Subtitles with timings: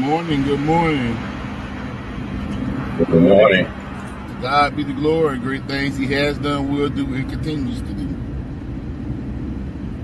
[0.00, 0.42] Good morning.
[0.44, 1.16] Good morning.
[2.96, 3.66] Good morning.
[3.66, 5.38] To God be the glory.
[5.38, 8.08] Great things He has done, will do, and continues to do.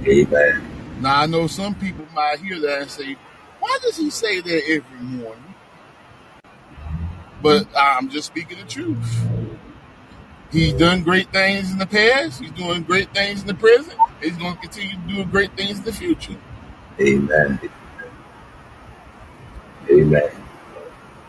[0.06, 0.62] Amen.
[1.00, 3.16] Now, I know some people might hear that and say,
[3.58, 5.54] why does He say that every morning?
[7.40, 9.26] But I'm just speaking the truth.
[10.52, 12.42] He's done great things in the past.
[12.42, 13.98] He's doing great things in the present.
[14.20, 16.36] He's going to continue to do great things in the future.
[17.00, 17.58] Amen.
[20.06, 20.30] Amen.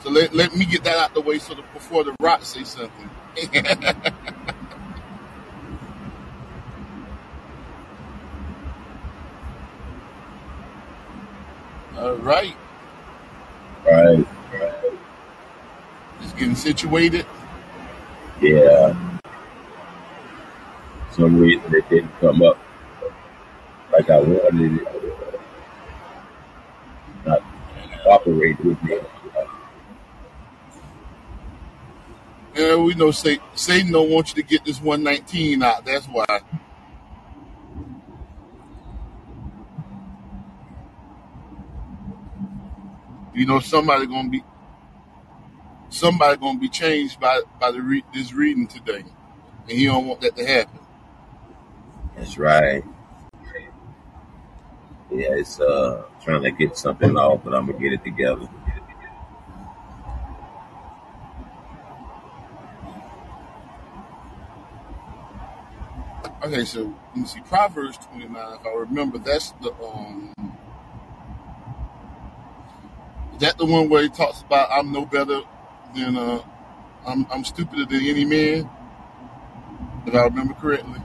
[0.01, 2.63] So let, let me get that out the way so that before the rock say
[2.63, 3.09] something.
[11.97, 12.55] All right.
[13.83, 14.25] Right.
[16.21, 17.25] Just getting situated.
[18.39, 18.95] Yeah.
[21.11, 22.59] Some reason it didn't come up
[23.91, 24.87] like I wanted it.
[27.25, 27.41] Not
[28.27, 28.99] cooperate with me.
[32.55, 35.85] Yeah, we know Satan, Satan don't want you to get this 119 out.
[35.85, 36.25] That's why.
[43.35, 44.43] You know somebody gonna be
[45.89, 49.03] somebody gonna be changed by by the re- this reading today,
[49.69, 50.79] and he don't want that to happen.
[52.15, 52.83] That's right.
[55.11, 58.47] Yeah, it's uh trying to get something off, but I'm gonna get it together.
[66.43, 68.29] Okay, so let me see Proverbs 29.
[68.59, 70.33] If I remember, that's the um
[73.33, 75.41] is that the one where he talks about I'm no better
[75.95, 76.43] than uh
[77.07, 78.69] I'm I'm stupider than any man.
[80.05, 81.01] If I remember correctly.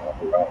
[0.00, 0.48] All right.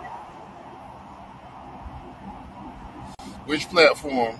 [3.45, 4.39] Which platform?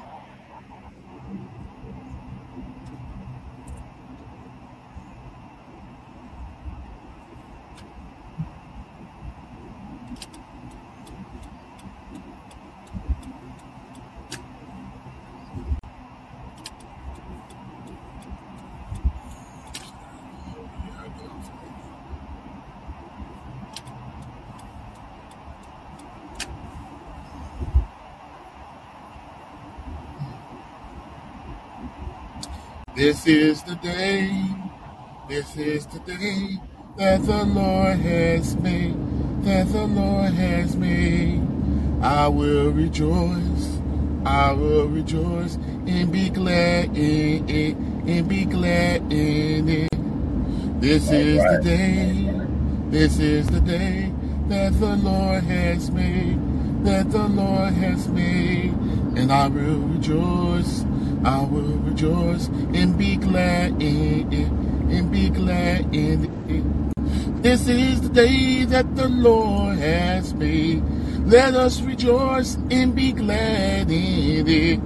[33.24, 34.32] This is the day.
[35.30, 36.60] This is the day
[36.98, 38.96] that the Lord has made.
[39.44, 41.40] That the Lord has made.
[42.02, 43.80] I will rejoice.
[44.26, 45.54] I will rejoice
[45.86, 47.76] and be glad in it.
[47.76, 50.82] And be glad in it.
[50.82, 52.42] This is the day.
[52.90, 54.12] This is the day
[54.48, 56.40] that the Lord has made.
[56.86, 58.74] That the Lord has made.
[59.16, 60.86] And I will rejoice.
[61.24, 64.50] I will rejoice and be glad in it.
[64.92, 67.44] And be glad in it.
[67.44, 70.84] This is the day that the Lord has made.
[71.26, 74.80] Let us rejoice and be glad in it.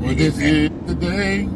[0.00, 1.48] For this is the day,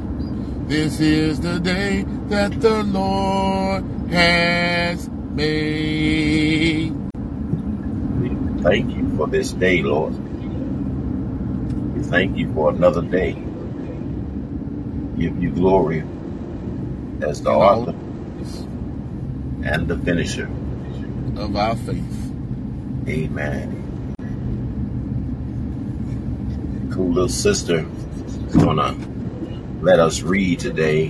[0.66, 6.92] this is the day that the Lord has made.
[8.20, 10.14] We thank you for this day, Lord.
[11.94, 13.36] We thank you for another day.
[15.18, 16.02] Give you glory
[17.22, 17.94] as the And author
[19.64, 20.48] and the finisher.
[21.36, 22.32] of our faith.
[23.08, 23.80] Amen.
[26.92, 27.86] Cool little sister
[28.48, 28.94] is gonna
[29.82, 31.08] let us read today,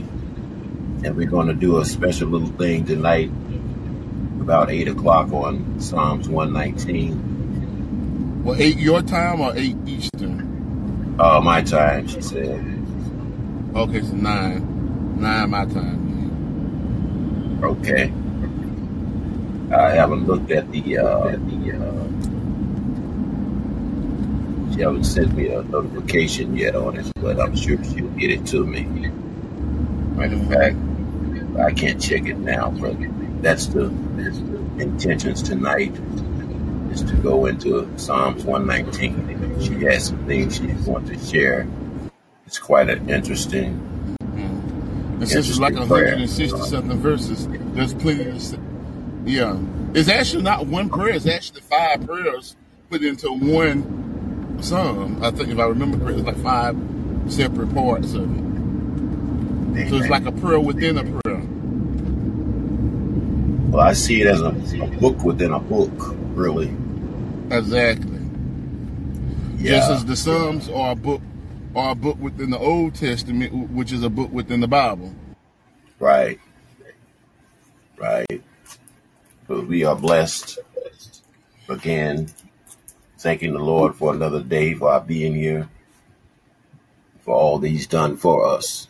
[1.05, 3.31] and we're gonna do a special little thing tonight
[4.41, 8.43] about eight o'clock on Psalms one nineteen.
[8.45, 11.17] Well, eight your time or eight Eastern?
[11.19, 12.84] Uh, my time, she said.
[13.75, 15.21] Okay, so nine.
[15.21, 17.61] Nine my time.
[17.63, 18.13] Okay.
[19.75, 21.73] I haven't looked at the uh, at the.
[21.73, 22.05] Uh,
[24.73, 28.47] she haven't sent me a notification yet on it, but I'm sure she'll get it
[28.47, 28.85] to me.
[28.85, 30.77] Matter of fact,
[31.59, 32.97] I can't check it now, but
[33.43, 35.95] that's the, that's the intentions tonight
[36.93, 39.61] is to go into Psalms 119.
[39.61, 41.67] She has some things she wants to share.
[42.55, 43.81] It's quite an interesting,
[44.21, 45.19] Mm.
[45.19, 46.05] And since it's like interesting prayer.
[46.13, 48.59] 160 something verses, there's plenty say.
[49.25, 49.59] Yeah.
[49.93, 52.55] It's actually not one prayer, it's actually five prayers
[52.91, 55.21] put into one Psalm.
[55.21, 56.77] I think if I remember correctly, it's like five
[57.27, 59.89] separate parts of it.
[59.89, 61.43] So it's like a prayer within a prayer.
[63.73, 65.91] Well, I see it as a, a book within a book,
[66.37, 66.73] really.
[67.51, 68.21] Exactly.
[69.59, 71.21] Just as the Psalms are a book
[71.75, 75.15] are a book within the Old Testament, which is a book within the Bible.
[75.99, 76.41] Right.
[77.97, 78.43] Right.
[79.47, 80.59] But we are blessed
[81.69, 82.29] again.
[83.19, 85.69] Thanking the Lord for another day, for our being here,
[87.23, 88.89] for all that He's done for us,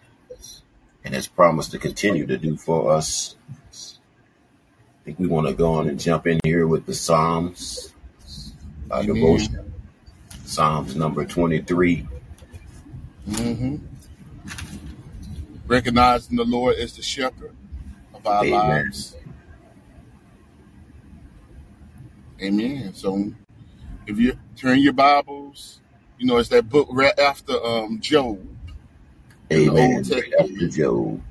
[1.05, 3.37] and has promised to continue to do for us.
[3.71, 7.95] I think we want to go on and jump in here with the Psalms,
[8.91, 9.15] our Amen.
[9.15, 9.73] devotion.
[10.45, 12.09] Psalms number 23.
[13.27, 13.77] Hmm
[15.67, 17.55] Recognizing the Lord as the shepherd
[18.15, 18.51] of our Amen.
[18.51, 19.17] lives.
[22.43, 22.93] Amen.
[22.95, 23.33] So
[24.07, 25.81] if you turn your Bibles,
[26.19, 28.39] you know, it's that book right after um Job
[29.51, 30.03] in the Old Amen.
[30.11, 30.73] Right after Testament.
[30.73, 31.23] Job.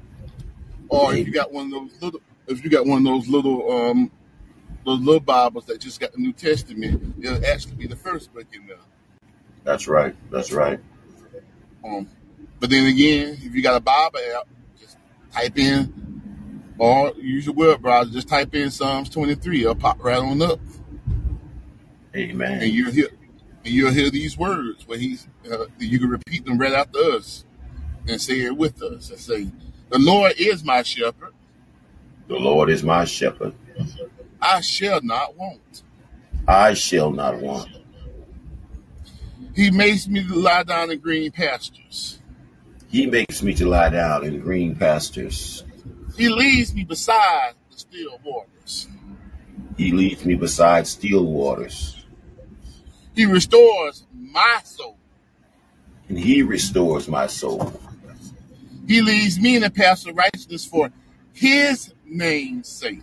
[0.89, 1.33] Or if you Amen.
[1.33, 4.11] got one of those little if you got one of those little um
[4.85, 8.47] those little Bibles that just got the New Testament, it'll actually be the first book
[8.53, 8.77] in there.
[9.63, 10.15] That's right.
[10.31, 10.79] That's right.
[11.83, 12.07] Um,
[12.59, 14.47] but then again, if you got a Bible app,
[14.79, 14.97] just
[15.33, 16.21] type in
[16.77, 19.61] or use your web browser, just type in Psalms 23.
[19.61, 20.59] It'll pop right on up,
[22.15, 22.61] Amen.
[22.61, 23.09] and you'll hear
[23.65, 27.45] and you'll hear these words where he's uh, you can repeat them right after us
[28.07, 29.47] and say it with us and say,
[29.89, 31.33] "The Lord is my shepherd;
[32.27, 33.53] The Lord is my shepherd.
[34.41, 35.83] I shall not want.
[36.47, 37.69] I shall not want.
[39.55, 42.19] He makes me to lie down in green pastures.
[42.89, 45.63] He makes me to lie down in green pastures.
[46.17, 48.87] He leads me beside the still waters.
[49.77, 52.03] He leads me beside still waters.
[53.15, 54.97] He restores my soul."
[56.09, 57.79] And he restores my soul.
[58.87, 60.91] He leads me in the path of righteousness for
[61.31, 63.01] his name's sake.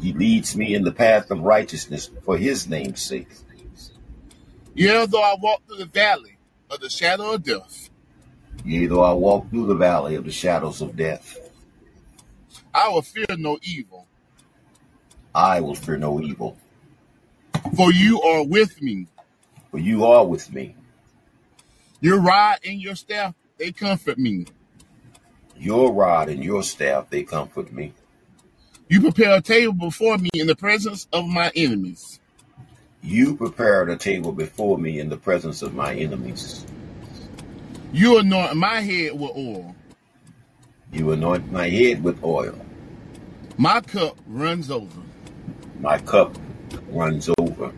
[0.00, 3.28] He leads me in the path of righteousness for his name's sake.
[4.74, 6.36] Yea, though I walk through the valley
[6.70, 7.90] of the shadow of death,
[8.64, 11.38] Yea, though I walk through the valley of the shadows of death,
[12.74, 14.06] I will fear no evil,
[15.34, 16.56] I will fear no evil.
[17.76, 19.06] for you are with me.
[19.70, 20.76] For you are with me.
[22.00, 24.46] Your rod and your staff, they comfort me.
[25.56, 27.92] Your rod and your staff, they comfort me.
[28.88, 32.20] You prepare a table before me in the presence of my enemies.
[33.04, 36.64] You prepared a table before me in the presence of my enemies.
[37.92, 39.76] You anoint my head with oil.
[40.90, 42.58] You anoint my head with oil.
[43.58, 45.02] My cup runs over.
[45.80, 46.34] My cup
[46.88, 47.74] runs over.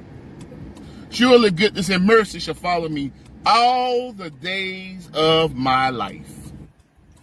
[1.10, 3.10] Surely goodness and mercy shall follow me
[3.44, 6.52] all the days of my life.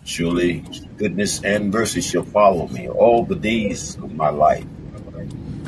[0.03, 0.65] Surely
[0.97, 4.65] goodness and mercy shall follow me all the days of my life.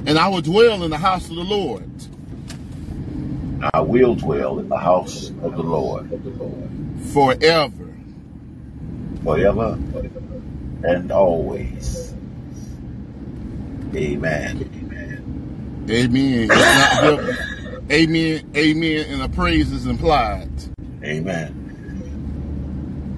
[0.06, 1.90] And I will dwell in the house of the Lord
[3.74, 6.10] I will dwell in the house of the Lord
[7.14, 7.94] forever.
[9.24, 9.80] forever
[10.84, 12.14] and always.
[13.96, 14.70] Amen.
[15.90, 16.48] Amen.
[16.48, 17.38] Given.
[17.92, 18.52] Amen.
[18.56, 19.06] Amen.
[19.10, 20.50] And a praise is implied.
[21.04, 21.62] Amen.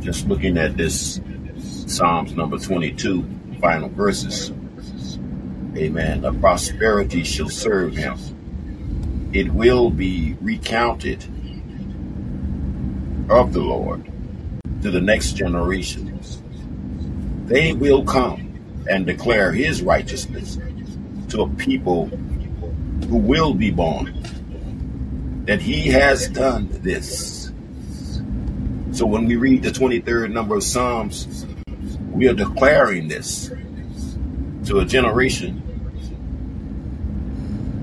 [0.01, 1.19] Just looking at this
[1.87, 3.23] Psalms number 22,
[3.61, 4.51] final verses.
[5.75, 6.21] Amen.
[6.21, 8.17] The prosperity shall serve him.
[9.33, 11.23] It will be recounted
[13.29, 14.09] of the Lord
[14.81, 16.41] to the next generations.
[17.45, 20.57] They will come and declare his righteousness
[21.29, 24.13] to a people who will be born,
[25.45, 27.51] that he has done this.
[28.91, 31.45] So when we read the 23rd number of Psalms,
[32.11, 33.51] we are declaring this
[34.65, 35.63] to a generation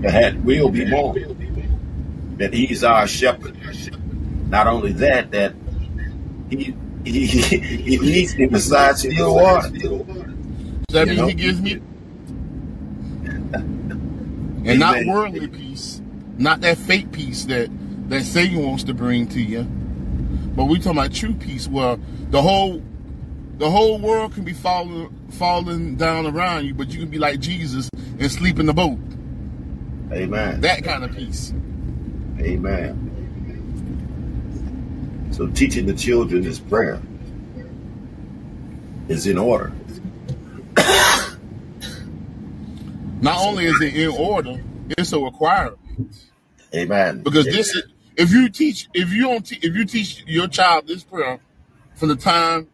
[0.00, 1.33] that will be born,
[2.38, 3.56] that he's our shepherd.
[4.48, 5.54] Not only that, that
[6.50, 6.74] he
[7.04, 9.70] he, he leads me beside still water.
[9.78, 10.06] So
[10.90, 11.26] that means know?
[11.26, 11.72] he gives me,
[13.22, 15.08] and not Amen.
[15.08, 16.00] worldly peace,
[16.38, 17.68] not that fake peace that
[18.08, 21.98] that Satan wants to bring to you, but we talking about true peace, where
[22.30, 22.82] the whole
[23.58, 27.40] the whole world can be falling falling down around you, but you can be like
[27.40, 28.98] Jesus and sleep in the boat.
[30.12, 30.60] Amen.
[30.60, 31.52] That kind of peace.
[32.44, 33.10] Amen.
[35.32, 37.00] So teaching the children this prayer
[39.08, 39.72] is in order.
[43.20, 45.78] Not only is it in order, it's a requirement
[46.74, 47.22] Amen.
[47.22, 47.84] because this is
[48.16, 51.40] If you teach, if you don't, te- if you teach your child this prayer
[51.94, 52.68] from the time,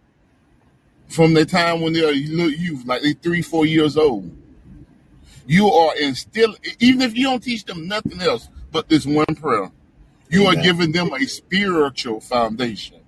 [1.08, 4.30] from the time when they're little youth, like they three, four years old,
[5.46, 6.56] you are instill.
[6.80, 9.70] Even if you don't teach them nothing else but this one prayer,
[10.28, 10.64] you are Amen.
[10.64, 13.00] giving them a spiritual foundation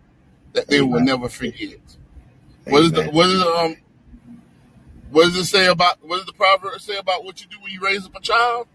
[0.53, 1.05] that they will Amen.
[1.05, 1.79] never forget.
[2.65, 3.15] What is the Amen.
[3.15, 3.77] what is um
[5.11, 7.73] what does it say about what does the proverb say about what you do when
[7.73, 8.67] you raise up a child?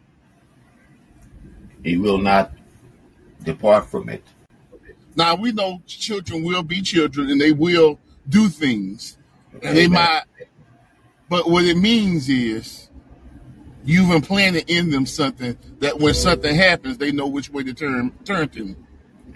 [1.84, 2.52] He will not
[3.44, 4.24] depart from it.
[5.16, 9.18] Now we know children will be children and they will do things
[9.64, 10.24] and they might
[11.30, 12.87] but what it means is
[13.88, 18.12] you've implanted in them something that when something happens they know which way to turn
[18.26, 18.76] turn to.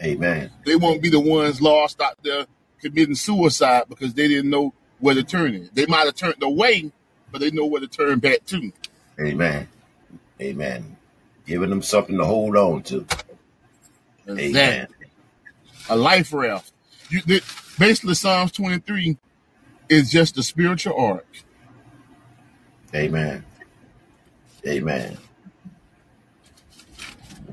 [0.03, 0.51] Amen.
[0.65, 2.45] They won't be the ones lost out there
[2.81, 5.73] committing suicide because they didn't know where to turn it.
[5.73, 6.91] They might have turned away,
[7.31, 8.71] but they know where to turn back to.
[9.19, 9.67] Amen.
[10.41, 10.97] Amen.
[11.45, 13.05] Giving them something to hold on to.
[14.29, 14.87] Amen.
[15.89, 16.71] A life raft.
[17.09, 17.21] You,
[17.77, 19.17] basically, Psalms 23
[19.89, 21.27] is just a spiritual ark.
[22.95, 23.45] Amen.
[24.65, 25.17] Amen.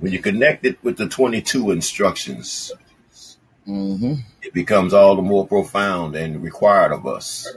[0.01, 2.73] When you connect it with the 22 instructions,
[3.65, 7.55] hmm it becomes all the more profound and required of us.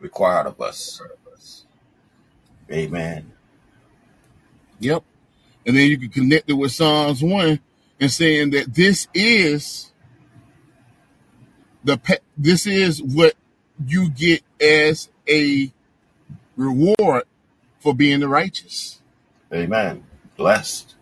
[0.00, 1.00] Required of us.
[2.72, 3.32] Amen.
[4.78, 5.04] Yep.
[5.66, 7.60] And then you can connect it with Psalms 1
[8.00, 9.92] and saying that this is
[11.84, 11.98] the
[12.36, 13.34] this is what
[13.86, 15.70] you get as a
[16.56, 17.24] reward
[17.80, 19.00] for being the righteous.
[19.52, 20.04] Amen.
[20.36, 20.94] Blessed.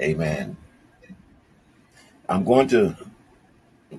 [0.00, 0.56] Amen.
[2.28, 2.96] I'm going to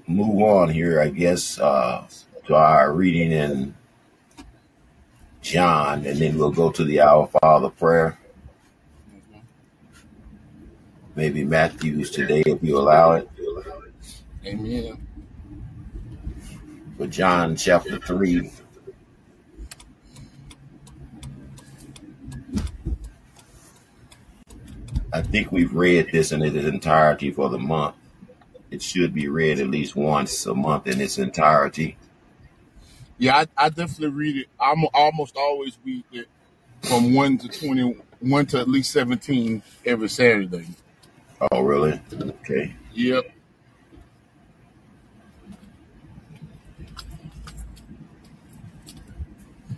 [0.08, 2.08] move on here, I guess, uh,
[2.48, 3.76] to our reading in
[5.42, 8.18] John, and then we'll go to the Our Father prayer.
[11.16, 13.30] Maybe Matthew's today, if you allow it.
[14.46, 15.06] Amen.
[16.98, 18.52] For John chapter 3,
[25.12, 27.96] I think we've read this in its entirety for the month.
[28.70, 31.98] It should be read at least once a month in its entirety.
[33.18, 34.48] Yeah, I, I definitely read it.
[34.60, 36.28] I'm almost always read it
[36.84, 40.68] from 1 to 21 to at least 17 every Saturday.
[41.52, 42.00] Oh, really?
[42.14, 42.76] Okay.
[42.94, 43.32] Yep.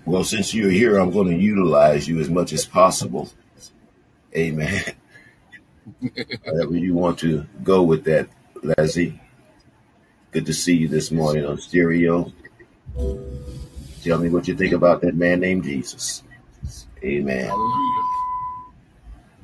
[0.05, 3.29] Well, since you're here, I'm going to utilize you as much as possible.
[4.35, 4.83] Amen.
[6.46, 8.27] However you want to go with that,
[8.63, 9.20] Leslie.
[10.31, 12.31] Good to see you this morning on stereo.
[14.03, 16.24] Tell me what you think about that man named Jesus.
[17.03, 17.51] Amen.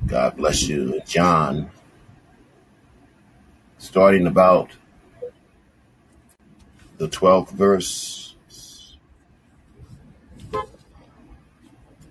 [0.06, 1.00] God bless you.
[1.06, 1.70] John,
[3.76, 4.70] starting about
[6.96, 8.34] the 12th verse.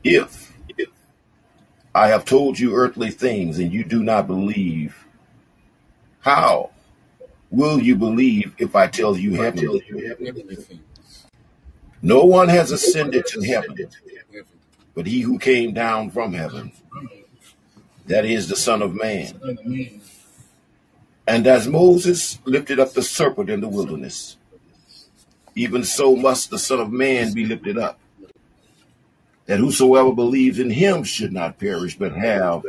[0.04, 0.47] If
[1.98, 5.08] I have told you earthly things and you do not believe,
[6.20, 6.70] how
[7.50, 9.80] will you believe if I tell you heavenly?
[9.80, 11.26] things?
[12.04, 13.90] No one has ascended to heaven,
[14.94, 16.72] but he who came down from heaven,
[18.06, 20.00] that is the Son of Man.
[21.26, 24.38] And as Moses lifted up the serpent in the wilderness,
[25.56, 28.00] even so must the Son of Man be lifted up,
[29.48, 32.64] that whosoever believes in him should not perish, but have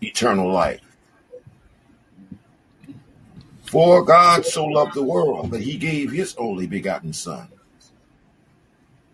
[0.00, 0.80] eternal life.
[3.66, 7.48] For God so loved the world that he gave his only begotten Son,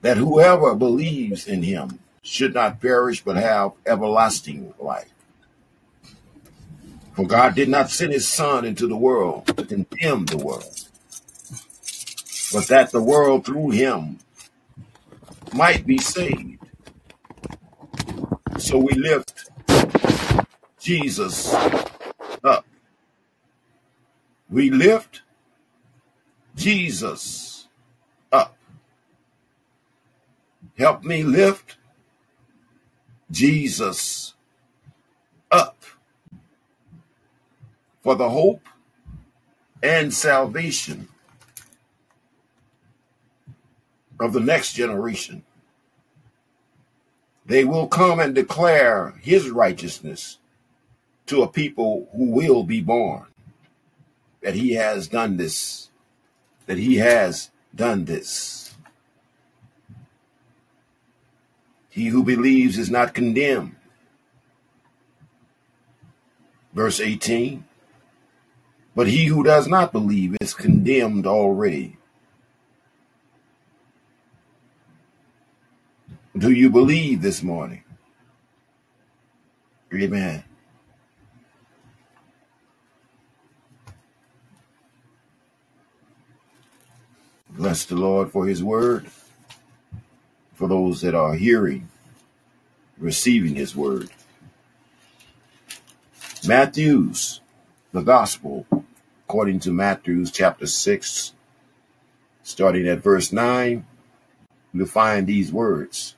[0.02, 5.12] that whoever believes in him should not perish, but have everlasting life.
[7.14, 10.88] For God did not send his Son into the world to condemn the world,
[12.52, 14.18] but that the world through him
[15.54, 16.58] might be saved.
[18.58, 19.50] So we lift
[20.78, 21.54] Jesus
[22.42, 22.66] up.
[24.48, 25.22] We lift
[26.56, 27.68] Jesus
[28.32, 28.56] up.
[30.78, 31.76] Help me lift
[33.30, 34.34] Jesus
[35.50, 35.76] up
[38.02, 38.66] for the hope
[39.82, 41.08] and salvation
[44.20, 45.42] of the next generation.
[47.46, 50.38] They will come and declare his righteousness
[51.26, 53.26] to a people who will be born.
[54.42, 55.90] That he has done this,
[56.66, 58.74] that he has done this.
[61.90, 63.74] He who believes is not condemned,
[66.72, 67.64] Verse 18
[68.94, 71.96] But he who does not believe is condemned already.
[76.36, 77.82] Do you believe this morning?
[79.92, 80.44] Amen.
[87.50, 89.08] Bless the Lord for his word,
[90.54, 91.88] for those that are hearing,
[92.96, 94.10] receiving his word.
[96.46, 97.40] Matthew's,
[97.90, 98.66] the gospel,
[99.26, 101.32] according to Matthew's chapter 6,
[102.44, 103.84] starting at verse 9,
[104.72, 106.14] you'll find these words.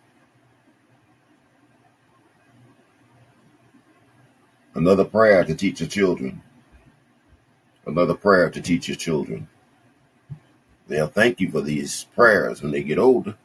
[4.74, 6.42] Another prayer to teach your children.
[7.86, 9.48] Another prayer to teach your children.
[10.88, 13.36] They'll thank you for these prayers when they get older.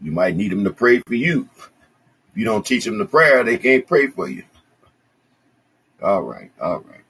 [0.00, 1.48] You might need them to pray for you.
[1.56, 4.44] If you don't teach them the prayer, they can't pray for you.
[6.02, 7.00] All right, all right.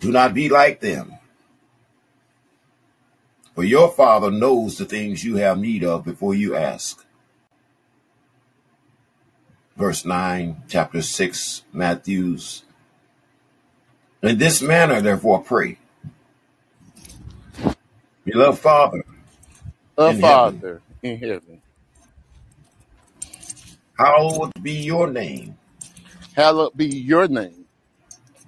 [0.00, 1.18] Do not be like them.
[3.54, 7.03] For your Father knows the things you have need of before you ask.
[9.76, 12.64] Verse 9, chapter 6, Matthew's.
[14.22, 15.78] In this manner, therefore, pray.
[18.24, 19.04] Beloved Father,
[19.98, 21.62] A in heaven, Father in heaven,
[23.98, 25.58] hallowed be your name.
[26.36, 27.66] hallowed be your name.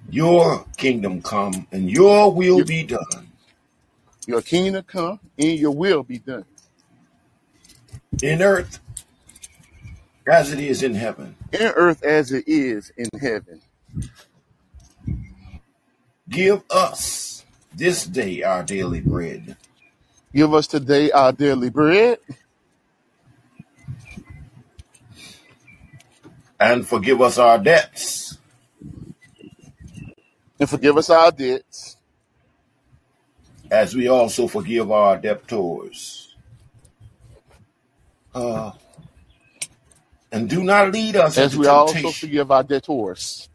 [0.09, 3.27] Your kingdom come and your will Your, be done
[4.27, 6.45] your kingdom come and your will be done
[8.21, 8.79] in earth
[10.27, 11.35] as it is in heaven.
[11.53, 13.61] in earth as it is in heaven.
[16.29, 19.55] Give us this day our daily bread
[20.33, 22.19] Give us today our daily bread
[26.59, 28.37] and forgive us our debts
[30.59, 31.97] and forgive us our debts
[33.71, 36.35] as we also forgive our debtors.
[38.35, 38.71] Uh,
[40.31, 43.49] and do not lead us as into we also temptation, forgive our debtors.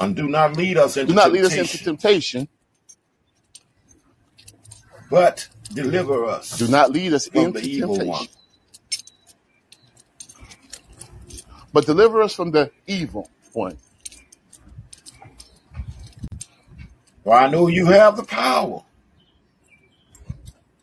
[0.00, 2.48] and do not lead us into Do not lead us into temptation, temptation.
[5.10, 8.28] but deliver us Do not lead us from the into evil one.
[11.72, 13.78] but deliver us from the evil one.
[17.24, 18.82] For I know you have the power.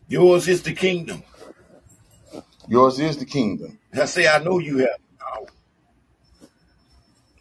[0.08, 1.24] Yours is the kingdom.
[2.70, 3.80] Yours is the kingdom.
[3.94, 5.48] I say, I know you have the power.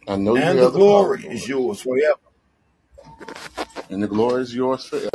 [0.07, 2.19] I know you And the have the power, glory is Lord, yours forever.
[3.89, 5.09] and the glory is yours forever.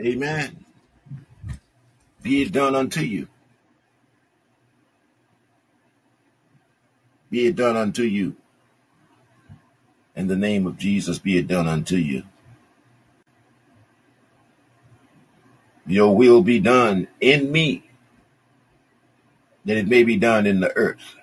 [0.00, 0.64] Amen.
[2.22, 3.28] Be it done unto you.
[7.30, 8.36] Be it done unto you.
[10.16, 12.24] In the name of Jesus, be it done unto you.
[15.86, 17.84] Your will be done in me,
[19.64, 21.16] that it may be done in the earth.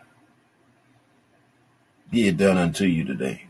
[2.12, 3.46] Be it done unto you today.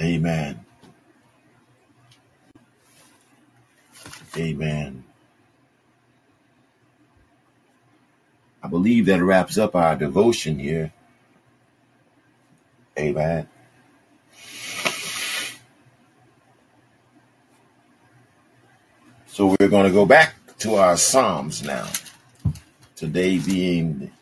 [0.00, 0.64] Amen.
[4.36, 5.04] Amen.
[8.62, 10.92] I believe that wraps up our devotion here.
[12.98, 13.48] Amen.
[19.34, 21.88] So we're going to go back to our Psalms now.
[22.94, 24.12] Today being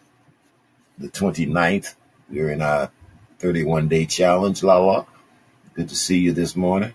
[0.97, 1.97] the 29th,
[2.31, 2.91] we're in our
[3.39, 4.63] 31 day challenge.
[4.63, 5.05] La la.
[5.75, 6.95] Good to see you this morning.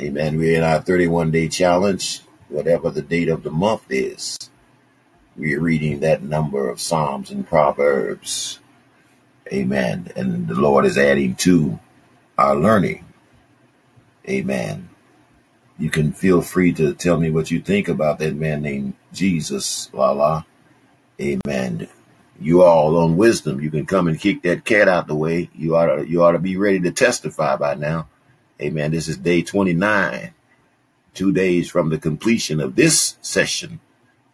[0.00, 0.38] Amen.
[0.38, 4.38] We're in our 31 day challenge, whatever the date of the month is.
[5.36, 8.60] We're reading that number of Psalms and Proverbs.
[9.52, 10.12] Amen.
[10.14, 11.80] And the Lord is adding to
[12.38, 13.04] our learning.
[14.28, 14.89] Amen.
[15.80, 19.88] You can feel free to tell me what you think about that man named Jesus.
[19.94, 20.44] La la.
[21.18, 21.88] Amen.
[22.38, 23.62] You all on wisdom.
[23.62, 25.48] You can come and kick that cat out the way.
[25.54, 28.08] You ought to, you ought to be ready to testify by now.
[28.60, 28.90] Amen.
[28.90, 30.34] This is day 29,
[31.14, 33.80] two days from the completion of this session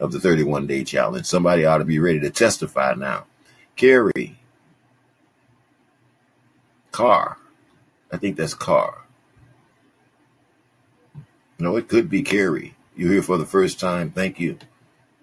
[0.01, 1.27] of the 31 day challenge.
[1.27, 3.27] Somebody ought to be ready to testify now.
[3.77, 4.37] Carrie,
[6.91, 7.39] Carr.
[8.11, 9.06] I think that's Carr.
[11.59, 12.75] No, it could be Carrie.
[12.97, 14.11] You're here for the first time.
[14.11, 14.59] Thank you.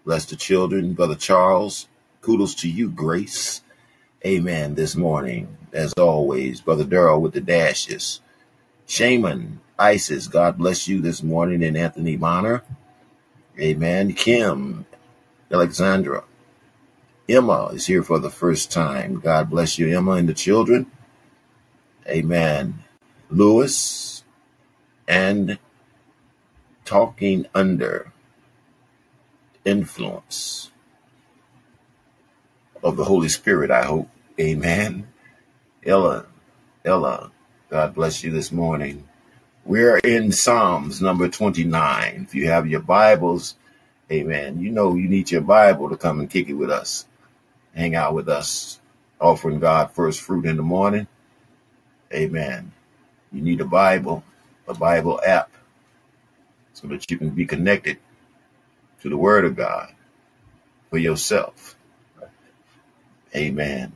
[0.05, 0.93] Bless the children.
[0.93, 1.87] Brother Charles,
[2.21, 3.61] kudos to you, Grace.
[4.25, 4.75] Amen.
[4.75, 8.21] This morning, as always, Brother Darrell with the dashes.
[8.87, 12.63] Shaman, Isis, God bless you this morning, and Anthony Bonner.
[13.59, 14.13] Amen.
[14.13, 14.85] Kim,
[15.51, 16.23] Alexandra,
[17.29, 19.19] Emma is here for the first time.
[19.19, 20.91] God bless you, Emma, and the children.
[22.07, 22.83] Amen.
[23.29, 24.23] Lewis
[25.07, 25.57] and
[26.85, 28.11] talking under
[29.65, 30.71] influence
[32.83, 34.09] of the Holy Spirit, I hope.
[34.39, 35.07] Amen.
[35.85, 36.25] Ella,
[36.83, 37.31] Ella,
[37.69, 39.07] God bless you this morning.
[39.65, 42.25] We're in Psalms number 29.
[42.27, 43.55] If you have your Bibles,
[44.11, 47.05] amen, you know you need your Bible to come and kick it with us,
[47.73, 48.81] hang out with us,
[49.21, 51.07] offering God first fruit in the morning.
[52.13, 52.73] Amen.
[53.31, 54.23] You need a Bible,
[54.67, 55.49] a Bible app,
[56.83, 57.97] so that you can be connected
[59.01, 59.93] to the Word of God
[60.89, 61.77] for yourself.
[63.35, 63.93] Amen.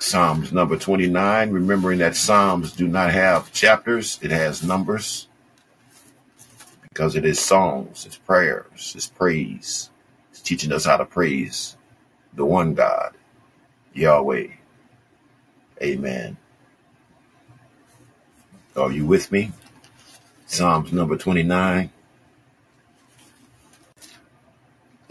[0.00, 5.28] Psalms number 29, remembering that Psalms do not have chapters, it has numbers
[6.88, 9.90] because it is songs, it's prayers, it's praise.
[10.32, 11.76] It's teaching us how to praise
[12.34, 13.14] the one God,
[13.94, 14.48] Yahweh.
[15.80, 16.36] Amen.
[18.76, 19.52] Are you with me?
[20.46, 21.90] Psalms number 29.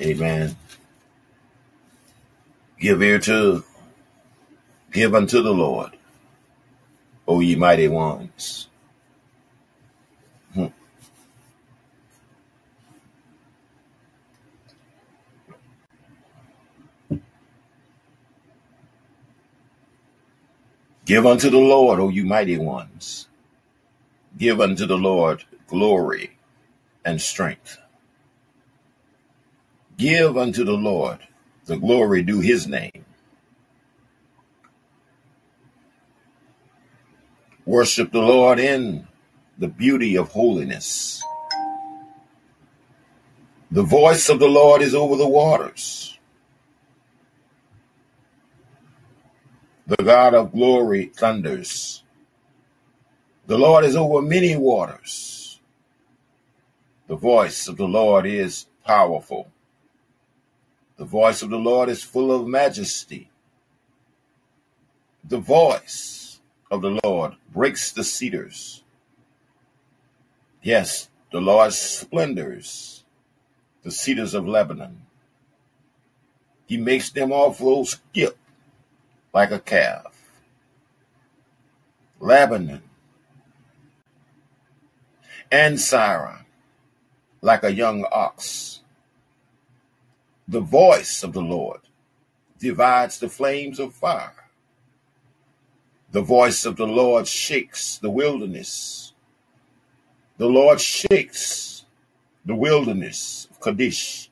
[0.01, 0.55] Amen.
[2.79, 3.63] Give ear to,
[4.91, 5.91] give unto the Lord,
[7.27, 8.67] O ye mighty ones.
[10.55, 10.67] Hmm.
[21.05, 23.27] Give unto the Lord, O you mighty ones.
[24.41, 26.31] Give unto the Lord glory
[27.05, 27.77] and strength.
[29.99, 31.19] Give unto the Lord
[31.67, 33.05] the glory due his name.
[37.67, 39.07] Worship the Lord in
[39.59, 41.21] the beauty of holiness.
[43.69, 46.17] The voice of the Lord is over the waters.
[49.85, 52.00] The God of glory thunders.
[53.51, 55.59] The Lord is over many waters.
[57.07, 59.51] The voice of the Lord is powerful.
[60.95, 63.29] The voice of the Lord is full of majesty.
[65.25, 66.39] The voice
[66.71, 68.83] of the Lord breaks the cedars.
[70.61, 73.03] Yes, the Lord splendors
[73.83, 75.01] the cedars of Lebanon.
[76.67, 78.37] He makes them all skip
[79.33, 80.15] like a calf.
[82.21, 82.83] Lebanon
[85.51, 86.45] and Sirion
[87.41, 88.81] like a young ox.
[90.47, 91.81] The voice of the Lord
[92.59, 94.49] divides the flames of fire.
[96.11, 99.13] The voice of the Lord shakes the wilderness.
[100.37, 101.85] The Lord shakes
[102.45, 104.29] the wilderness of Kadesh.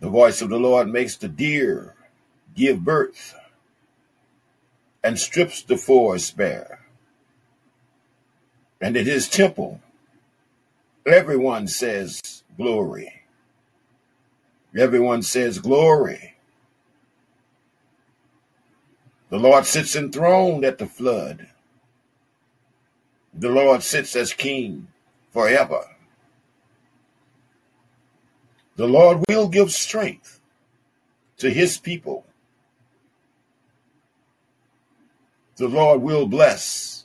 [0.00, 1.94] The voice of the Lord makes the deer
[2.54, 3.34] give birth
[5.02, 6.79] and strips the forest bare.
[8.80, 9.80] And in his temple,
[11.06, 13.22] everyone says glory.
[14.76, 16.34] Everyone says glory.
[19.28, 21.48] The Lord sits enthroned at the flood.
[23.34, 24.88] The Lord sits as king
[25.32, 25.84] forever.
[28.76, 30.40] The Lord will give strength
[31.38, 32.24] to his people.
[35.56, 37.04] The Lord will bless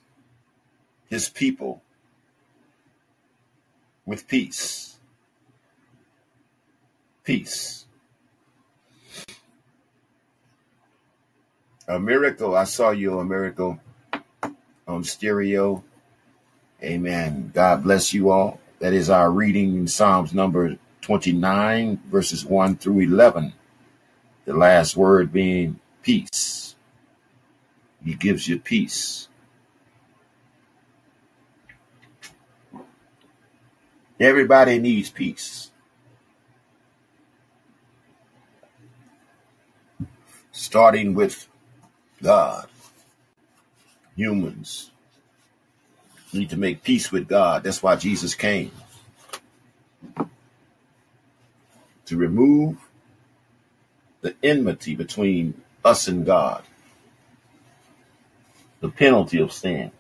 [1.16, 1.82] his people
[4.06, 4.98] with peace.
[7.24, 7.86] Peace.
[11.88, 12.54] A miracle.
[12.54, 13.80] I saw you a miracle
[14.86, 15.86] on stereo.
[16.84, 17.52] Amen.
[17.54, 18.60] God bless you all.
[18.80, 23.54] That is our reading in Psalms number 29, verses 1 through 11.
[24.44, 26.76] The last word being peace.
[28.04, 29.30] He gives you peace.
[34.20, 35.72] Everybody needs peace.
[40.52, 41.48] Starting with
[42.24, 42.68] God.
[44.16, 44.92] Humans
[46.32, 47.64] need to make peace with God.
[47.64, 48.72] That's why Jesus came.
[52.06, 52.78] To remove
[54.22, 56.64] the enmity between us and God.
[58.80, 59.92] The penalty of sin.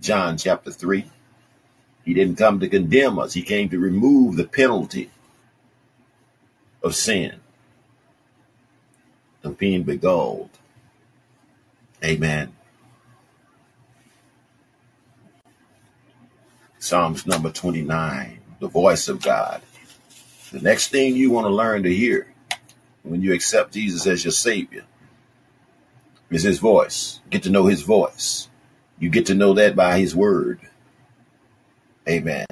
[0.00, 1.10] John chapter 3.
[2.06, 3.34] He didn't come to condemn us.
[3.34, 5.10] He came to remove the penalty
[6.80, 7.40] of sin,
[9.42, 10.50] of being beguiled.
[12.04, 12.54] Amen.
[16.78, 19.60] Psalms number 29, the voice of God.
[20.52, 22.32] The next thing you want to learn to hear
[23.02, 24.84] when you accept Jesus as your Savior
[26.30, 27.18] is His voice.
[27.30, 28.48] Get to know His voice.
[29.00, 30.60] You get to know that by His Word.
[32.08, 32.46] Amen.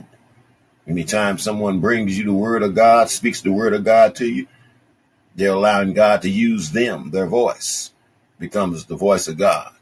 [0.86, 4.46] Anytime someone brings you the Word of God, speaks the Word of God to you,
[5.34, 7.92] they're allowing God to use them, their voice
[8.38, 9.72] becomes the voice of God.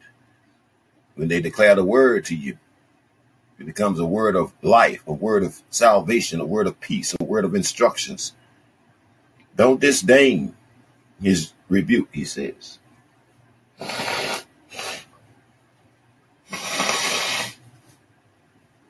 [1.15, 2.59] When they declare the Word to you,
[3.63, 7.25] it becomes a word of life, a word of salvation, a word of peace, a
[7.25, 8.33] word of instructions.
[9.55, 10.57] Don't disdain
[11.23, 12.81] his rebuke, he says.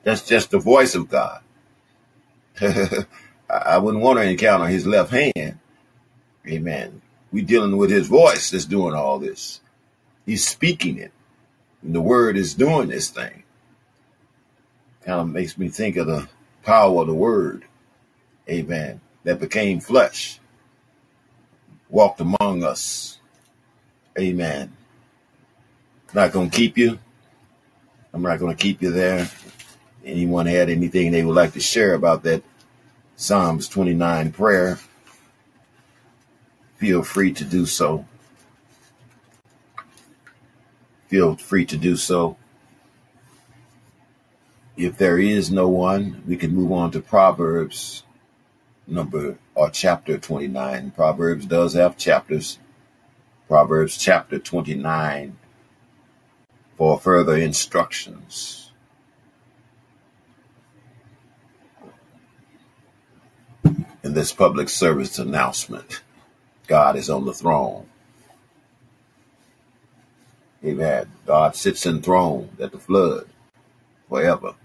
[0.03, 1.41] That's just the voice of God.
[3.49, 5.59] I wouldn't want to encounter his left hand.
[6.47, 7.01] Amen.
[7.31, 9.61] We're dealing with his voice that's doing all this.
[10.25, 11.11] He's speaking it.
[11.81, 13.43] And the word is doing this thing.
[15.03, 16.29] Kind of makes me think of the
[16.63, 17.65] power of the word.
[18.49, 19.01] Amen.
[19.23, 20.39] That became flesh.
[21.89, 23.19] Walked among us.
[24.17, 24.73] Amen.
[26.13, 26.99] Not going to keep you.
[28.13, 29.27] I'm not going to keep you there.
[30.05, 32.43] Anyone had anything they would like to share about that
[33.15, 34.79] Psalms 29 prayer?
[36.75, 38.05] Feel free to do so.
[41.07, 42.37] Feel free to do so.
[44.75, 48.03] If there is no one, we can move on to Proverbs
[48.87, 50.91] number or chapter 29.
[50.91, 52.59] Proverbs does have chapters.
[53.47, 55.37] Proverbs chapter 29
[56.75, 58.62] for further instructions.
[64.03, 66.01] In this public service announcement,
[66.67, 67.87] God is on the throne.
[70.63, 71.09] Amen.
[71.25, 73.29] God sits enthroned at the flood
[74.09, 74.55] forever.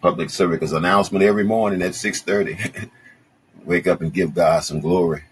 [0.00, 2.90] Public service announcement every morning at 6:30.
[3.64, 5.24] Wake up and give God some glory.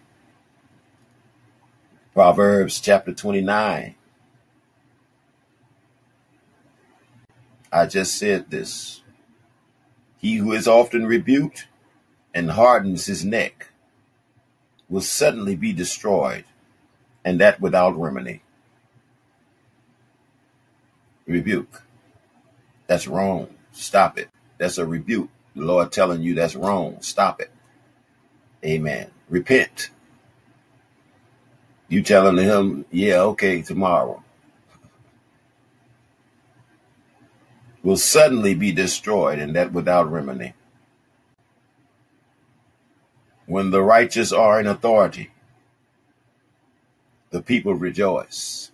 [2.13, 3.95] Proverbs chapter 29.
[7.73, 9.03] I just said this.
[10.19, 11.69] He who is often rebuked
[12.35, 13.69] and hardens his neck
[14.89, 16.45] will suddenly be destroyed,
[17.25, 18.43] and that without remedy.
[21.27, 21.83] Rebuke.
[22.87, 23.49] That's wrong.
[23.73, 24.29] Stop it.
[24.59, 25.31] That's a rebuke.
[25.55, 26.99] The Lord telling you that's wrong.
[27.01, 27.51] Stop it.
[28.65, 29.11] Amen.
[29.29, 29.91] Repent.
[31.89, 34.23] You telling him, yeah, okay, tomorrow.
[37.87, 40.55] Will suddenly be destroyed, and that without remedy.
[43.47, 45.31] When the righteous are in authority,
[47.31, 48.73] the people rejoice.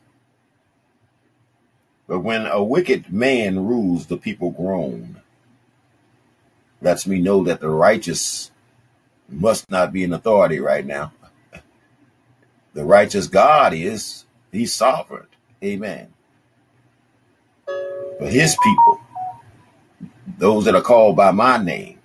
[2.09, 5.21] But when a wicked man rules, the people groan.
[6.81, 8.51] Lets me know that the righteous
[9.29, 11.13] must not be in authority right now.
[12.73, 15.27] The righteous God is, he's sovereign.
[15.63, 16.15] Amen.
[18.19, 19.02] But his people,
[20.39, 21.99] those that are called by my name,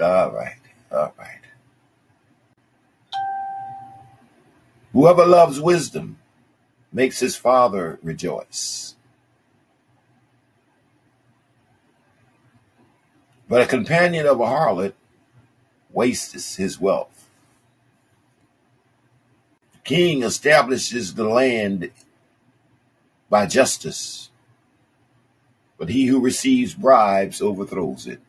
[0.00, 0.58] all right,
[0.92, 1.40] all right.
[4.92, 6.18] Whoever loves wisdom
[6.92, 8.94] makes his father rejoice.
[13.48, 14.94] But a companion of a harlot
[15.90, 17.28] wastes his wealth.
[19.72, 21.90] The king establishes the land
[23.30, 24.30] by justice,
[25.78, 28.20] but he who receives bribes overthrows it.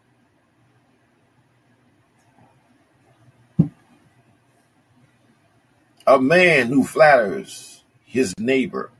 [6.06, 8.92] A man who flatters his neighbor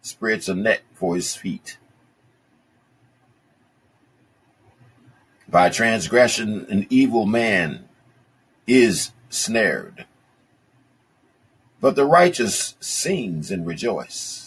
[0.00, 1.78] spreads a net for his feet.
[5.48, 7.88] By transgression, an evil man
[8.66, 10.06] is snared,
[11.80, 14.45] but the righteous sings and rejoice.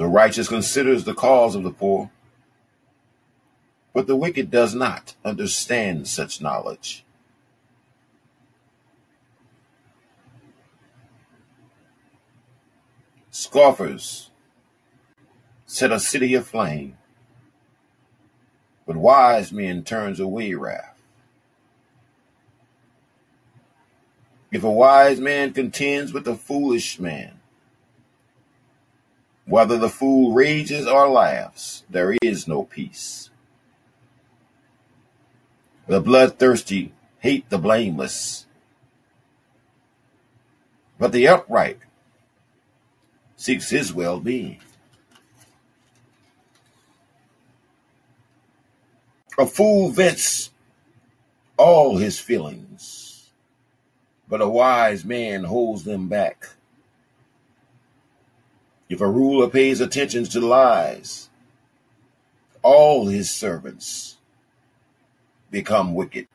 [0.00, 2.10] The righteous considers the cause of the poor,
[3.92, 7.04] but the wicked does not understand such knowledge.
[13.30, 14.30] Scoffers
[15.66, 16.96] set a city aflame,
[18.86, 20.98] but wise men turns away wrath.
[24.50, 27.39] If a wise man contends with a foolish man,
[29.50, 33.30] whether the fool rages or laughs, there is no peace.
[35.88, 38.46] The bloodthirsty hate the blameless,
[41.00, 41.80] but the upright
[43.34, 44.60] seeks his well being.
[49.36, 50.50] A fool vents
[51.56, 53.30] all his feelings,
[54.28, 56.50] but a wise man holds them back.
[58.90, 61.30] If a ruler pays attention to lies,
[62.60, 64.16] all his servants
[65.48, 66.26] become wicked.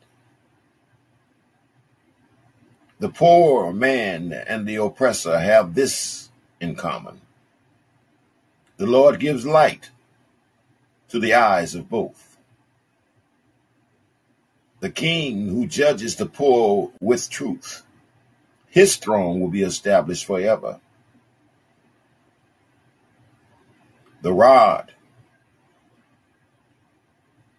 [2.98, 7.20] The poor man and the oppressor have this in common.
[8.78, 9.90] The Lord gives light
[11.10, 12.38] to the eyes of both.
[14.80, 17.82] The king who judges the poor with truth,
[18.66, 20.80] his throne will be established forever.
[24.22, 24.92] The rod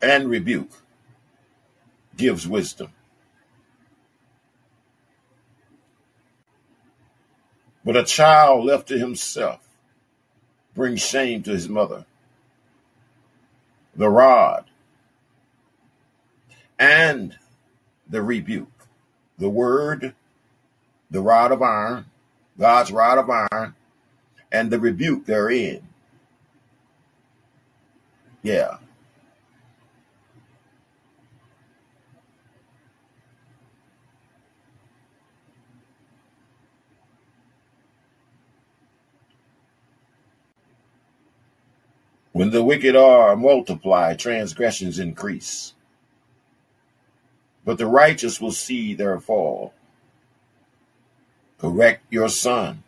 [0.02, 0.72] and rebuke
[2.16, 2.92] gives wisdom.
[7.86, 9.68] But a child left to himself
[10.76, 12.06] brings shame to his mother.
[13.96, 14.66] The rod
[16.78, 17.38] and
[18.10, 18.88] the rebuke,
[19.38, 20.14] the word,
[21.10, 22.06] the rod of iron,
[22.60, 23.76] God's rod of iron,
[24.52, 25.87] and the rebuke therein.
[28.44, 28.78] Yeah.
[42.34, 45.74] When the wicked are multiplied, transgressions increase.
[47.66, 49.74] But the righteous will see their fall.
[51.60, 52.84] Correct your son,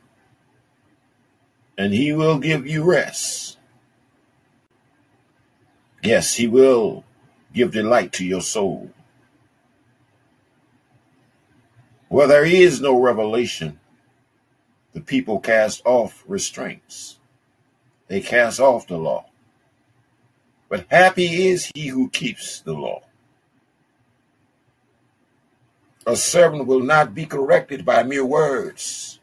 [1.77, 3.58] and he will give you rest.
[6.01, 7.03] Yes, he will
[7.53, 8.91] give delight to your soul.
[12.07, 13.79] Where there is no revelation,
[14.93, 17.19] the people cast off restraints.
[18.07, 19.25] They cast off the law.
[20.69, 23.03] But happy is he who keeps the law.
[26.07, 29.19] A servant will not be corrected by mere words.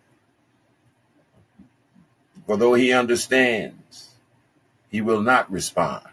[2.46, 4.10] For though he understands,
[4.88, 6.06] he will not respond.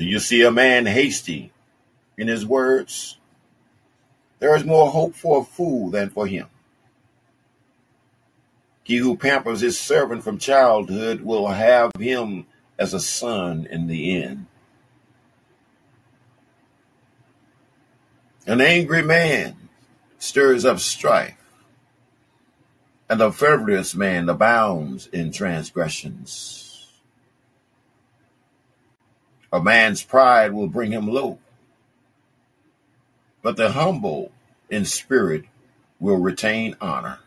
[0.00, 1.52] Do you see a man hasty
[2.16, 3.18] in his words?
[4.38, 6.46] There is more hope for a fool than for him.
[8.82, 12.46] He who pampers his servant from childhood will have him
[12.78, 14.46] as a son in the end.
[18.46, 19.68] An angry man
[20.18, 21.36] stirs up strife,
[23.06, 26.69] and a frivolous man abounds in transgressions.
[29.52, 31.38] A man's pride will bring him low,
[33.42, 34.30] but the humble
[34.68, 35.44] in spirit
[35.98, 37.18] will retain honor.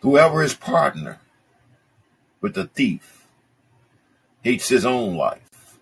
[0.00, 1.18] Whoever is partner
[2.40, 3.26] with the thief
[4.42, 5.78] hates his own life.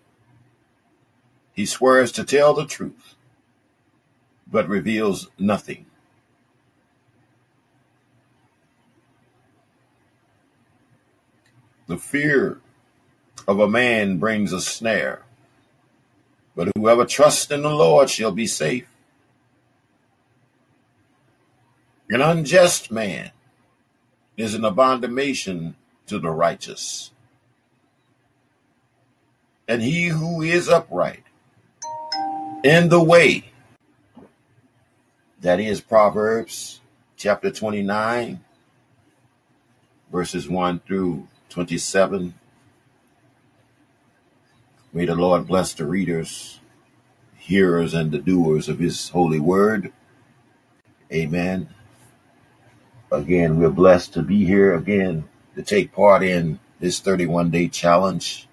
[1.53, 3.15] He swears to tell the truth,
[4.45, 5.87] but reveals nothing.
[11.87, 12.59] The fear
[13.47, 15.23] of a man brings a snare,
[16.55, 18.87] but whoever trusts in the Lord shall be safe.
[22.09, 23.31] An unjust man
[24.35, 25.75] is an abomination
[26.07, 27.11] to the righteous.
[29.67, 31.23] And he who is upright
[32.63, 33.51] in the way,
[35.41, 36.79] that is Proverbs
[37.17, 38.43] chapter 29,
[40.11, 42.33] verses 1 through 27.
[44.97, 46.59] May the Lord bless the readers,
[47.35, 49.93] hearers, and the doers of his holy word.
[51.13, 51.69] Amen.
[53.11, 58.47] Again, we're blessed to be here again to take part in this 31 day challenge,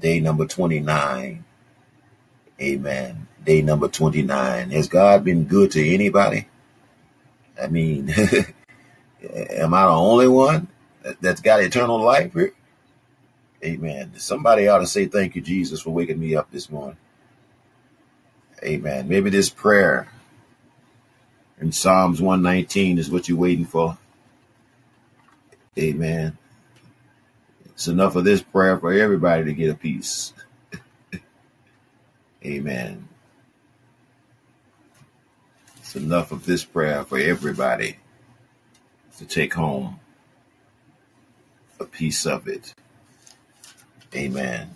[0.00, 1.44] day number 29.
[2.58, 3.28] Amen.
[3.44, 4.70] Day number 29.
[4.70, 6.48] Has God been good to anybody?
[7.60, 8.08] I mean,
[9.30, 10.68] am I the only one
[11.20, 12.54] that's got eternal life here?
[13.64, 14.12] Amen.
[14.16, 16.98] Somebody ought to say thank you, Jesus, for waking me up this morning.
[18.62, 19.08] Amen.
[19.08, 20.08] Maybe this prayer
[21.60, 23.98] in Psalms 119 is what you're waiting for.
[25.78, 26.36] Amen.
[27.66, 30.32] It's enough of this prayer for everybody to get a piece.
[32.44, 33.08] Amen.
[35.78, 37.96] It's enough of this prayer for everybody
[39.18, 40.00] to take home
[41.78, 42.74] a piece of it.
[44.16, 44.70] Amen.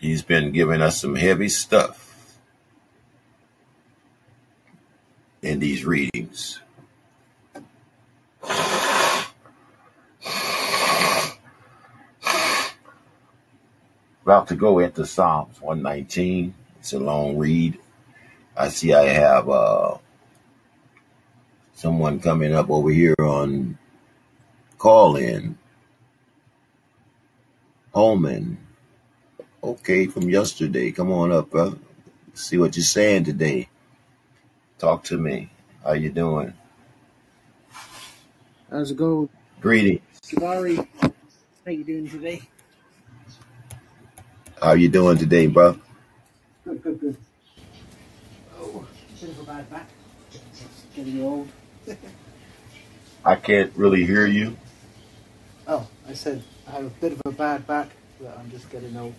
[0.00, 2.38] He's been giving us some heavy stuff
[5.42, 6.60] in these readings.
[14.22, 16.54] About to go into Psalms 119.
[16.80, 17.78] It's a long read.
[18.56, 19.98] I see I have uh,
[21.78, 23.78] someone coming up over here on
[24.78, 25.56] Callin.
[27.94, 28.58] Holman.
[29.62, 30.90] Okay, from yesterday.
[30.90, 31.78] Come on up, brother.
[32.34, 33.68] See what you're saying today.
[34.78, 35.50] Talk to me.
[35.84, 36.52] How you doing?
[38.70, 39.28] How's it going?
[39.60, 40.02] Greetings.
[40.26, 42.42] Jabari, how you doing today?
[44.60, 45.78] How you doing today, bro?
[46.64, 47.16] Good, good, good.
[48.58, 48.84] Oh,
[49.20, 49.88] bit of a bad back.
[50.94, 51.48] Getting old.
[53.24, 54.56] I can't really hear you.
[55.66, 57.88] Oh, I said I have a bit of a bad back,
[58.20, 59.14] but I'm just getting old.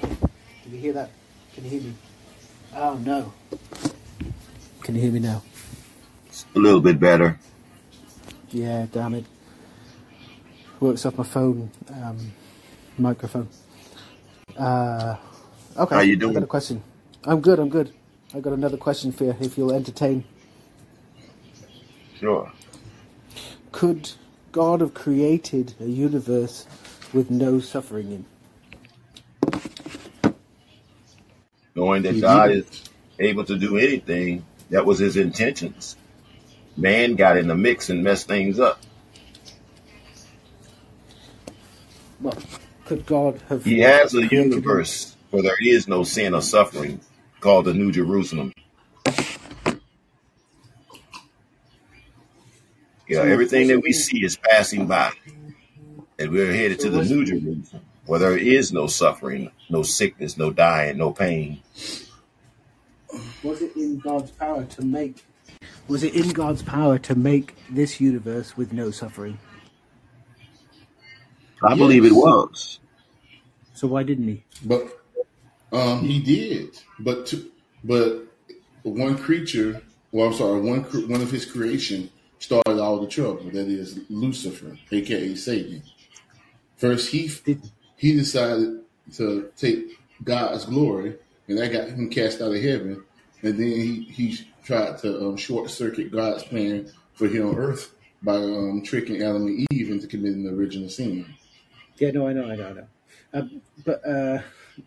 [0.00, 1.10] Can you hear that?
[1.54, 1.94] Can you hear me?
[2.74, 3.32] Oh no.
[4.82, 5.42] Can you hear me now?
[6.26, 7.38] It's a little bit better.
[8.50, 9.24] Yeah, damn it.
[10.80, 12.32] Works off my phone um,
[12.98, 13.48] microphone.
[14.58, 15.16] Uh,
[15.76, 15.94] okay.
[15.94, 16.32] How you doing?
[16.36, 16.82] I got a question.
[17.24, 17.58] I'm good.
[17.58, 17.92] I'm good.
[18.34, 19.36] I got another question for you.
[19.40, 20.24] If you'll entertain,
[22.20, 22.52] Sure.
[23.72, 24.12] could
[24.52, 26.66] God have created a universe
[27.12, 28.24] with no suffering in?
[31.74, 32.84] Knowing that God is
[33.18, 35.96] able to do anything, that was his intentions.
[36.76, 38.80] Man got in the mix and messed things up.
[42.20, 42.38] Well,
[42.86, 47.00] could God have He has a universe where there is no sin or suffering
[47.40, 48.52] called the New Jerusalem.
[53.08, 55.12] Yeah, So everything that we see is passing by,
[56.18, 60.50] and we're headed to the New Jerusalem where there is no suffering, no sickness, no
[60.50, 61.60] dying, no pain.
[63.42, 65.24] was it in God's power to make?
[65.88, 69.38] Was it in God's power to make this universe with no suffering?
[71.62, 72.80] I believe it was.
[73.74, 74.44] So why didn't He?
[74.64, 75.02] but
[75.72, 76.80] um, he did.
[77.00, 77.50] But to,
[77.84, 78.24] but
[78.82, 79.82] one creature,
[80.12, 83.44] well, I'm sorry, one cre- one of his creation started all the trouble.
[83.44, 85.82] That is Lucifer, aka Satan.
[86.76, 87.30] First, he
[87.96, 88.80] he decided
[89.14, 91.16] to take God's glory,
[91.48, 93.02] and that got him cast out of heaven.
[93.42, 97.94] And then he he tried to um, short circuit God's plan for here on earth
[98.22, 101.26] by um, tricking Adam and Eve into committing the original sin.
[101.98, 102.10] yeah?
[102.10, 102.86] No, I know, I know, I know.
[103.32, 104.40] Um, but uh,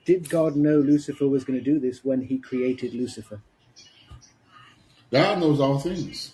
[0.06, 3.41] did God know Lucifer was going to do this when He created Lucifer?
[5.12, 6.34] God knows all things.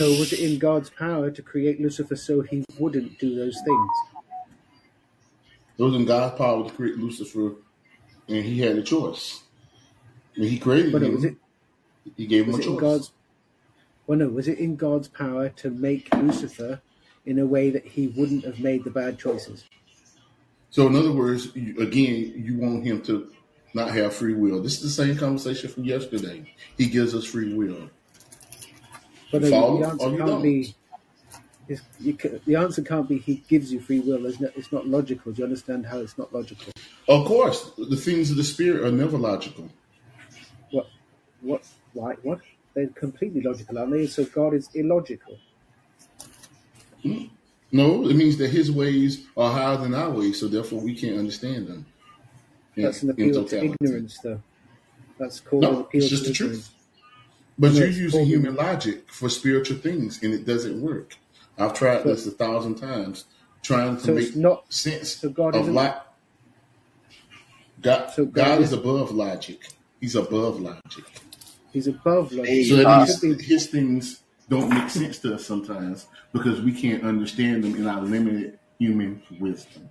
[0.00, 3.90] So was it in God's power to create Lucifer so He wouldn't do those things?
[5.76, 7.56] It was in God's power to create Lucifer,
[8.26, 9.42] and he had a choice.
[10.38, 11.36] When he created But no, was it
[12.16, 12.80] he gave him a choice.
[12.80, 13.12] God's
[14.06, 16.80] well no was it in God's power to make Lucifer
[17.26, 19.66] in a way that he wouldn't have made the bad choices?
[20.70, 23.30] So, in other words, again, you want him to
[23.74, 24.62] not have free will.
[24.62, 26.54] This is the same conversation from yesterday.
[26.78, 27.90] He gives us free will.
[29.30, 30.74] But You the answer can't be.
[32.46, 34.26] The answer can't be he gives you free will.
[34.26, 35.32] It's not, it's not logical.
[35.32, 36.72] Do you understand how it's not logical?
[37.08, 39.68] Of course, the things of the spirit are never logical.
[40.70, 40.88] What?
[41.42, 41.64] What?
[41.92, 42.14] Why?
[42.22, 42.40] What?
[42.74, 44.06] They're completely logical, aren't they?
[44.06, 45.38] So God is illogical.
[47.02, 47.24] Hmm?
[47.72, 51.18] No, it means that his ways are higher than our ways, so therefore we can't
[51.18, 51.86] understand them
[52.76, 54.42] in, That's an appeal to ignorance, though.
[55.18, 56.70] That's called an appeal it's just to the truth.
[57.68, 57.74] Ignorance.
[57.74, 61.16] But you're using called human logic for spiritual things, and it doesn't work.
[61.58, 62.08] I've tried so.
[62.08, 63.26] this a thousand times,
[63.62, 64.64] trying to So make not.
[64.70, 65.74] sense So God of isn't.
[65.74, 65.96] like
[67.80, 68.10] God.
[68.10, 68.72] So God God is is.
[68.72, 69.60] above logic.
[70.00, 71.06] He's above logic.
[71.72, 72.64] He's above logic.
[72.64, 76.60] So So that uh, should means his things don't make sense to us sometimes because
[76.62, 79.90] we can't understand them in our limited human wisdom.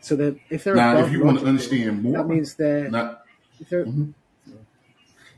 [0.00, 2.54] So that if they're Now, if above you want to logical, understand that more, means
[2.56, 3.22] they're not
[3.60, 4.14] if they're mhm.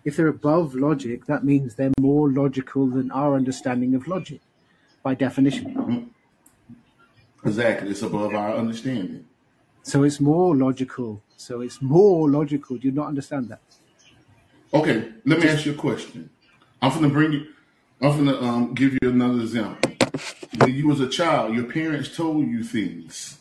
[0.04, 4.40] If they're above logic, that means they're more logical than our understanding of logic,
[5.02, 5.74] by definition.
[5.74, 6.08] Mhm.
[7.44, 9.24] exactly, it's above our understanding.
[9.82, 11.22] So it's more logical.
[11.36, 12.76] So it's more logical.
[12.76, 13.60] Do you not understand that?
[14.74, 16.30] Okay, let me Just ask you a question.
[16.82, 17.46] I'm gonna bring you.
[18.02, 19.92] I'm gonna um, give you another example.
[20.58, 23.38] When you was a child, your parents told you things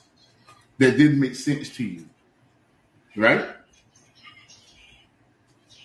[0.77, 2.05] that didn't make sense to you,
[3.15, 3.45] right?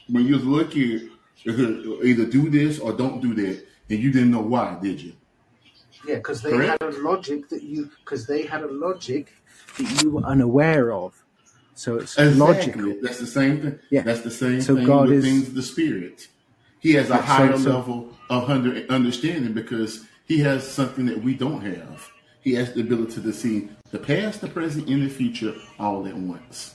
[0.09, 1.09] When you was a little kid,
[1.44, 5.00] It could either do this or don't do that, and you didn't know why, did
[5.00, 5.12] you?
[6.07, 6.80] Yeah, because they Correct.
[6.82, 9.32] had a logic that you because they had a logic
[9.76, 11.14] that you were unaware of.
[11.74, 12.38] So it's Exactly.
[12.38, 12.94] logical.
[13.03, 13.78] That's the same thing.
[13.90, 14.03] Yeah.
[14.03, 16.28] That's the same So thing God with is- things the spirit.
[16.78, 21.22] He has a so- higher so- level of under, understanding because he has something that
[21.24, 22.09] we don't have.
[22.40, 26.16] He has the ability to see the past, the present, and the future all at
[26.16, 26.74] once.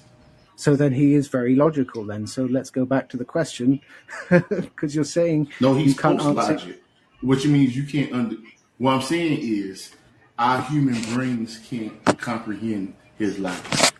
[0.59, 2.03] So then he is very logical.
[2.03, 3.79] Then so let's go back to the question
[4.29, 6.53] because you're saying No, he's you can't answer.
[6.53, 6.83] logic,
[7.21, 8.37] which means you can't under.
[8.79, 9.91] What I'm saying is,
[10.37, 13.93] our human brains can't comprehend his logic.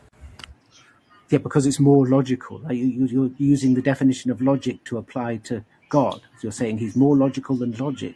[1.30, 2.60] Yeah, because it's more logical.
[2.60, 6.22] Like you, you- you're using the definition of logic to apply to God.
[6.42, 8.16] You're saying he's more logical than logic.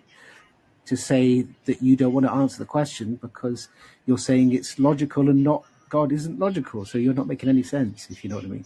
[0.85, 3.69] To say that you don't want to answer the question because
[4.07, 6.85] you're saying it's logical and not God isn't logical.
[6.85, 8.65] So you're not making any sense, if you know what I mean.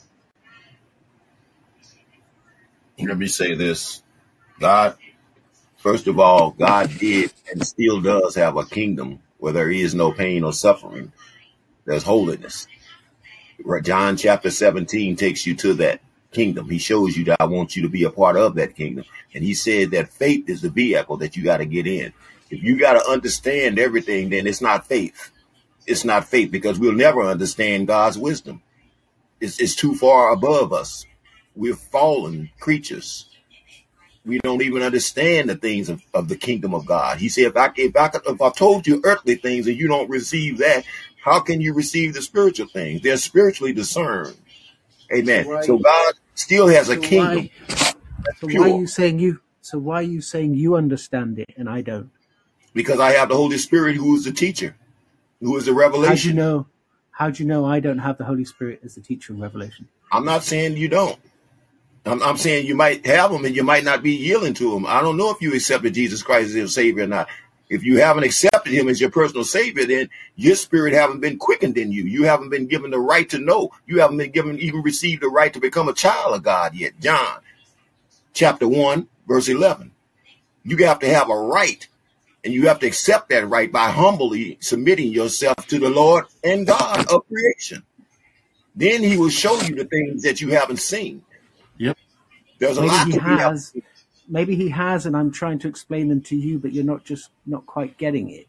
[2.99, 4.03] Let me say this.
[4.59, 4.95] God,
[5.78, 10.11] first of all, God did and still does have a kingdom where there is no
[10.11, 11.11] pain or suffering.
[11.86, 12.67] There's holiness.
[13.82, 16.01] John chapter 17 takes you to that
[16.32, 16.69] kingdom.
[16.69, 19.05] He shows you that I want you to be a part of that kingdom.
[19.34, 22.13] And he said that faith is the vehicle that you got to get in.
[22.51, 25.32] If you got to understand everything, then it's not faith.
[25.88, 28.61] It's not faith because we'll never understand God's wisdom.
[29.39, 31.05] It's, it's too far above us.
[31.55, 33.25] We're fallen creatures.
[34.25, 37.19] We don't even understand the things of, of the kingdom of God.
[37.19, 40.09] He said, if I, if I, if I told you earthly things and you don't
[40.09, 40.83] receive that,
[41.23, 43.01] how can you receive the spiritual things?
[43.01, 44.38] They're spiritually discerned.
[45.13, 45.47] Amen.
[45.47, 45.65] Right.
[45.65, 47.49] So God still has a So kingdom.
[47.67, 49.41] why, so why are you saying you?
[49.61, 52.09] So why are you saying you understand it and I don't?
[52.75, 54.75] because I have the Holy Spirit who is the teacher,
[55.39, 56.09] who is the revelation?
[56.09, 56.36] How do you revelation.
[56.36, 56.67] know?
[57.11, 59.88] How do you know I don't have the Holy Spirit as the teacher of Revelation?
[60.11, 61.17] I'm not saying you don't.
[62.05, 64.86] I'm, I'm saying you might have them and you might not be yielding to them.
[64.86, 67.29] I don't know if you accepted Jesus Christ as your Savior or not.
[67.69, 71.77] If you haven't accepted Him as your personal Savior, then your spirit haven't been quickened
[71.77, 72.03] in you.
[72.03, 73.71] You haven't been given the right to know.
[73.88, 76.99] You haven't been given even received the right to become a child of God yet.
[76.99, 77.39] John
[78.33, 79.91] chapter one verse eleven.
[80.63, 81.88] You have to have a right,
[82.45, 86.65] and you have to accept that right by humbly submitting yourself to the Lord and
[86.67, 87.83] God of creation.
[88.75, 91.23] Then He will show you the things that you haven't seen.
[91.77, 91.97] Yep.
[92.59, 93.39] There's a Maybe lot he that we have.
[93.39, 93.73] has.
[94.27, 97.29] Maybe he has, and I'm trying to explain them to you, but you're not just
[97.45, 98.47] not quite getting it.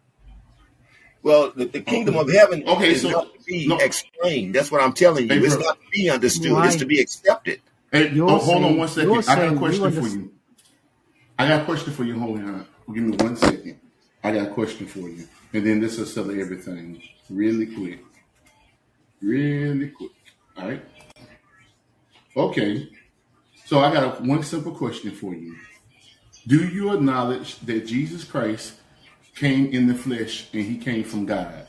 [1.22, 3.76] Well, the, the kingdom of heaven Okay, is so- not to be no.
[3.78, 4.55] explained.
[4.55, 5.34] That's what I'm telling you.
[5.34, 6.53] Hey, it's not to be understood.
[6.53, 6.66] Why?
[6.66, 7.61] It's to be accepted.
[7.92, 9.11] Hey, You're oh, hold on one second.
[9.12, 10.32] I got saying a you question for you.
[11.38, 12.18] I got a question for you.
[12.18, 12.66] Hold on.
[12.94, 13.80] Give me one second.
[14.27, 15.29] I got a question for you.
[15.53, 17.01] And then this will settle everything
[17.31, 18.01] really quick.
[19.22, 20.11] Really quick.
[20.57, 20.85] All right.
[22.37, 22.89] Okay.
[23.66, 25.55] So I got one simple question for you.
[26.45, 28.74] Do you acknowledge that Jesus Christ
[29.37, 31.68] came in the flesh and he came from God?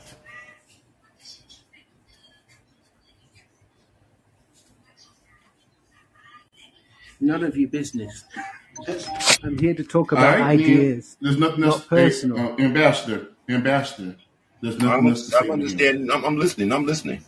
[7.20, 8.24] None of your business.
[9.42, 10.48] I'm here to talk about right, man.
[10.48, 11.16] ideas.
[11.20, 11.84] There's nothing not else.
[11.86, 12.36] personal.
[12.38, 14.16] Hey, uh, ambassador, ambassador.
[14.60, 15.38] There's nothing I'm, else to say.
[15.38, 15.52] I'm here.
[15.52, 16.10] understanding.
[16.10, 16.72] I'm, I'm listening.
[16.72, 17.24] I'm listening.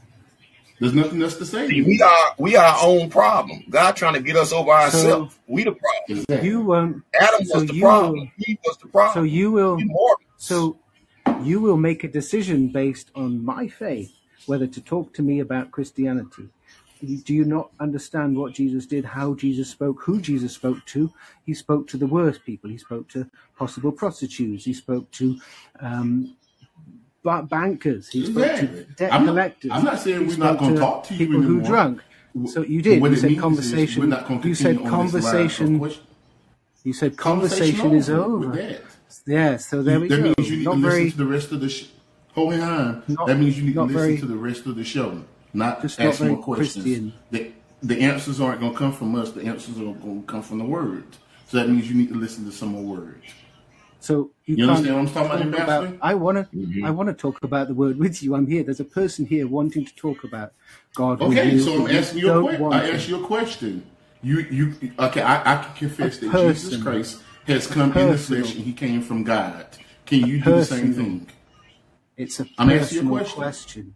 [0.80, 1.68] There's nothing else to say.
[1.68, 3.64] See, we are we are our own problem.
[3.68, 5.38] God trying to get us over ourselves.
[5.46, 6.02] we the problem.
[6.08, 6.48] Exactly.
[6.48, 7.02] You won't.
[7.14, 8.14] Adam So was the you problem.
[8.14, 9.14] will- He was the problem.
[9.14, 9.76] So you will.
[9.76, 9.94] We.
[10.38, 10.78] So
[11.42, 14.12] you will make a decision based on my faith
[14.46, 16.48] whether to talk to me about Christianity.
[17.00, 21.10] You- Do you not understand what Jesus did, how Jesus spoke, who Jesus spoke to?
[21.46, 22.70] He spoke to the worst people.
[22.70, 23.26] He spoke to
[23.58, 24.64] possible prostitutes.
[24.64, 25.36] He spoke to
[25.80, 26.34] um,
[27.22, 28.08] ba- bankers.
[28.08, 28.68] He spoke Exactly.
[28.84, 29.70] to debt I'm not- collectors.
[29.74, 31.66] I'm not saying He we're not gonna talk to you people who anymore.
[31.68, 32.00] drunk.
[32.46, 33.00] So you did.
[33.00, 34.08] What You said conversation.
[34.08, 35.90] not You said continue on this conversation.
[36.84, 38.46] You said conversation is over.
[38.56, 38.82] that.
[39.26, 39.56] Yeah.
[39.56, 40.22] So there we that go.
[40.22, 41.10] means you need Not to listen very.
[41.10, 41.86] to the rest of the show.
[42.34, 43.02] Hold on.
[43.26, 46.00] That means you need to listen very- to the rest of the show, not Just
[46.00, 46.84] ask more questions.
[46.84, 47.12] Christian.
[47.30, 49.32] The, the answers aren't going to come from us.
[49.32, 51.04] The answers are going to come from the Word.
[51.48, 53.24] So that means you need to listen to some more words.
[54.00, 55.98] So you, You understand what I'm talking about, Ambassador?
[56.00, 56.56] I want to.
[56.56, 56.86] Mm-hmm.
[56.86, 58.34] I want to talk about the word with you.
[58.34, 58.62] I'm here.
[58.62, 60.54] There's a person here wanting to talk about
[60.94, 61.20] God.
[61.20, 62.72] Okay, so I'm asking you a question.
[62.72, 63.84] I asked you a question.
[64.22, 65.22] You, you, okay?
[65.22, 66.70] I, I can confess A that person.
[66.70, 69.66] Jesus Christ has come in the flesh and He came from God.
[70.06, 71.28] Can you do the same thing?
[72.16, 73.82] It's a I'm asking you a personal question.
[73.82, 73.94] question.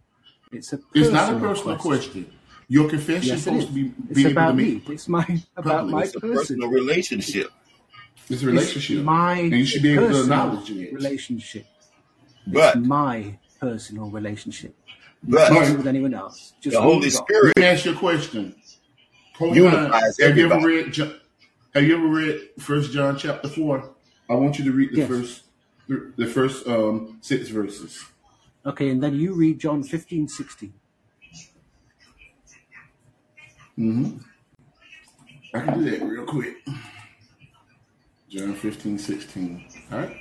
[0.51, 0.79] It's a.
[0.93, 2.31] It's not a personal personal question.
[2.67, 3.67] Your confession is Yes, it supposed is.
[3.69, 4.81] to be It's be able to about me.
[4.87, 7.51] It's my about my It's personal relationship.
[8.29, 10.93] it's a relationship, My and you should be able to acknowledge it.
[10.93, 11.65] relationship.
[12.47, 14.75] But My personal relationship.
[15.23, 16.53] but Not with anyone else.
[16.61, 17.09] Just the Holy.
[17.09, 18.55] Spirit Let me ask you a question.
[19.37, 20.27] Hold Unifies on.
[20.27, 20.95] Have you ever read?
[21.75, 23.91] Have you ever read First John chapter four?
[24.29, 25.07] I want you to read the Yes.
[25.07, 25.43] first
[25.87, 28.03] the, the first um, six verses.
[28.65, 30.73] Okay, and then you read John 15, 16.
[33.77, 34.17] hmm
[35.53, 36.57] I can do that real quick.
[38.29, 39.65] John 15, 16.
[39.91, 40.17] All right.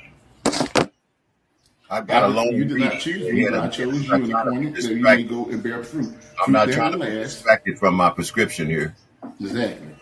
[1.90, 4.26] I've got a I, long you did not choose me, yeah, I chose you and
[4.28, 5.28] trying to be appointed that you may distracted.
[5.28, 6.14] go and bear fruit.
[6.44, 7.22] I'm Fruit not trying to will be last.
[7.22, 8.96] distracted from my prescription here.
[9.40, 9.96] Exactly.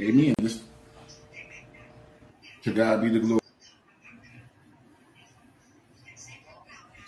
[0.00, 0.34] Amen.
[0.40, 0.60] This,
[2.64, 3.39] to God be the glory.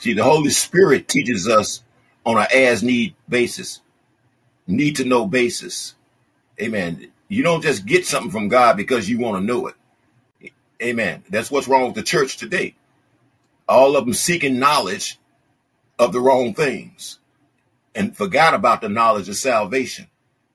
[0.03, 1.85] See, the Holy Spirit teaches us
[2.27, 3.81] on an as need basis,
[4.67, 5.95] need to know basis.
[6.61, 7.13] Amen.
[7.29, 9.77] You don't just get something from God because you want to know it.
[10.83, 11.23] Amen.
[11.31, 12.75] That's what's wrong with the church today.
[13.69, 15.21] All of them seeking knowledge
[16.01, 17.21] of the wrong things
[17.95, 20.09] and forgot about the knowledge of salvation.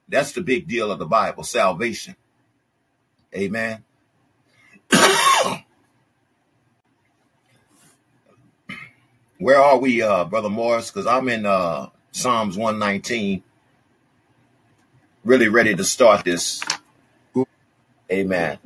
[0.10, 2.18] That's the big deal of the Bible, salvation.
[3.34, 3.86] Amen.
[9.40, 10.90] Where are we, uh, Brother Morris?
[10.90, 13.44] Because I'm in uh, Psalms 119,
[15.24, 16.64] really ready to start this.
[18.12, 18.58] Amen.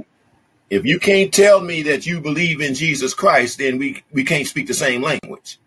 [0.69, 4.47] If you can't tell me that you believe in Jesus Christ, then we, we can't
[4.47, 5.59] speak the same language.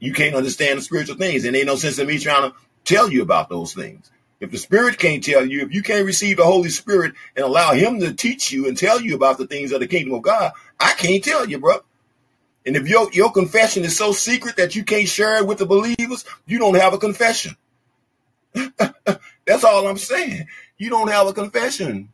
[0.00, 3.12] You can't understand the spiritual things, and ain't no sense in me trying to tell
[3.12, 4.10] you about those things.
[4.40, 7.72] If the Spirit can't tell you, if you can't receive the Holy Spirit and allow
[7.74, 10.50] Him to teach you and tell you about the things of the kingdom of God,
[10.80, 11.76] I can't tell you, bro.
[12.64, 15.66] And if your your confession is so secret that you can't share it with the
[15.66, 17.56] believers, you don't have a confession.
[18.54, 20.46] That's all I'm saying.
[20.78, 22.10] You don't have a confession.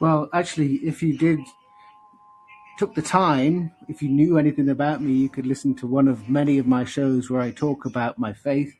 [0.00, 1.40] Well, actually, if you did
[2.78, 6.28] took the time, if you knew anything about me, you could listen to one of
[6.28, 8.74] many of my shows where I talk about my faith.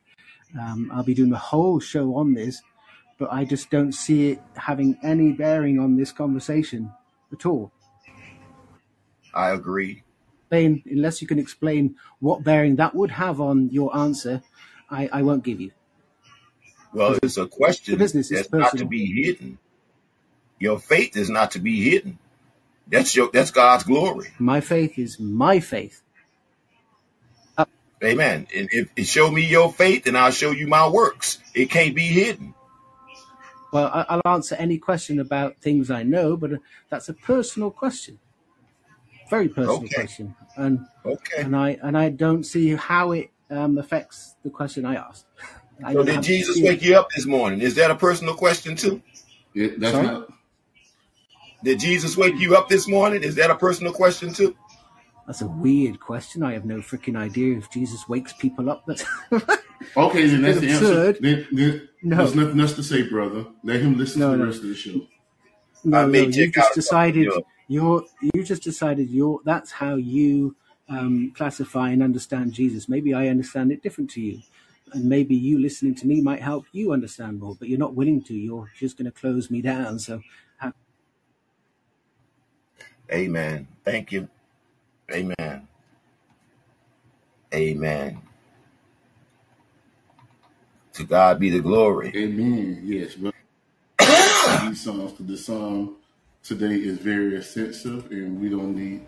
[0.59, 2.61] Um, I'll be doing a whole show on this,
[3.17, 6.91] but I just don't see it having any bearing on this conversation
[7.31, 7.71] at all.
[9.33, 10.03] I agree.
[10.43, 14.41] Explain, unless you can explain what bearing that would have on your answer,
[14.89, 15.71] I, I won't give you.
[16.93, 19.59] Well, it's a question business that's not to be hidden.
[20.59, 22.17] Your faith is not to be hidden.
[22.87, 24.29] That's your that's God's glory.
[24.39, 26.01] My faith is my faith.
[28.03, 28.47] Amen.
[28.55, 31.39] And if it show me your faith, and I'll show you my works.
[31.55, 32.53] It can't be hidden.
[33.73, 36.57] Well, I'll answer any question about things I know, but uh,
[36.89, 38.19] that's a personal question,
[39.29, 39.95] very personal Okay.
[39.95, 41.41] question, and Okay.
[41.43, 45.25] and I and I don't see how it um, affects the question I asked.
[45.85, 47.61] I So did Jesus wake you up this morning?
[47.61, 49.01] Is that a personal question too?
[49.53, 50.07] It, that's Sorry.
[50.07, 50.29] not.
[51.63, 53.23] Did Jesus wake you up this morning?
[53.23, 54.55] Is that a personal question too?
[55.25, 56.41] That's a weird question.
[56.43, 58.85] I have no freaking idea if Jesus wakes people up.
[58.85, 59.03] That's
[59.95, 60.85] Okay, then that's it's the answer.
[60.85, 61.19] absurd.
[61.21, 63.45] Then, then there's nothing else to say, brother.
[63.63, 65.01] Let him listen to no, the no, rest of the show.
[65.93, 66.11] I no, no.
[66.11, 67.41] may You just out a couple of decided your.
[67.67, 70.55] You're you just decided you're that's how you
[70.89, 72.87] um, classify and understand Jesus.
[72.87, 74.41] Maybe I understand it different to you.
[74.93, 78.21] And maybe you listening to me might help you understand more, but you're not willing
[78.23, 78.33] to.
[78.33, 79.99] You're just going to close me down.
[79.99, 80.21] So,
[80.57, 80.71] how,
[83.11, 83.67] Amen.
[83.83, 84.29] Thank you.
[85.11, 85.67] Amen.
[87.53, 88.21] Amen.
[90.93, 92.13] To God be the glory.
[92.15, 92.81] Amen.
[92.83, 93.33] Yes, but
[94.63, 95.95] these songs, the song
[96.43, 99.01] today is very sensitive, and we don't need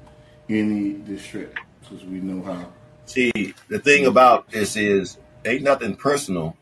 [0.50, 2.68] any distraction because we know how.
[3.06, 6.56] See, the thing about this is, ain't nothing personal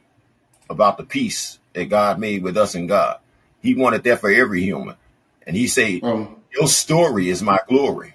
[0.70, 3.20] about the peace that God made with us and God.
[3.62, 4.96] He wanted that for every human.
[5.46, 8.14] And he said, Um, Your story is my glory.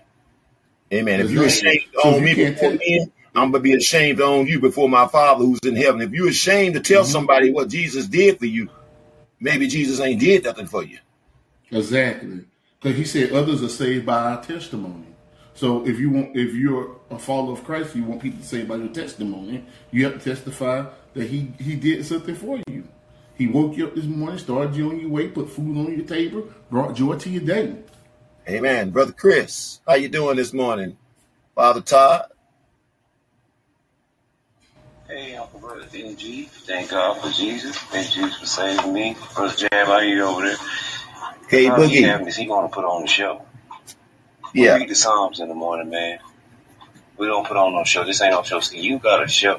[0.93, 1.21] Amen.
[1.21, 4.61] If you're ashamed So own you me before men, I'm gonna be ashamed own you
[4.61, 6.03] before my Father who's in heaven.
[6.03, 8.69] If you're ashamed to tell hmm somebody what Jesus did for you,
[9.41, 10.99] maybe Jesus ain't did nothing for you.
[11.73, 12.45] Exactly,
[12.81, 15.07] because he said others are saved by our testimony.
[15.55, 18.65] So if you want, if you're a follower of Christ, you want people to say
[18.65, 22.89] by your testimony, you have to testify that he he did something for you.
[23.37, 26.07] He woke you up this morning, started you on your way, put food on your
[26.07, 27.77] table, brought joy to your day.
[28.49, 28.91] Amen.
[28.91, 30.97] Brother Chris, how you doing this morning?
[31.55, 32.27] Father Todd?
[35.07, 36.49] Hey, Uncle Brother DG.
[36.49, 37.77] Thank God for Jesus.
[37.77, 39.17] Thank Jesus for saving me.
[39.35, 40.57] Brother Jab, how you over there?
[41.53, 42.27] Hey Boogie.
[42.27, 43.43] is he gonna put on the show?
[44.55, 44.77] We Yeah.
[44.77, 46.19] read the Psalms in the morning, man.
[47.19, 48.05] We don't put on no show.
[48.05, 48.61] This ain't no show.
[48.61, 49.59] See, you got a show.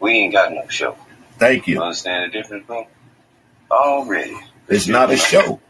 [0.00, 0.96] We ain't got no show.
[1.38, 1.82] Thank You you.
[1.82, 2.86] understand the difference, bro?
[3.70, 4.38] Already.
[4.68, 5.60] It's not a show.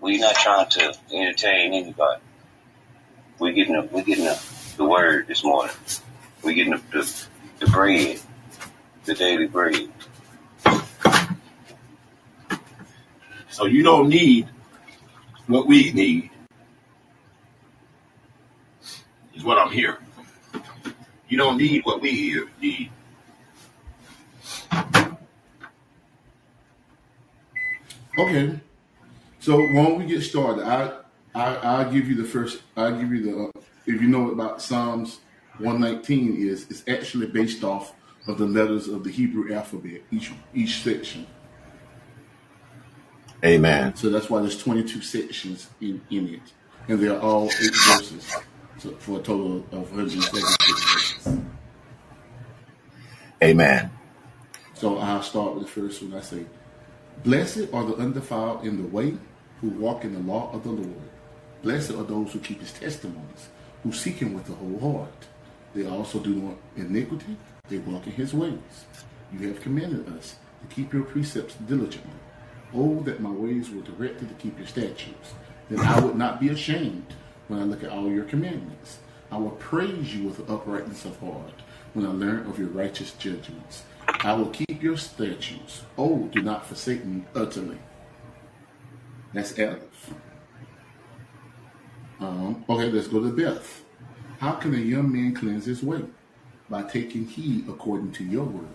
[0.00, 2.22] We not trying to entertain anybody.
[3.38, 4.40] We getting the, we getting the,
[4.78, 5.74] the word this morning.
[6.42, 7.26] We getting the, the,
[7.60, 8.20] the bread,
[9.04, 9.88] the daily bread.
[13.54, 14.48] So you don't need
[15.46, 16.28] what we need,
[19.32, 20.04] is what I'm hearing.
[21.28, 22.90] You don't need what we hear, need.
[28.18, 28.58] Okay.
[29.38, 31.02] So when we get started, I
[31.32, 32.60] I I'll give you the first.
[32.76, 33.62] I'll give you the.
[33.86, 35.20] If you know about Psalms
[35.58, 37.94] 119 is, it's actually based off
[38.26, 40.02] of the letters of the Hebrew alphabet.
[40.10, 41.28] Each each section.
[43.44, 43.94] Amen.
[43.94, 46.40] So that's why there's 22 sections in, in it,
[46.88, 48.34] and they're all eight verses,
[48.78, 50.56] so for a total of 176
[50.94, 51.40] verses.
[53.42, 53.90] Amen.
[54.72, 56.14] So I'll start with the first one.
[56.14, 56.46] I say,
[57.22, 59.14] Blessed are the undefiled in the way,
[59.60, 61.10] who walk in the law of the Lord.
[61.62, 63.48] Blessed are those who keep his testimonies,
[63.82, 65.26] who seek him with the whole heart.
[65.74, 67.36] They also do not iniquity,
[67.68, 68.86] they walk in his ways.
[69.32, 72.10] You have commanded us to keep your precepts diligently.
[72.74, 75.34] Oh, that my ways were directed to keep your statutes.
[75.70, 77.06] Then I would not be ashamed
[77.48, 78.98] when I look at all your commandments.
[79.30, 81.62] I will praise you with uprightness of heart
[81.92, 83.84] when I learn of your righteous judgments.
[84.08, 85.82] I will keep your statutes.
[85.96, 87.78] Oh, do not forsake me utterly.
[89.32, 90.14] That's Aleph.
[92.20, 93.82] Um, okay, let's go to Beth.
[94.38, 96.04] How can a young man cleanse his way?
[96.68, 98.68] By taking heed according to your word.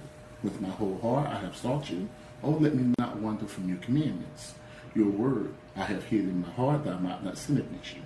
[0.44, 2.10] With my whole heart I have sought you.
[2.42, 4.56] Oh, let me not wander from your commandments.
[4.96, 8.02] Your word I have hid in my heart that I might not sin against you.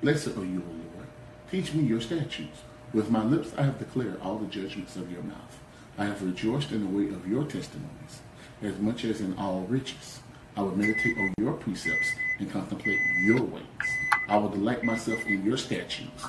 [0.00, 1.08] Blessed are you, O Lord.
[1.50, 2.60] Teach me your statutes.
[2.92, 5.60] With my lips I have declared all the judgments of your mouth.
[5.98, 8.20] I have rejoiced in the way of your testimonies,
[8.62, 10.20] as much as in all riches.
[10.56, 12.08] I will meditate on your precepts
[12.38, 13.62] and contemplate your ways.
[14.28, 16.24] I will delight myself in your statutes.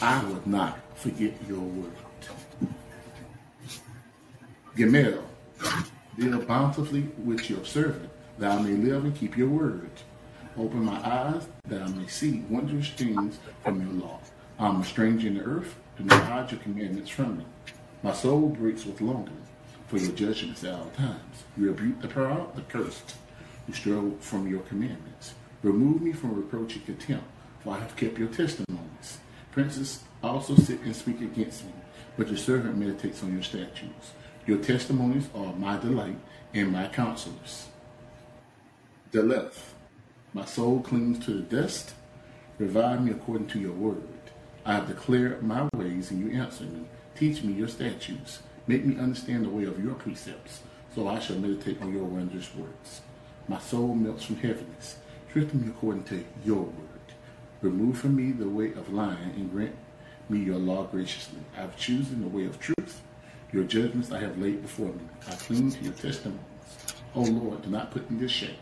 [0.00, 1.92] I will not forget your word.
[4.76, 5.22] Gimel,
[6.18, 9.90] deal bountifully with your servant, that I may live and keep your word.
[10.56, 14.18] Open my eyes, that I may see wondrous things from your law.
[14.58, 15.76] I am a stranger in the earth.
[15.96, 17.44] Do not hide your commandments from me.
[18.02, 19.42] My soul breaks with longing
[19.86, 21.44] for your judgments at all times.
[21.56, 23.14] You rebuke the proud, the cursed,
[23.66, 25.34] who struggle from your commandments.
[25.62, 27.24] Remove me from reproach and contempt,
[27.60, 29.18] for I have kept your testimonies.
[29.52, 31.72] Princes also sit and speak against me,
[32.16, 34.12] but your servant meditates on your statutes.
[34.48, 36.16] Your testimonies are my delight
[36.54, 37.68] and my counselors.
[39.12, 39.74] Daleth,
[40.32, 41.92] my soul clings to the dust.
[42.56, 44.08] Revive me according to your word.
[44.64, 46.86] I have declared my ways, and you answer me.
[47.14, 48.40] Teach me your statutes.
[48.66, 50.62] Make me understand the way of your precepts,
[50.94, 53.02] so I shall meditate on your wondrous works.
[53.48, 54.96] My soul melts from heaviness.
[55.28, 57.12] Strengthen me according to your word.
[57.60, 59.76] Remove from me the way of lying and grant
[60.30, 61.40] me your law graciously.
[61.54, 63.02] I have chosen the way of truth.
[63.52, 65.04] Your judgments I have laid before me.
[65.26, 66.40] I cling to your testimonies.
[67.14, 68.56] O Lord, do not put me to shame.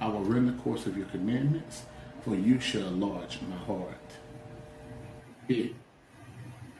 [0.00, 1.86] I will run the course of your commandments,
[2.22, 3.96] for you shall enlarge my heart.
[5.48, 5.74] It.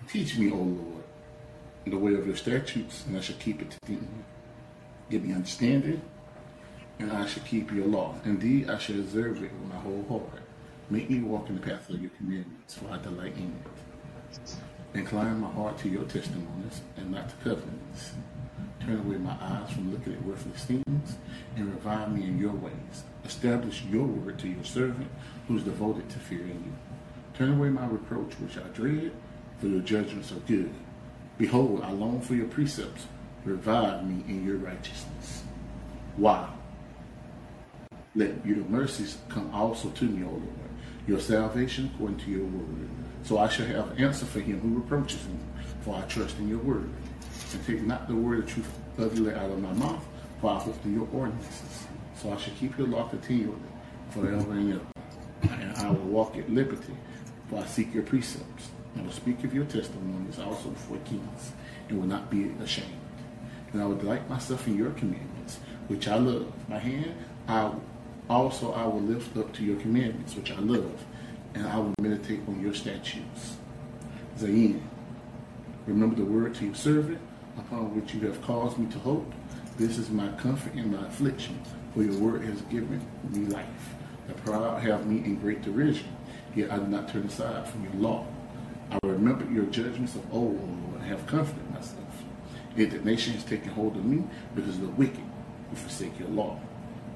[0.07, 1.05] Teach me, O Lord,
[1.87, 4.25] the way of your statutes, and I shall keep it to the end.
[5.11, 6.03] Give me understanding,
[6.99, 8.15] and I shall keep your law.
[8.25, 10.43] Indeed, I shall observe it with my whole heart.
[10.91, 14.57] Make me walk in the path of your commandments, for I delight in it.
[14.95, 18.13] Incline my heart to your testimonies and not to covenants.
[18.81, 21.17] Turn away my eyes from looking at worthless things
[21.57, 23.05] and revive me in your ways.
[23.25, 25.11] Establish your word to your servant
[25.47, 26.73] who is devoted to fearing you.
[27.35, 29.13] Turn away my reproach which I dread,
[29.61, 30.73] for your judgments are good.
[31.37, 33.07] Behold, I long for your precepts.
[33.45, 35.43] Revive me in your righteousness.
[36.17, 36.55] Wow.
[38.15, 40.43] Let your mercies come also to me, O Lord,
[41.07, 42.89] your salvation according to your word.
[43.29, 45.39] So I shall have an answer for him who reproaches me,
[45.83, 46.89] for I trust in your word.
[47.53, 50.03] And take not the word of truth utterly out of my mouth,
[50.41, 51.87] for I hope in your ordinances.
[52.17, 53.61] So I shall keep your law continually,
[54.13, 54.87] forever and ever.
[55.43, 56.95] And I will walk at liberty,
[57.51, 58.71] for I seek your precepts.
[58.97, 61.53] I will speak of your testimonies also before kings,
[61.91, 62.89] and will not be ashamed.
[63.75, 65.59] And I will delight myself in your commandments,
[65.89, 66.51] which I love.
[66.67, 67.15] My hand,
[67.47, 67.73] I
[68.31, 71.05] also I will lift up to your commandments, which I love,
[71.59, 73.57] and I will meditate on your statutes.
[74.39, 74.81] Zayin,
[75.87, 77.19] remember the word to your servant,
[77.57, 79.33] upon which you have caused me to hope.
[79.77, 81.61] This is my comfort in my affliction,
[81.93, 83.95] for your word has given me life.
[84.29, 86.09] The proud have me in great derision,
[86.55, 88.27] yet I do not turn aside from your law.
[88.91, 92.23] I remember your judgments of old, Lord, and have comforted myself.
[92.77, 94.23] Yet the nation has taken hold of me
[94.55, 95.25] because of the wicked
[95.71, 96.61] who forsake your law.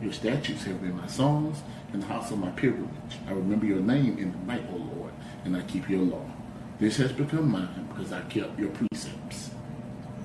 [0.00, 1.62] Your statutes have been my songs
[1.92, 3.18] and the house of my pilgrimage.
[3.26, 5.12] I remember your name in the night, O oh Lord,
[5.44, 6.24] and I keep your law.
[6.78, 9.50] This has become mine because I kept your precepts.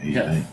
[0.01, 0.47] Yes,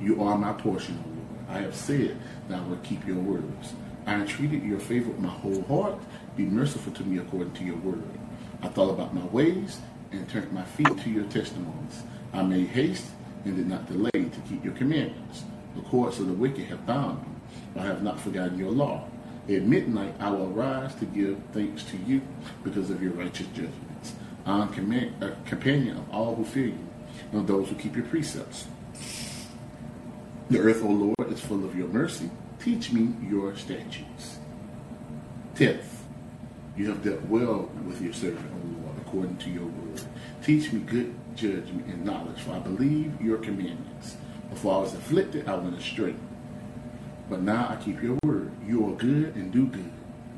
[0.00, 1.58] you are my portion, O Lord.
[1.58, 2.16] I have said
[2.48, 3.74] that I will keep your words.
[4.06, 5.98] I entreated your favor with my whole heart.
[6.36, 8.02] Be merciful to me according to your word.
[8.62, 9.80] I thought about my ways
[10.10, 12.02] and turned my feet to your testimonies.
[12.32, 13.06] I made haste
[13.44, 15.44] and did not delay to keep your commandments.
[15.76, 17.28] The courts of the wicked have bound me,
[17.74, 19.06] but I have not forgotten your law.
[19.48, 22.22] At midnight I will rise to give thanks to you
[22.62, 24.14] because of your righteous judgments.
[24.46, 26.86] I am a companion of all who fear you,
[27.32, 28.66] and of those who keep your precepts.
[30.50, 32.30] The earth, O Lord, is full of your mercy.
[32.58, 34.38] Teach me your statutes.
[35.54, 36.04] Teth,
[36.76, 40.02] you have dealt well with your servant, O Lord, according to your word.
[40.44, 44.16] Teach me good judgment and knowledge, for I believe your commandments.
[44.50, 46.14] Before I was afflicted, I went astray.
[47.30, 48.50] But now I keep your word.
[48.66, 49.92] You are good and do good.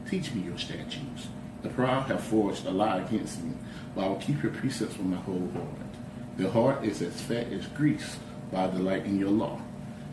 [0.09, 1.29] Teach me your statutes.
[1.63, 3.55] The proud have forged a lie against me,
[3.95, 6.37] but I will keep your precepts with my whole heart.
[6.37, 8.19] The heart is as fat as grease,
[8.51, 9.59] by delight in your law.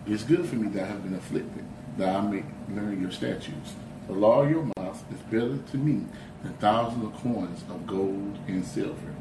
[0.07, 1.65] It is good for me that I have been afflicted,
[1.97, 3.73] that I may learn your statutes.
[4.07, 6.05] The law of your mouth is better to me
[6.43, 9.15] than thousands of coins of gold and silver.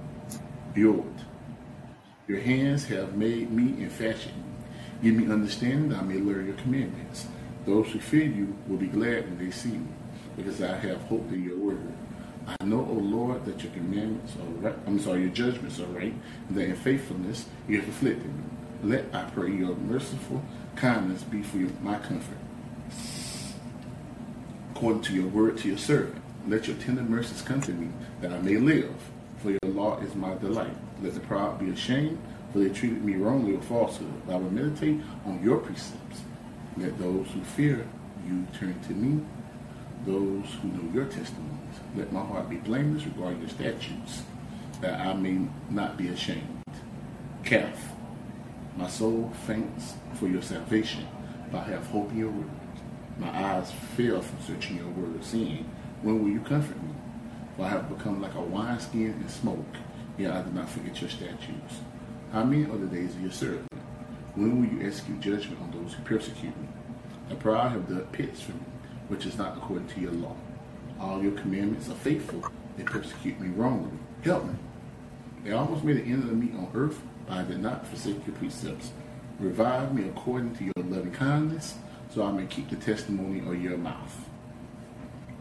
[0.75, 1.13] Behold,
[2.29, 4.43] your hands have made me and fashioned me.
[5.03, 7.27] Give me understanding that I may learn your commandments.
[7.69, 9.89] Those who fear you will be glad when they see me,
[10.39, 11.93] because I have hope in your word.
[12.47, 14.75] I know, O Lord, that your commandments are right.
[14.87, 16.14] I'm sorry, your judgments are right,
[16.49, 18.43] and that in faithfulness you have afflicted me.
[18.85, 20.43] Let, I pray, your merciful
[20.77, 22.39] kindness be for my comfort.
[24.75, 27.91] According to your word to your servant, let your tender mercies come to me,
[28.23, 28.95] that I may live.
[29.43, 30.75] For your law is my delight.
[31.03, 32.19] Let the proud be ashamed,
[32.51, 34.23] for they treated me wrongly with falsehood.
[34.27, 36.23] I will meditate on your precepts.
[36.79, 37.85] Let those who fear
[38.24, 39.24] you turn to me,
[40.07, 41.81] those who know your testimonies.
[41.97, 44.22] Let my heart be blameless regarding your statutes,
[44.81, 46.62] that I may not be ashamed.
[47.43, 47.76] Kaph,
[48.76, 51.05] my soul faints for your salvation,
[51.51, 52.51] but I have hope in your word.
[53.18, 55.68] My eyes fail from searching your word, saying,
[56.03, 56.95] When will you comfort me?
[57.57, 59.74] For I have become like a wineskin in smoke,
[60.16, 61.81] yet I do not forget your statutes.
[62.33, 63.66] How many are the days of your servant?
[64.39, 66.68] When will you execute judgment on those who persecute me?
[67.28, 68.61] The proud have dug pits for me,
[69.09, 70.36] which is not according to your law.
[71.01, 72.45] All your commandments are faithful.
[72.76, 73.99] They persecute me wrongly.
[74.22, 74.55] Help me.
[75.43, 78.36] They almost made an end of me on earth, but I did not forsake your
[78.36, 78.93] precepts.
[79.41, 81.74] Revive me according to your loving kindness,
[82.14, 84.24] so I may keep the testimony of your mouth.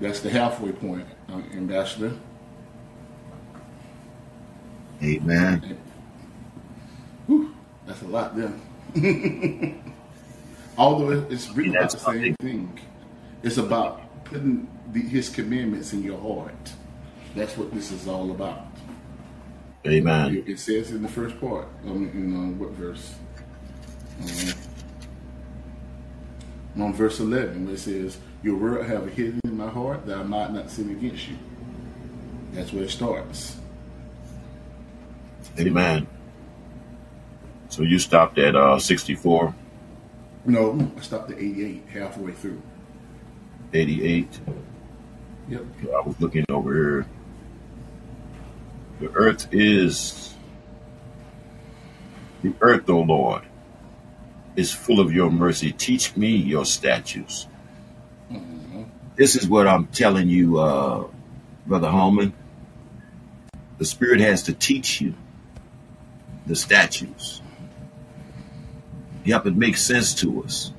[0.01, 2.13] That's the halfway point, uh, Ambassador.
[5.03, 5.77] Amen.
[7.27, 7.53] Whew,
[7.85, 8.53] that's a lot there.
[10.77, 12.79] Although it's really about the same thing.
[13.43, 16.73] It's about putting the, his commandments in your heart.
[17.35, 18.67] That's what this is all about.
[19.85, 20.43] Amen.
[20.45, 23.15] It says in the first part, um, in uh, what verse?
[24.21, 24.53] Um,
[26.83, 30.17] on verse 11, where it says, Your word I have hidden in my heart that
[30.17, 31.37] I might not sin against you.
[32.53, 33.57] That's where it starts.
[35.59, 36.07] Amen.
[37.69, 39.53] So you stopped at uh, 64,
[40.45, 42.61] No, I stopped at 88, halfway through.
[43.73, 44.39] 88.
[45.49, 45.61] Yep.
[45.95, 47.05] I was looking over here.
[48.99, 50.33] The earth is,
[52.41, 53.43] the earth, O Lord,
[54.55, 55.71] is full of your mercy.
[55.71, 57.47] Teach me your statutes.
[59.15, 61.07] This is what I'm telling you, uh,
[61.65, 62.33] Brother Holman.
[63.77, 65.13] The Spirit has to teach you
[66.45, 67.41] the statutes.
[69.27, 70.71] Yep, it makes sense to us.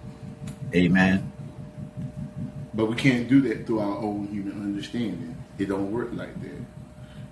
[0.75, 1.31] Amen.
[2.73, 5.37] But we can't do that through our own human understanding.
[5.59, 6.65] It don't work like that.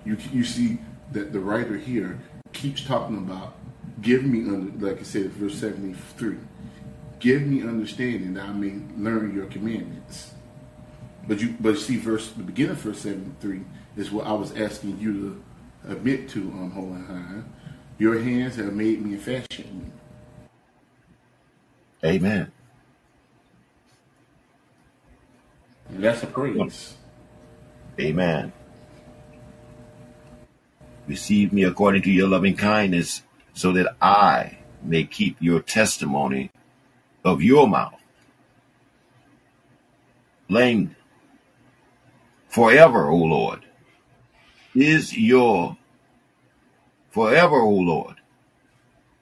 [0.05, 0.77] You you see
[1.13, 2.19] that the writer here
[2.53, 3.55] keeps talking about
[3.99, 6.37] give me under like I said, verse seventy three.
[7.17, 10.35] Give me understanding that I may learn your commandments.
[11.27, 13.61] But you but you see verse the beginning of verse seventy three
[13.95, 15.41] is what I was asking you
[15.83, 17.41] to admit to um Holy High.
[17.97, 19.89] Your hands have made me and fashioned me.
[22.03, 22.51] Amen.
[25.89, 26.95] That's a praise.
[27.99, 28.53] Amen.
[31.07, 33.23] Receive me according to your loving kindness,
[33.53, 36.51] so that I may keep your testimony
[37.23, 37.99] of your mouth.
[40.49, 40.95] Lamed
[42.49, 43.61] forever, O Lord,
[44.75, 45.77] is your
[47.09, 48.15] forever, O Lord.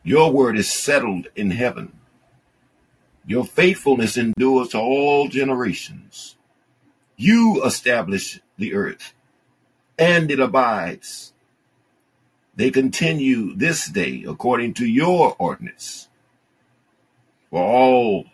[0.04, 1.94] Your word is settled in heaven.
[3.28, 6.36] Your faithfulness endures to all generations.
[7.18, 9.14] You establish the earth,
[9.98, 11.34] and it abides.
[12.56, 16.08] They continue this day according to your ordinance.
[17.50, 18.26] For all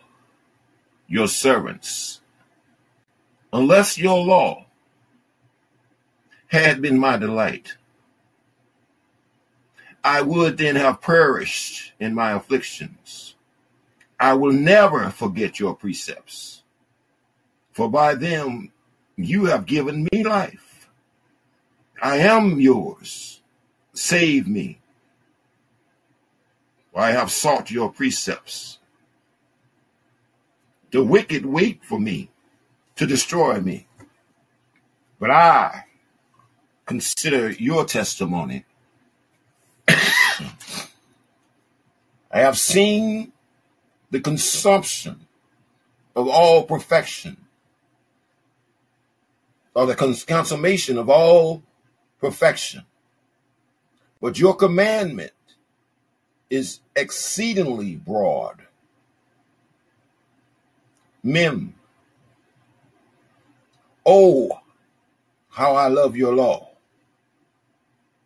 [1.07, 2.21] your servants
[3.53, 4.65] Unless your law
[6.47, 7.75] had been my delight,
[10.03, 13.30] I would then have perished in my afflictions.
[14.21, 16.61] I will never forget your precepts,
[17.71, 18.71] for by them
[19.15, 20.91] you have given me life.
[21.99, 23.41] I am yours.
[23.93, 24.77] Save me.
[26.95, 28.77] I have sought your precepts.
[30.91, 32.29] The wicked wait for me
[32.97, 33.87] to destroy me.
[35.19, 35.85] But I
[36.85, 38.65] consider your testimony.
[39.87, 39.95] I
[42.31, 43.33] have seen
[44.11, 45.27] the consumption
[46.15, 47.37] of all perfection,
[49.73, 51.63] or the cons- consummation of all
[52.19, 52.83] perfection.
[54.21, 55.31] But your commandment
[56.49, 58.67] is exceedingly broad.
[61.23, 61.75] Mem.
[64.05, 64.59] Oh,
[65.49, 66.69] how I love your law.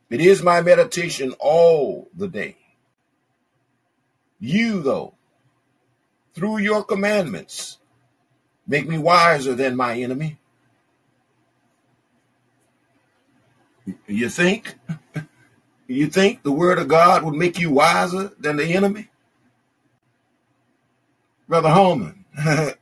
[0.10, 2.58] It is my meditation all the day.
[4.40, 5.14] You, though,
[6.36, 7.80] through your commandments,
[8.68, 10.38] make me wiser than my enemy.
[14.08, 14.76] You think?
[15.88, 19.10] You think the word of God would make you wiser than the enemy?
[21.48, 22.26] Brother Holman.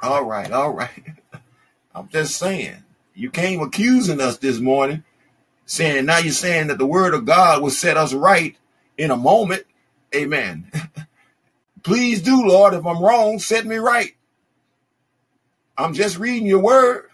[0.00, 1.04] all right, all right.
[1.94, 2.84] I'm just saying.
[3.12, 5.02] You came accusing us this morning,
[5.64, 8.56] saying now you're saying that the word of God will set us right
[8.96, 9.64] in a moment.
[10.14, 10.70] Amen.
[11.82, 12.74] Please do, Lord.
[12.74, 14.14] If I'm wrong, set me right.
[15.78, 17.06] I'm just reading your word.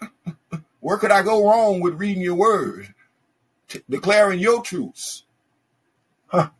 [0.81, 2.93] Where could I go wrong with reading your word?
[3.69, 5.23] T- declaring your truths.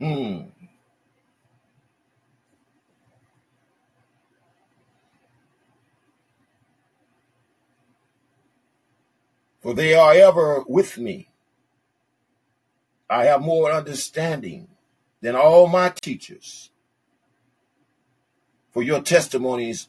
[0.00, 0.42] Hmm.
[9.62, 11.28] For they are ever with me.
[13.08, 14.68] I have more understanding
[15.20, 16.70] than all my teachers.
[18.72, 19.88] For your testimonies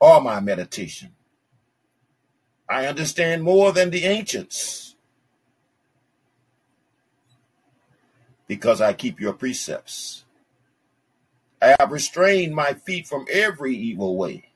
[0.00, 1.12] are my meditation.
[2.68, 4.96] I understand more than the ancients
[8.48, 10.24] because I keep your precepts.
[11.60, 14.48] I have restrained my feet from every evil way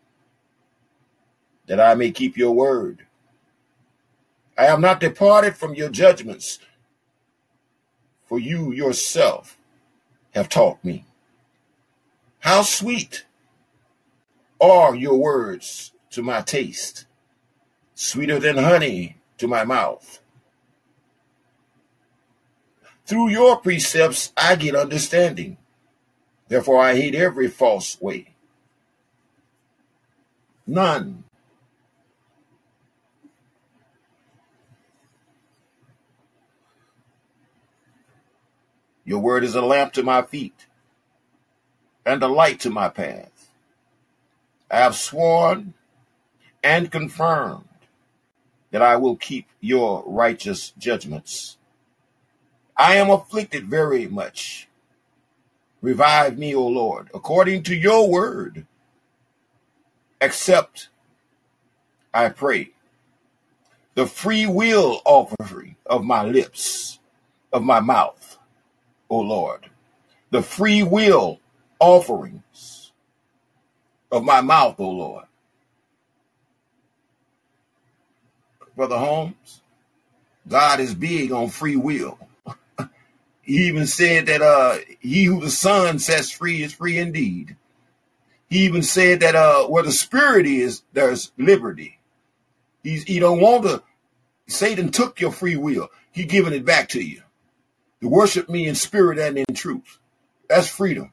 [1.66, 3.07] that I may keep your word.
[4.59, 6.59] I have not departed from your judgments,
[8.26, 9.56] for you yourself
[10.34, 11.04] have taught me.
[12.40, 13.24] How sweet
[14.61, 17.06] are your words to my taste,
[17.94, 20.18] sweeter than honey to my mouth.
[23.06, 25.56] Through your precepts I get understanding.
[26.48, 28.34] Therefore I hate every false way.
[30.66, 31.22] None
[39.09, 40.66] Your word is a lamp to my feet
[42.04, 43.48] and a light to my path.
[44.70, 45.72] I have sworn
[46.62, 47.64] and confirmed
[48.70, 51.56] that I will keep your righteous judgments.
[52.76, 54.68] I am afflicted very much.
[55.80, 58.66] Revive me, O Lord, according to your word.
[60.20, 60.90] Accept,
[62.12, 62.72] I pray,
[63.94, 66.98] the free will offering of my lips,
[67.50, 68.28] of my mouth,
[69.11, 69.70] O Lord,
[70.30, 71.40] the free will
[71.80, 72.92] offerings
[74.12, 75.24] of my mouth, O Lord.
[78.76, 79.62] Brother Holmes,
[80.48, 82.18] God is big on free will.
[83.42, 87.56] he even said that uh he who the Son sets free is free indeed.
[88.48, 91.98] He even said that uh where the spirit is, there's liberty.
[92.82, 93.82] He's he don't want to
[94.48, 95.88] Satan took your free will.
[96.12, 97.22] He giving it back to you.
[98.01, 99.99] To worship me in spirit and in truth.
[100.49, 101.12] That's freedom.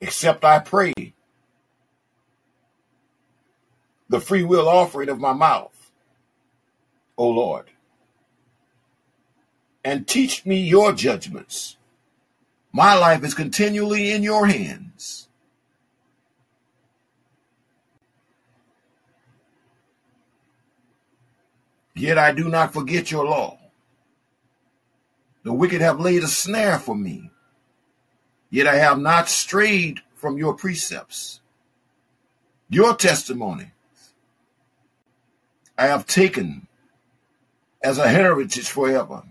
[0.00, 0.92] Except I pray
[4.08, 5.92] the free will offering of my mouth,
[7.16, 7.70] O Lord,
[9.84, 11.76] and teach me your judgments.
[12.72, 15.28] My life is continually in your hands.
[21.94, 23.58] Yet I do not forget your law.
[25.44, 27.30] The wicked have laid a snare for me.
[28.48, 31.40] Yet I have not strayed from your precepts.
[32.70, 33.72] Your testimony
[35.76, 36.66] I have taken
[37.82, 39.24] as a heritage forever.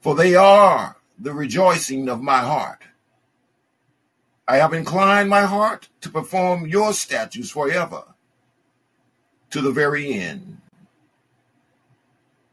[0.00, 2.82] For they are the rejoicing of my heart.
[4.46, 8.04] I have inclined my heart to perform your statutes forever
[9.50, 10.58] to the very end.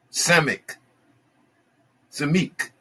[0.09, 0.77] Semic,
[2.11, 2.71] Semik,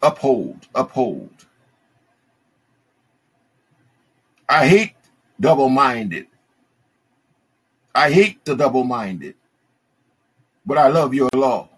[0.00, 1.46] uphold, uphold.
[4.48, 4.94] I hate
[5.38, 6.26] double minded.
[7.94, 9.34] I hate the double minded,
[10.64, 11.68] but I love your law.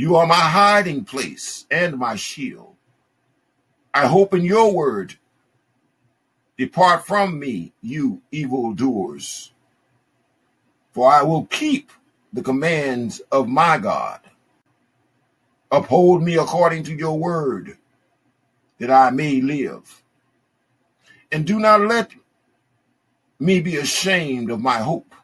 [0.00, 2.74] You are my hiding place and my shield.
[3.92, 5.16] I hope in your word.
[6.56, 9.52] Depart from me, you evildoers,
[10.92, 11.92] for I will keep
[12.32, 14.20] the commands of my God.
[15.70, 17.76] Uphold me according to your word,
[18.78, 20.02] that I may live.
[21.30, 22.10] And do not let
[23.38, 25.14] me be ashamed of my hope.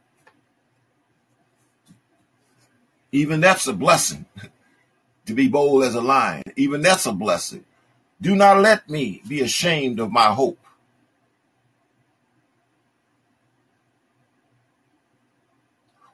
[3.10, 4.26] Even that's a blessing
[5.26, 6.42] to be bold as a lion.
[6.56, 7.64] Even that's a blessing.
[8.20, 10.58] Do not let me be ashamed of my hope.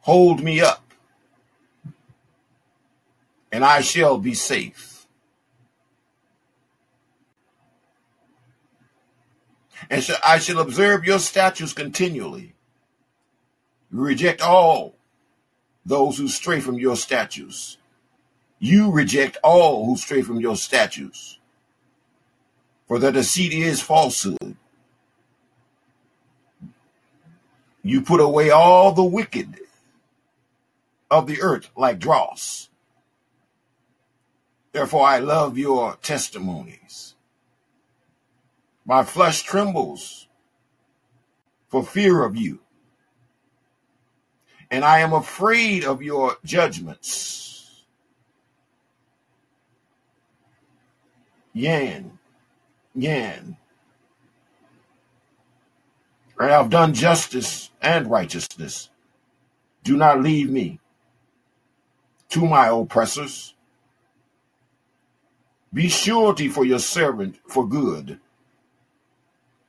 [0.00, 0.82] Hold me up,
[3.52, 5.06] and I shall be safe.
[9.88, 12.54] And I shall observe your statutes continually.
[13.92, 14.96] Reject all
[15.86, 17.76] those who stray from your statutes.
[18.64, 21.36] You reject all who stray from your statutes.
[22.86, 24.54] For the deceit is falsehood.
[27.82, 29.58] You put away all the wicked
[31.10, 32.68] of the earth like dross.
[34.70, 37.16] Therefore, I love your testimonies.
[38.86, 40.28] My flesh trembles
[41.66, 42.60] for fear of you,
[44.70, 47.61] and I am afraid of your judgments.
[51.54, 52.18] Yan,
[52.94, 53.56] yan.
[56.38, 58.90] I have done justice and righteousness.
[59.84, 60.80] Do not leave me
[62.30, 63.54] to my oppressors.
[65.72, 68.18] Be surety for your servant for good.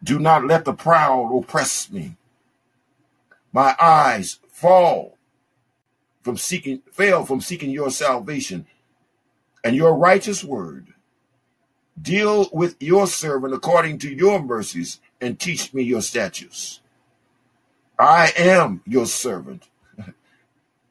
[0.03, 2.15] Do not let the proud oppress me.
[3.53, 5.17] My eyes fall
[6.21, 8.65] from seeking fail from seeking your salvation
[9.63, 10.92] and your righteous word.
[12.01, 16.81] Deal with your servant according to your mercies and teach me your statutes.
[17.97, 19.69] I am your servant.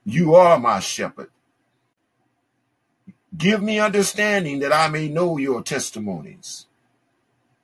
[0.05, 1.31] You are my shepherd.
[3.37, 6.67] Give me understanding that I may know your testimonies.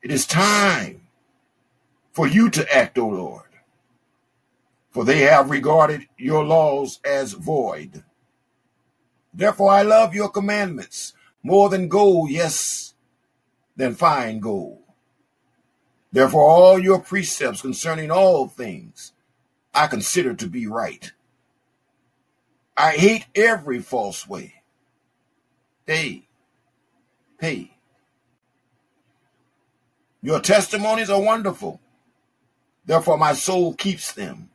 [0.03, 1.09] It is time
[2.13, 3.51] for you to act, O Lord,
[4.91, 8.05] for they have regarded your laws as void.
[9.35, 11.13] Therefore, I love your commandments
[11.43, 12.88] more than gold, yes,
[13.79, 14.81] than fine gold.
[16.13, 19.13] Therefore, all your precepts concerning all things
[19.73, 21.13] I consider to be right.
[22.77, 24.59] I hate every false way
[25.89, 26.29] Hey,
[27.41, 27.79] hey.
[30.21, 31.81] Your testimonies are wonderful.
[32.85, 34.51] Therefore, my soul keeps them.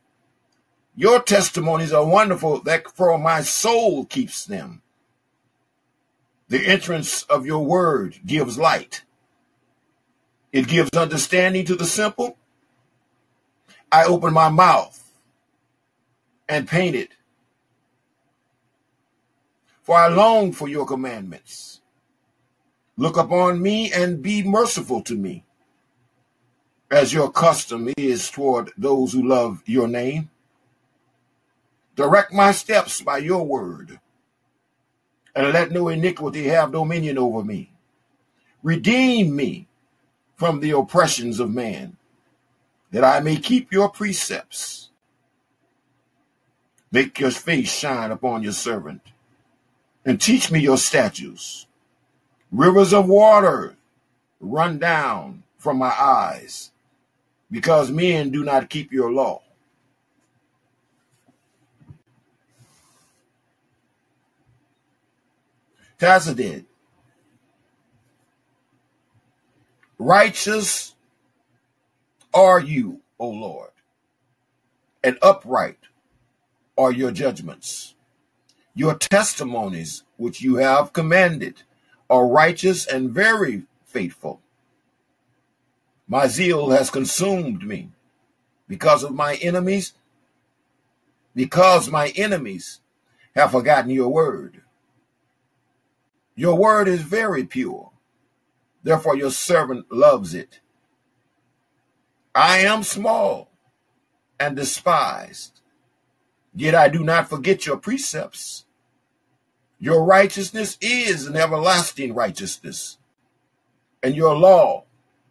[0.94, 2.60] Your testimonies are wonderful.
[2.60, 4.82] Therefore, my soul keeps them.
[6.48, 9.02] The entrance of your word gives light.
[10.54, 12.38] It gives understanding to the simple.
[13.90, 15.02] I open my mouth
[16.48, 17.10] and paint it
[19.82, 21.80] for I long for your commandments.
[22.96, 25.44] Look upon me and be merciful to me,
[26.88, 30.30] as your custom is toward those who love your name.
[31.96, 33.98] Direct my steps by your word,
[35.34, 37.72] and let no iniquity have dominion over me.
[38.62, 39.66] Redeem me
[40.44, 41.96] from the oppressions of man,
[42.90, 44.90] that I may keep your precepts.
[46.92, 49.00] Make your face shine upon your servant
[50.04, 51.66] and teach me your statutes.
[52.52, 53.76] Rivers of water
[54.38, 56.72] run down from my eyes
[57.50, 59.40] because men do not keep your law.
[65.98, 66.66] Tazadid.
[70.04, 70.94] Righteous
[72.34, 73.70] are you, O Lord,
[75.02, 75.78] and upright
[76.76, 77.94] are your judgments.
[78.74, 81.62] Your testimonies, which you have commanded,
[82.10, 84.42] are righteous and very faithful.
[86.06, 87.88] My zeal has consumed me
[88.68, 89.94] because of my enemies,
[91.34, 92.80] because my enemies
[93.34, 94.60] have forgotten your word.
[96.36, 97.93] Your word is very pure.
[98.84, 100.60] Therefore, your servant loves it.
[102.34, 103.50] I am small
[104.38, 105.60] and despised,
[106.54, 108.66] yet I do not forget your precepts.
[109.78, 112.98] Your righteousness is an everlasting righteousness,
[114.02, 114.84] and your law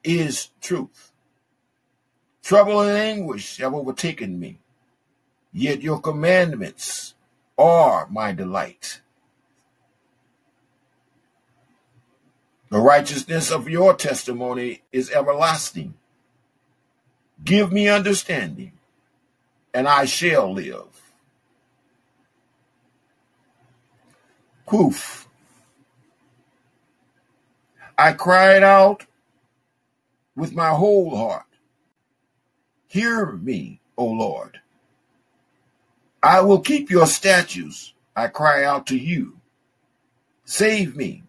[0.03, 1.11] is truth.
[2.41, 4.59] Trouble and anguish have overtaken me,
[5.51, 7.13] yet your commandments
[7.57, 9.01] are my delight.
[12.73, 15.93] The righteousness of your testimony is everlasting.
[17.43, 18.71] Give me understanding,
[19.75, 21.13] and I shall live.
[24.65, 25.27] Poof.
[27.95, 29.05] I cried out
[30.35, 31.45] with my whole heart.
[32.87, 34.61] Hear me, O Lord.
[36.23, 37.93] I will keep your statutes.
[38.15, 39.37] I cry out to you.
[40.43, 41.22] Save me,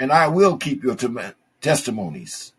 [0.00, 0.96] and I will keep your
[1.60, 2.54] testimonies.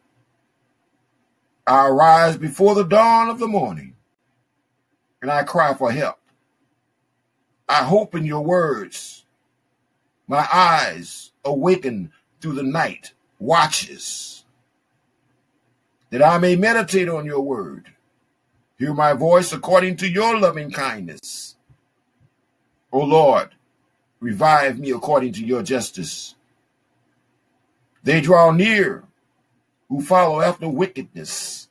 [1.68, 3.96] I arise before the dawn of the morning,
[5.22, 6.20] and I cry for help.
[7.68, 9.26] I hope in your words.
[10.28, 14.46] My eyes awaken through the night watches,
[16.12, 17.88] that I may meditate on your word.
[18.78, 21.56] Hear my voice according to your loving kindness.
[22.92, 23.50] O Lord,
[24.20, 26.36] revive me according to your justice.
[28.04, 29.04] They draw near
[29.90, 31.68] who follow after wickedness.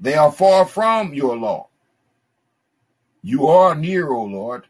[0.00, 1.68] They are far from your law.
[3.22, 4.64] You are near, O Lord,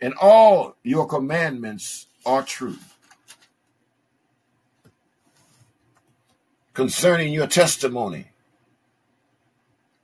[0.00, 2.78] and all your commandments are true.
[6.74, 8.28] Concerning your testimony,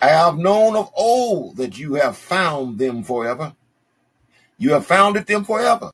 [0.01, 3.55] I have known of old that you have found them forever.
[4.59, 5.91] You have founded them forever.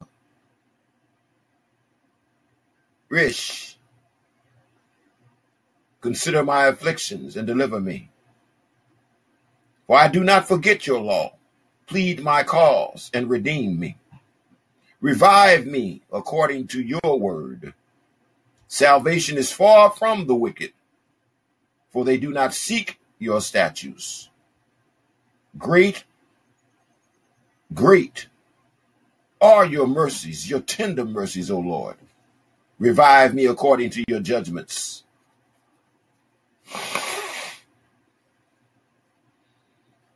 [3.11, 3.77] Rish,
[6.01, 8.11] consider my afflictions and deliver me.
[9.87, 11.35] For I do not forget your law.
[11.89, 13.99] Plead my cause and redeem me.
[15.01, 17.75] Revive me according to your word.
[18.69, 20.73] Salvation is far from the wicked,
[21.91, 24.29] for they do not seek your statutes.
[25.59, 26.05] Great,
[27.75, 28.29] great
[29.41, 31.97] are your mercies, your tender mercies, O Lord.
[32.81, 35.05] Revive me according to your judgments.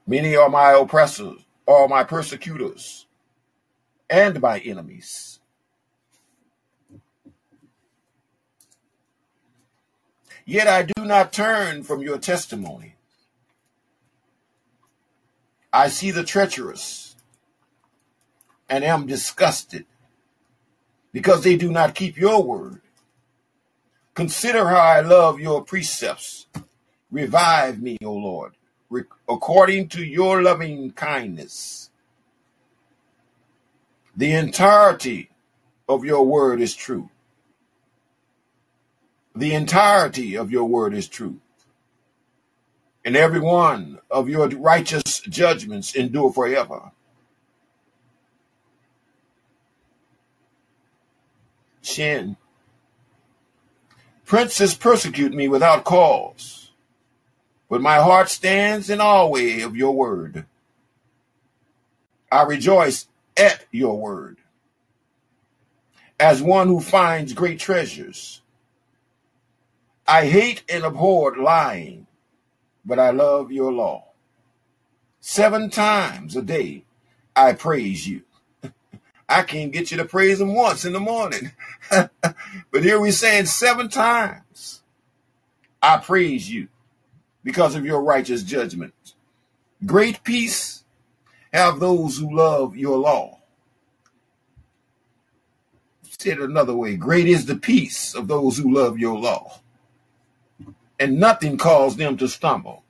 [0.06, 3.04] Many are my oppressors, are my persecutors,
[4.08, 5.40] and my enemies.
[10.46, 12.94] Yet I do not turn from your testimony.
[15.70, 17.14] I see the treacherous
[18.70, 19.84] and am disgusted
[21.14, 22.80] because they do not keep your word.
[24.14, 26.46] Consider how I love your precepts.
[27.10, 28.54] Revive me, O Lord,
[29.28, 31.88] according to your loving kindness.
[34.16, 35.30] The entirety
[35.88, 37.08] of your word is true.
[39.36, 41.40] The entirety of your word is true.
[43.04, 46.90] And every one of your righteous judgments endure forever.
[51.84, 52.36] Shin.
[54.24, 56.72] Princes persecute me without cause,
[57.68, 59.30] but my heart stands in awe
[59.62, 60.46] of your word.
[62.32, 63.06] I rejoice
[63.36, 64.38] at your word
[66.18, 68.40] as one who finds great treasures.
[70.06, 72.06] I hate and abhor lying,
[72.84, 74.04] but I love your law.
[75.20, 76.84] Seven times a day
[77.36, 78.22] I praise you.
[79.28, 81.52] I can't get you to praise him once in the morning.
[81.90, 84.82] but here we're saying seven times,
[85.82, 86.68] I praise you
[87.42, 88.94] because of your righteous judgment.
[89.84, 90.84] Great peace
[91.52, 93.38] have those who love your law.
[96.02, 99.60] Said another way, great is the peace of those who love your law.
[100.98, 102.82] And nothing caused them to stumble.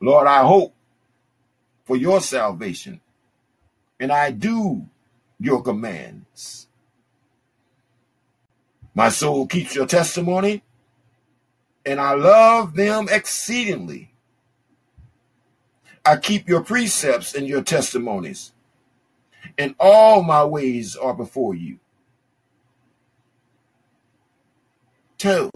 [0.00, 0.74] Lord, I hope
[1.84, 3.00] for your salvation
[4.02, 4.88] and I do
[5.40, 6.68] your commands.
[8.94, 10.64] My soul keeps your testimony,
[11.86, 14.12] and I love them exceedingly.
[16.06, 18.50] I keep your precepts and your testimonies.
[19.58, 21.78] and all my ways are before you.
[25.18, 25.50] Tau,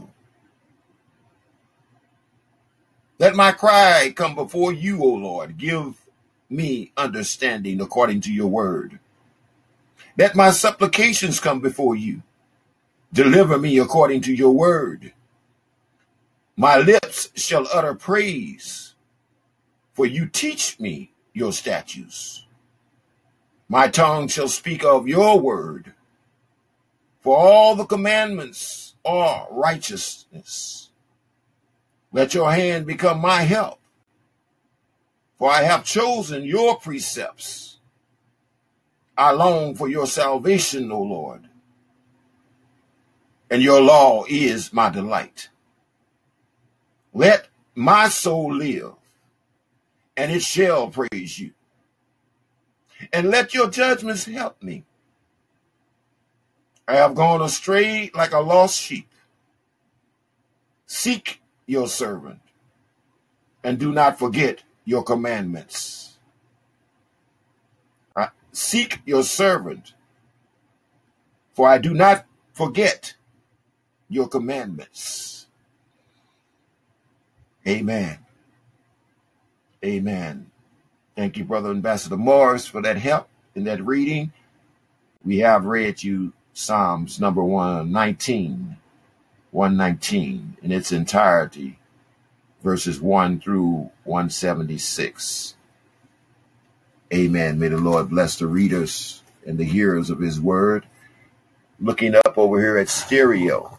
[3.18, 5.58] let my cry come before you, O Lord.
[5.58, 5.94] Give
[6.48, 8.98] me understanding according to your word.
[10.18, 12.22] Let my supplications come before you.
[13.12, 15.12] Deliver me according to your word.
[16.56, 18.94] My lips shall utter praise,
[19.92, 22.44] for you teach me your statutes.
[23.68, 25.92] My tongue shall speak of your word,
[27.20, 30.90] for all the commandments are righteousness.
[32.12, 33.80] Let your hand become my help,
[35.38, 37.78] for I have chosen your precepts.
[39.16, 41.48] I long for your salvation, O Lord,
[43.50, 45.48] and your law is my delight.
[47.14, 48.92] Let my soul live,
[50.16, 51.52] and it shall praise you.
[53.12, 54.84] And let your judgments help me.
[56.88, 59.08] I have gone astray like a lost sheep.
[60.86, 62.40] Seek your servant,
[63.64, 66.16] and do not forget your commandments.
[68.16, 69.92] Uh, seek your servant,
[71.52, 73.14] for I do not forget
[74.08, 75.46] your commandments.
[77.68, 78.18] Amen.
[79.84, 80.50] Amen.
[81.16, 84.32] Thank you, Brother Ambassador Morris, for that help in that reading.
[85.24, 88.76] We have read you Psalms number 119,
[89.50, 91.78] 119 in its entirety,
[92.66, 95.54] verses 1 through 176.
[97.14, 97.60] Amen.
[97.60, 100.84] May the Lord bless the readers and the hearers of his word.
[101.78, 103.78] Looking up over here at stereo,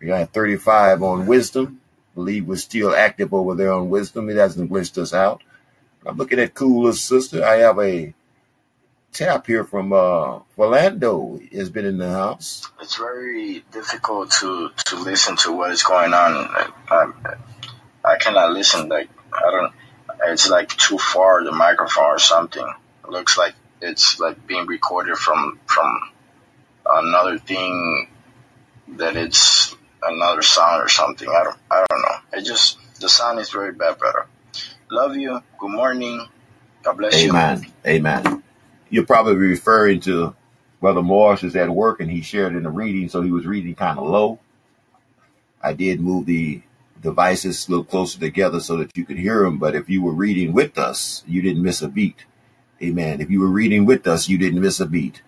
[0.00, 1.82] we got 35 on wisdom,
[2.14, 4.30] believe we're still active over there on wisdom.
[4.30, 5.42] It hasn't glitched us out.
[6.06, 7.44] I'm looking at Coola's sister.
[7.44, 8.14] I have a
[9.12, 12.66] tap here from uh Orlando has been in the house.
[12.80, 16.32] It's very difficult to to listen to what is going on.
[16.34, 17.34] I, I,
[18.04, 18.88] I cannot listen.
[18.88, 19.72] Like I don't.
[20.26, 22.66] It's like too far the microphone or something.
[23.04, 26.00] It looks like it's like being recorded from from
[26.88, 28.08] another thing
[28.96, 31.28] that it's another sound or something.
[31.28, 32.38] I don't I don't know.
[32.38, 34.26] It just the sound is very bad, brother.
[34.90, 35.42] Love you.
[35.58, 36.26] Good morning.
[36.82, 37.66] God bless Amen.
[37.66, 37.72] you.
[37.86, 38.42] Amen.
[38.90, 40.34] You're probably referring to
[40.80, 43.74] Brother Morris is at work and he shared in the reading, so he was reading
[43.74, 44.38] kind of low.
[45.62, 46.62] I did move the
[47.04, 49.58] devices a little closer together so that you could hear them.
[49.58, 52.24] but if you were reading with us, you didn't miss a beat.
[52.82, 53.20] Amen.
[53.20, 55.22] If you were reading with us, you didn't miss a beat.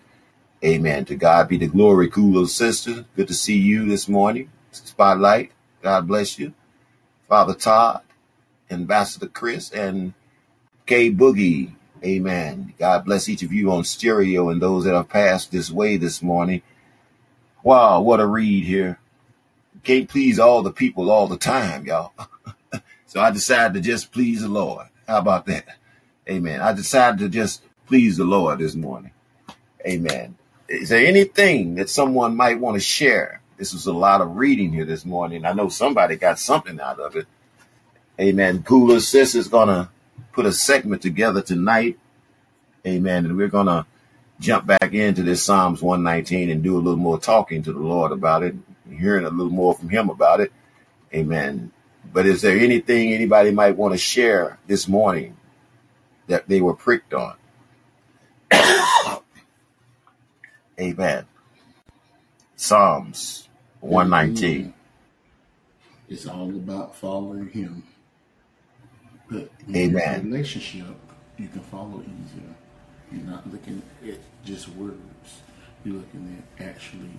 [0.65, 1.05] Amen.
[1.05, 3.05] To God be the glory, cool little sister.
[3.15, 4.49] Good to see you this morning.
[4.71, 5.51] Spotlight.
[5.81, 6.53] God bless you.
[7.29, 8.01] Father Todd,
[8.71, 10.13] Ambassador Chris, and
[10.87, 11.73] K Boogie.
[12.03, 12.73] Amen.
[12.79, 16.21] God bless each of you on stereo and those that have passed this way this
[16.23, 16.63] morning.
[17.63, 18.99] Wow, what a read here.
[19.83, 22.13] Can't please all the people all the time, y'all.
[23.05, 24.87] so I decided to just please the Lord.
[25.07, 25.77] How about that?
[26.29, 26.61] Amen.
[26.61, 29.11] I decided to just please the Lord this morning.
[29.85, 30.35] Amen.
[30.67, 34.71] Is there anything that someone might want to share this was a lot of reading
[34.71, 35.43] here this morning.
[35.43, 37.25] I know somebody got something out of it.
[38.19, 38.61] Amen.
[38.61, 39.89] Kula Sis is going to
[40.31, 41.97] put a segment together tonight.
[42.85, 43.25] Amen.
[43.25, 43.87] And we're going to
[44.39, 48.11] jump back into this Psalms 119 and do a little more talking to the Lord
[48.11, 48.55] about it,
[48.91, 50.51] hearing a little more from Him about it.
[51.13, 51.71] Amen.
[52.11, 55.37] But is there anything anybody might want to share this morning
[56.27, 57.35] that they were pricked on?
[60.79, 61.25] Amen.
[62.55, 63.49] Psalms
[63.81, 64.59] 119.
[64.59, 64.71] Mm-hmm.
[66.09, 67.83] It's all about following him.
[69.29, 70.31] But in Amen.
[70.31, 70.95] relationship,
[71.37, 72.55] you can follow easier.
[73.11, 75.41] You're not looking at just words.
[75.83, 77.11] You're looking at actually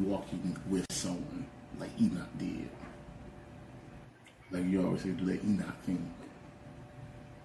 [0.00, 1.46] walking with someone
[1.78, 2.68] like Enoch did.
[4.50, 6.00] Like you always say, let Enoch think.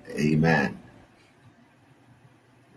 [0.09, 0.79] Amen.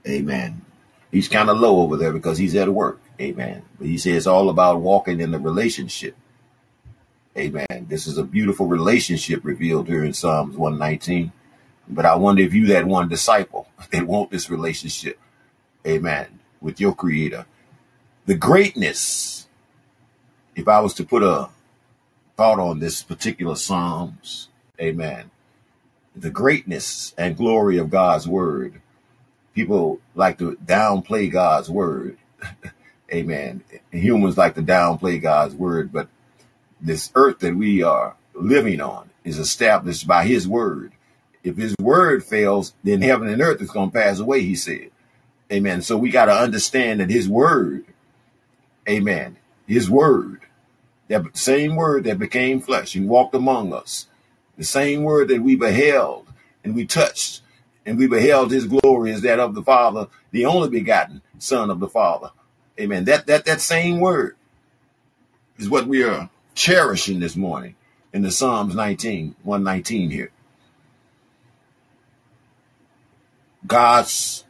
[0.07, 0.63] Amen.
[1.11, 3.01] He's kind of low over there because he's at work.
[3.21, 3.63] Amen.
[3.79, 6.17] But he says it's all about walking in the relationship.
[7.37, 7.87] Amen.
[7.89, 11.33] This is a beautiful relationship revealed here in Psalms 119.
[11.89, 15.19] But I wonder if you that one disciple that want this relationship.
[15.87, 16.41] Amen.
[16.61, 17.47] With your creator.
[18.27, 19.47] The greatness,
[20.57, 21.51] if I was to put a
[22.37, 24.49] thought on this particular Psalms,
[24.81, 25.31] amen.
[26.17, 28.81] The greatness and glory of God's word.
[29.55, 32.19] People like to downplay God's word.
[33.13, 33.63] Amen.
[33.93, 36.09] Humans like to downplay God's word, but
[36.81, 40.93] this earth that we are living on is established by his word.
[41.43, 44.91] If his word fails, then heaven and earth is going to pass away, he said.
[45.53, 45.83] Amen.
[45.83, 47.85] So we got to understand that his word,
[48.89, 49.37] amen,
[49.67, 50.43] his word,
[51.09, 54.07] that same word that became flesh and walked among us,
[54.57, 56.27] the same word that we beheld
[56.63, 57.41] and we touched
[57.87, 61.81] and we beheld his glory is that of the Father, the only begotten Son of
[61.81, 62.31] the Father.
[62.81, 63.05] Amen.
[63.05, 64.37] That that that same word
[65.59, 67.77] is what we are cherishing this morning
[68.13, 70.31] in the Psalms 19, 119 here.
[73.67, 74.45] God's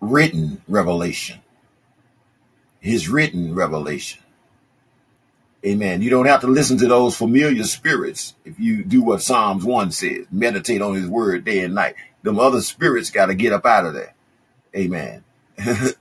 [0.00, 1.40] written revelation.
[2.86, 4.22] His written revelation.
[5.64, 6.02] Amen.
[6.02, 9.90] You don't have to listen to those familiar spirits if you do what Psalms 1
[9.90, 10.26] says.
[10.30, 11.96] Meditate on his word day and night.
[12.22, 14.14] Them other spirits got to get up out of there.
[14.76, 15.24] Amen.
[15.56, 15.96] the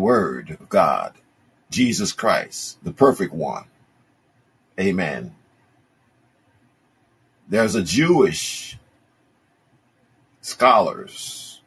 [0.00, 1.12] word of God,
[1.68, 3.64] Jesus Christ, the perfect one.
[4.80, 5.34] Amen.
[7.48, 8.78] There's a Jewish
[10.40, 11.60] scholars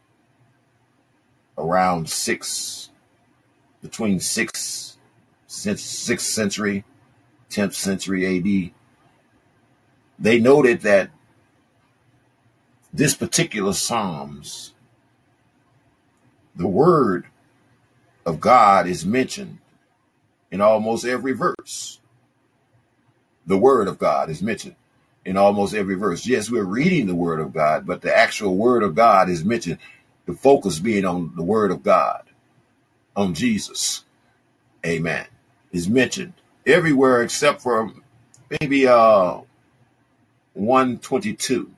[1.58, 2.81] around six,
[3.82, 4.96] between 6th,
[5.48, 6.84] 6th century,
[7.50, 8.72] 10th century AD.
[10.20, 11.10] They noted that
[12.94, 14.74] this particular Psalms,
[16.56, 17.26] the word
[18.26, 19.58] of God is mentioned
[20.52, 22.00] in almost every verse.
[23.48, 24.76] The word of God is mentioned
[25.26, 26.28] in almost every verse.
[26.28, 29.80] Yes, we're reading the word of God, but the actual word of God is mentioned,
[30.26, 32.24] the focus being on the word of God,
[33.16, 34.04] on Jesus.
[34.86, 35.26] Amen.
[35.72, 36.34] Is mentioned
[36.66, 37.92] everywhere except for
[38.50, 39.42] maybe uh
[40.54, 41.72] 122.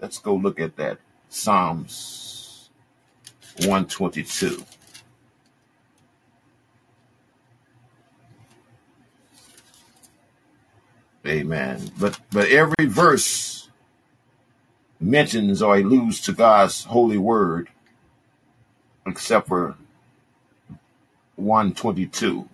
[0.00, 0.98] Let's go look at that.
[1.28, 2.70] Psalms
[3.58, 4.64] 122.
[11.26, 11.90] Amen.
[11.98, 13.70] But but every verse
[15.00, 17.68] mentions or alludes to God's holy word,
[19.06, 19.76] except for
[21.36, 22.48] 122.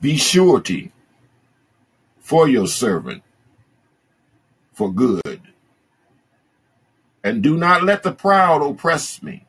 [0.00, 0.92] Be surety
[2.18, 3.22] for your servant
[4.72, 5.40] for good.
[7.24, 9.46] And do not let the proud oppress me.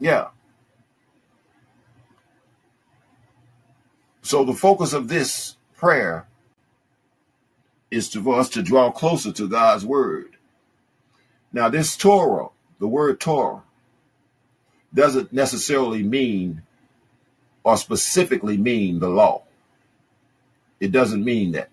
[0.00, 0.28] Yeah.
[4.22, 6.26] So the focus of this prayer
[7.90, 10.33] is to, for us to draw closer to God's word.
[11.54, 12.48] Now, this Torah,
[12.80, 13.62] the word Torah,
[14.92, 16.62] doesn't necessarily mean
[17.62, 19.44] or specifically mean the law.
[20.80, 21.70] It doesn't mean that.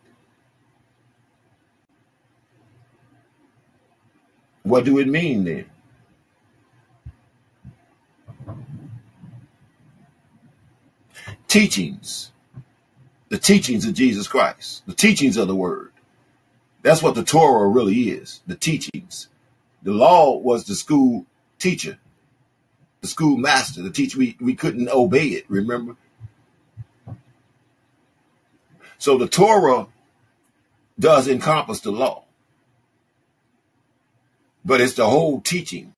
[4.61, 5.65] What do it mean then?
[11.47, 12.31] Teachings
[13.29, 15.93] the teachings of Jesus Christ, the teachings of the word.
[16.81, 19.29] That's what the Torah really is, the teachings.
[19.83, 21.25] The law was the school
[21.57, 21.97] teacher,
[23.01, 24.17] the school master, the teacher.
[24.19, 25.95] We, we couldn't obey it, remember?
[28.97, 29.87] So the Torah
[30.99, 32.25] does encompass the law,
[34.63, 35.95] but it's the whole teaching,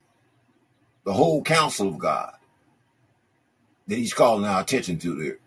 [1.03, 2.33] the whole counsel of God
[3.87, 5.37] that he's calling our attention to there.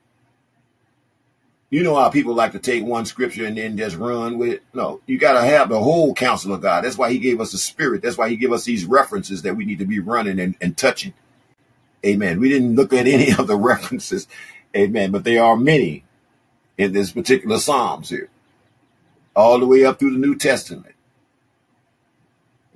[1.69, 4.63] You know how people like to take one scripture and then just run with it?
[4.73, 6.85] No, you got to have the whole counsel of God.
[6.85, 8.03] That's why he gave us the spirit.
[8.03, 10.77] That's why he gave us these references that we need to be running and, and
[10.77, 11.13] touching.
[12.05, 12.39] Amen.
[12.39, 14.29] We didn't look at any of the references.
[14.77, 15.11] Amen.
[15.11, 16.05] But there are many
[16.79, 18.29] in this particular Psalms here,
[19.35, 20.95] all the way up through the New Testament.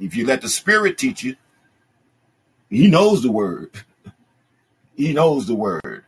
[0.00, 1.36] If you let the Spirit teach you,
[2.68, 3.70] he knows the word.
[4.96, 6.04] he knows the word.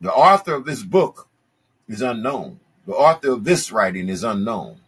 [0.00, 1.27] The author of this book
[1.88, 2.60] is unknown.
[2.86, 4.78] The author of this writing is unknown,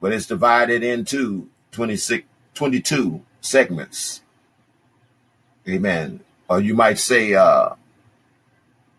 [0.00, 4.22] but it's divided into 26, 22 segments.
[5.68, 6.20] Amen.
[6.48, 7.70] Or you might say uh,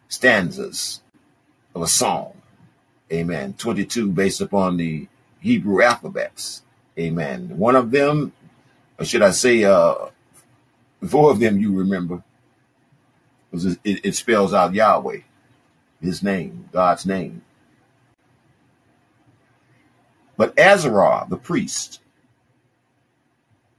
[0.08, 1.02] stanzas
[1.76, 2.34] of a song.
[3.12, 3.54] Amen.
[3.58, 5.08] 22 based upon the
[5.40, 6.64] Hebrew alphabets.
[6.98, 7.58] Amen.
[7.58, 8.34] One of them,
[8.98, 9.96] or should I say, uh,
[11.08, 12.24] four of them you remember,
[13.54, 15.20] it, it spells out Yahweh
[16.02, 17.42] his name, God's name.
[20.38, 22.02] But Azarah, the priest,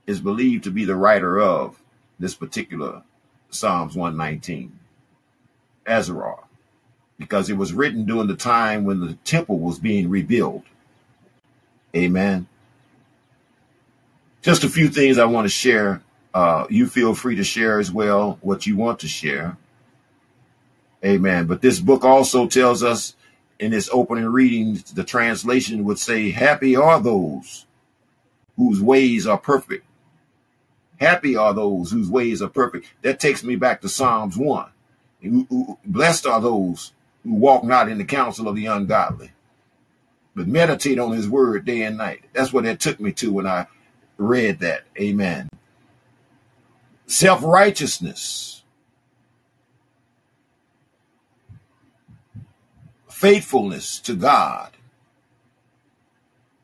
[0.07, 1.83] is believed to be the writer of
[2.19, 3.03] this particular
[3.51, 4.79] Psalms 119.
[5.87, 6.45] Azarah,
[7.19, 10.65] because it was written during the time when the temple was being rebuilt.
[11.95, 12.47] Amen.
[14.43, 16.03] Just a few things I want to share.
[16.35, 19.57] Uh, you feel free to share as well what you want to share.
[21.05, 21.47] Amen.
[21.47, 23.15] But this book also tells us
[23.59, 27.67] in this opening reading, the translation would say, Happy are those
[28.57, 29.85] whose ways are perfect.
[30.99, 32.87] Happy are those whose ways are perfect.
[33.03, 34.71] That takes me back to Psalms 1.
[35.85, 36.93] Blessed are those
[37.23, 39.33] who walk not in the counsel of the ungodly,
[40.35, 42.25] but meditate on his word day and night.
[42.33, 43.67] That's what that took me to when I
[44.17, 44.85] read that.
[44.99, 45.49] Amen.
[47.07, 48.63] Self righteousness,
[53.17, 54.71] faithfulness to God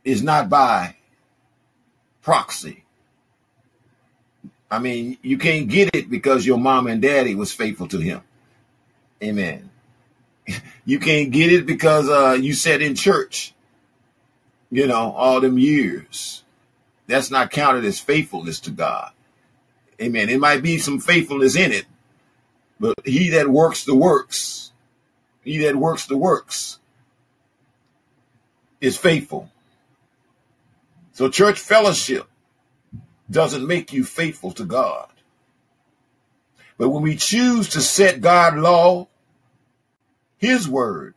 [0.04, 0.96] is not by
[2.20, 2.84] proxy.
[4.70, 8.20] I mean, you can't get it because your mom and daddy was faithful to him.
[9.22, 9.70] Amen.
[10.84, 13.54] You can't get it because uh, you sat in church,
[14.68, 16.42] you know, all them years.
[17.06, 19.12] That's not counted as faithfulness to God.
[20.00, 20.28] Amen.
[20.28, 21.86] It might be some faithfulness in it,
[22.80, 24.72] but he that works the works,
[25.43, 26.78] he that works the works
[28.81, 29.51] is faithful.
[31.12, 32.27] So church fellowship
[33.31, 35.09] doesn't make you faithful to God.
[36.78, 39.09] But when we choose to set God law,
[40.36, 41.14] his word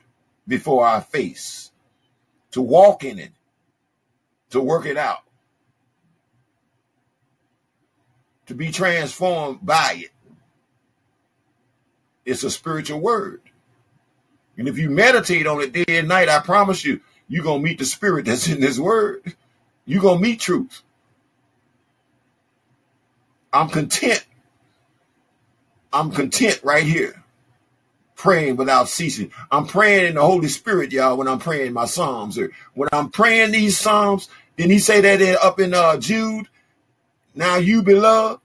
[0.48, 1.72] before our face,
[2.52, 3.32] to walk in it,
[4.52, 5.24] to work it out,
[8.46, 10.12] to be transformed by it.
[12.26, 13.42] It's a spiritual word.
[14.58, 17.68] And if you meditate on it day and night, I promise you, you're going to
[17.68, 19.36] meet the spirit that's in this word.
[19.86, 20.82] You're going to meet truth.
[23.52, 24.26] I'm content.
[25.94, 27.24] I'm content right here,
[28.16, 29.32] praying without ceasing.
[29.50, 32.38] I'm praying in the Holy Spirit, y'all, when I'm praying my Psalms.
[32.38, 34.28] Or when I'm praying these Psalms,
[34.58, 36.48] didn't he say that in, up in uh, Jude?
[37.34, 38.42] Now you beloved,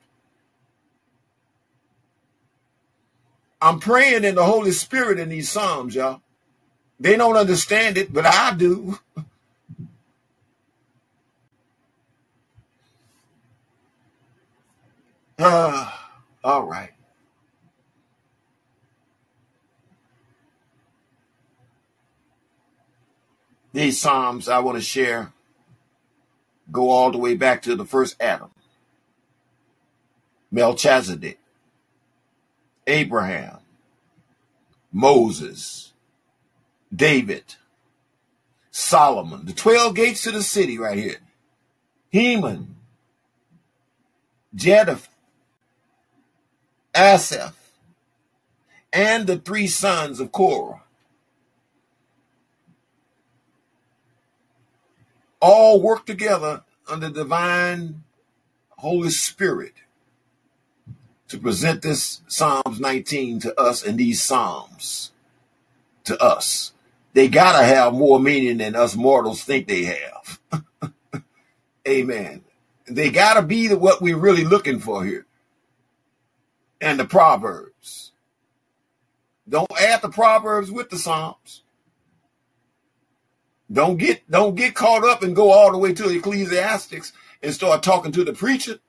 [3.62, 6.22] I'm praying in the Holy Spirit in these Psalms, y'all.
[7.00, 8.98] They don't understand it, but I do.
[15.38, 15.92] Uh,
[16.44, 16.90] all right.
[23.72, 25.32] These Psalms I want to share
[26.72, 28.50] go all the way back to the first Adam,
[30.52, 31.39] Melchizedek,
[32.86, 33.58] Abraham,
[34.92, 35.92] Moses,
[36.94, 37.56] David,
[38.70, 41.18] Solomon, the 12 gates to the city right here,
[42.10, 42.76] Heman,
[44.54, 45.08] Jeduth,
[46.94, 47.54] Asaph,
[48.92, 50.82] and the three sons of Korah.
[55.40, 58.02] All work together under divine
[58.78, 59.74] Holy Spirit
[61.30, 65.12] to present this Psalms 19 to us and these Psalms
[66.02, 66.72] to us.
[67.12, 70.62] They got to have more meaning than us mortals think they have.
[71.88, 72.42] Amen.
[72.86, 75.24] They got to be what we're really looking for here.
[76.80, 78.10] And the Proverbs.
[79.48, 81.62] Don't add the Proverbs with the Psalms.
[83.70, 87.84] Don't get don't get caught up and go all the way to Ecclesiastics and start
[87.84, 88.80] talking to the preacher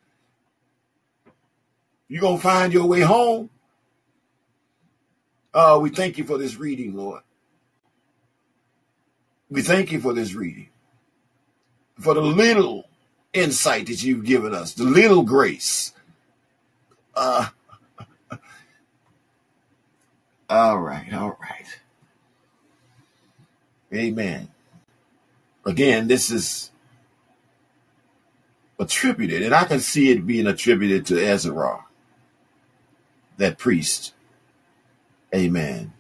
[2.11, 3.49] you're going to find your way home.
[5.53, 7.21] Uh, we thank you for this reading, Lord.
[9.49, 10.67] We thank you for this reading,
[11.97, 12.83] for the little
[13.31, 15.93] insight that you've given us, the little grace.
[17.15, 17.47] Uh,
[20.49, 21.79] all right, all right.
[23.93, 24.49] Amen.
[25.65, 26.71] Again, this is
[28.77, 31.85] attributed, and I can see it being attributed to Ezra
[33.41, 34.13] that priest.
[35.33, 35.93] Amen.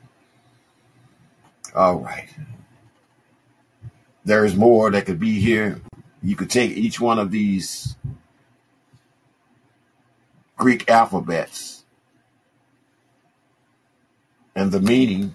[1.75, 2.29] All right.
[4.23, 5.81] There's more that could be here.
[6.21, 7.95] You could take each one of these
[10.55, 11.83] Greek alphabets
[14.55, 15.33] and the meaning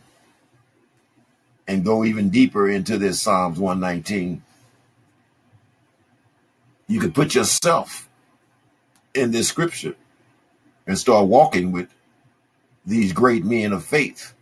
[1.66, 4.42] and go even deeper into this Psalms 119.
[6.86, 8.08] You could put yourself
[9.12, 9.96] in this scripture
[10.86, 11.88] and start walking with
[12.86, 14.34] these great men of faith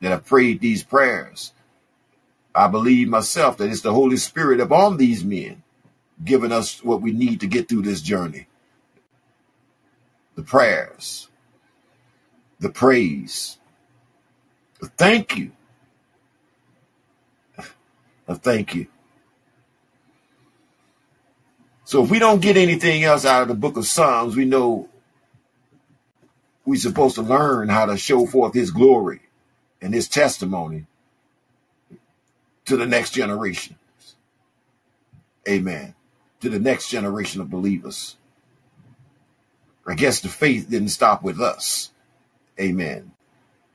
[0.00, 1.52] that have prayed these prayers.
[2.54, 5.62] I believe myself that it's the Holy Spirit upon these men
[6.24, 8.46] giving us what we need to get through this journey.
[10.34, 11.28] The prayers,
[12.58, 13.58] the praise,
[14.80, 15.52] the thank you.
[18.28, 18.86] A thank you.
[21.84, 24.88] So if we don't get anything else out of the book of Psalms, we know
[26.66, 29.22] we're supposed to learn how to show forth his glory
[29.82, 30.86] and his testimony
[32.66, 33.76] to the next generation.
[35.48, 35.94] Amen.
[36.40, 38.16] To the next generation of believers.
[39.86, 41.90] I guess the faith didn't stop with us.
[42.60, 43.12] Amen.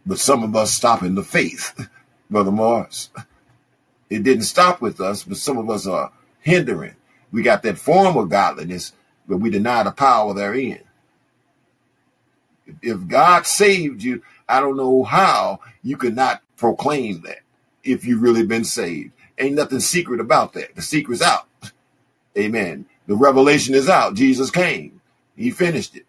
[0.06, 1.90] But some of us stop in the faith,
[2.30, 3.10] Brother Morris.
[4.10, 6.96] It didn't stop with us, but some of us are hindering.
[7.32, 8.94] We got that form of godliness,
[9.28, 10.82] but we deny the power therein.
[12.82, 17.40] If God saved you, I don't know how you could not proclaim that
[17.84, 19.12] if you've really been saved.
[19.38, 20.76] Ain't nothing secret about that.
[20.76, 21.48] The secret's out.
[22.38, 22.86] Amen.
[23.08, 24.16] The revelation is out.
[24.16, 25.02] Jesus came.
[25.36, 26.06] He finished it.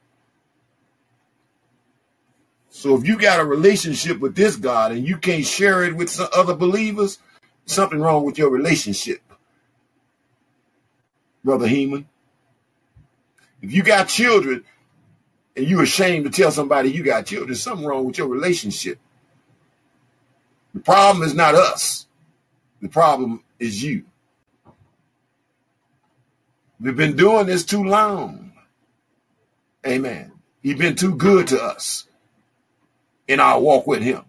[2.70, 6.10] So if you got a relationship with this God and you can't share it with
[6.10, 7.18] some other believers,
[7.64, 9.20] something wrong with your relationship.
[11.42, 12.04] Brother Heeman.
[13.62, 14.64] If you got children
[15.56, 18.98] and you're ashamed to tell somebody you got children, something wrong with your relationship.
[20.74, 22.06] The problem is not us.
[22.82, 24.04] The problem is you.
[26.78, 28.52] We've been doing this too long.
[29.86, 30.32] Amen.
[30.62, 32.06] He's been too good to us
[33.26, 34.24] in our walk with him.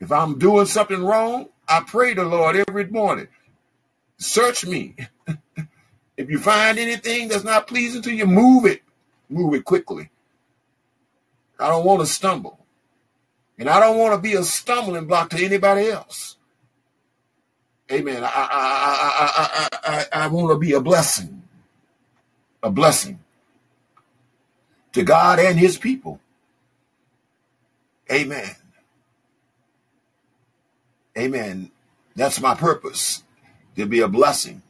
[0.00, 3.28] If I'm doing something wrong, I pray the Lord every morning.
[4.18, 4.96] Search me.
[6.16, 8.82] if you find anything that's not pleasing to you, move it.
[9.28, 10.10] Move it quickly.
[11.58, 12.58] I don't want to stumble.
[13.58, 16.36] And I don't want to be a stumbling block to anybody else.
[17.90, 18.24] Amen.
[18.24, 21.42] I, I, I, I, I, I want to be a blessing.
[22.62, 23.18] A blessing
[24.92, 26.20] to God and his people.
[28.10, 28.54] Amen.
[31.16, 31.70] Amen.
[32.14, 33.22] That's my purpose
[33.76, 34.62] to be a blessing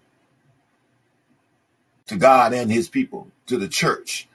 [2.13, 4.29] to God and his people, to the church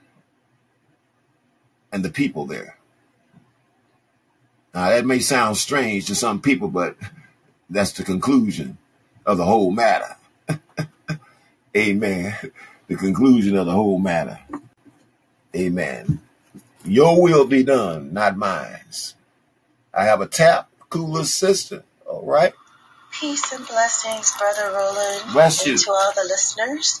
[1.92, 2.76] and the people there.
[4.74, 6.96] Now, that may sound strange to some people, but
[7.70, 8.78] that's the conclusion
[9.24, 10.16] of the whole matter.
[11.76, 12.36] Amen.
[12.88, 14.40] The conclusion of the whole matter.
[15.54, 16.20] Amen.
[16.84, 18.80] Your will be done, not mine.
[19.94, 21.84] I have a tap cooler sister.
[22.06, 22.52] All right.
[23.20, 25.32] Peace and blessings, Brother Roland.
[25.32, 25.76] Bless you.
[25.76, 27.00] To all the listeners.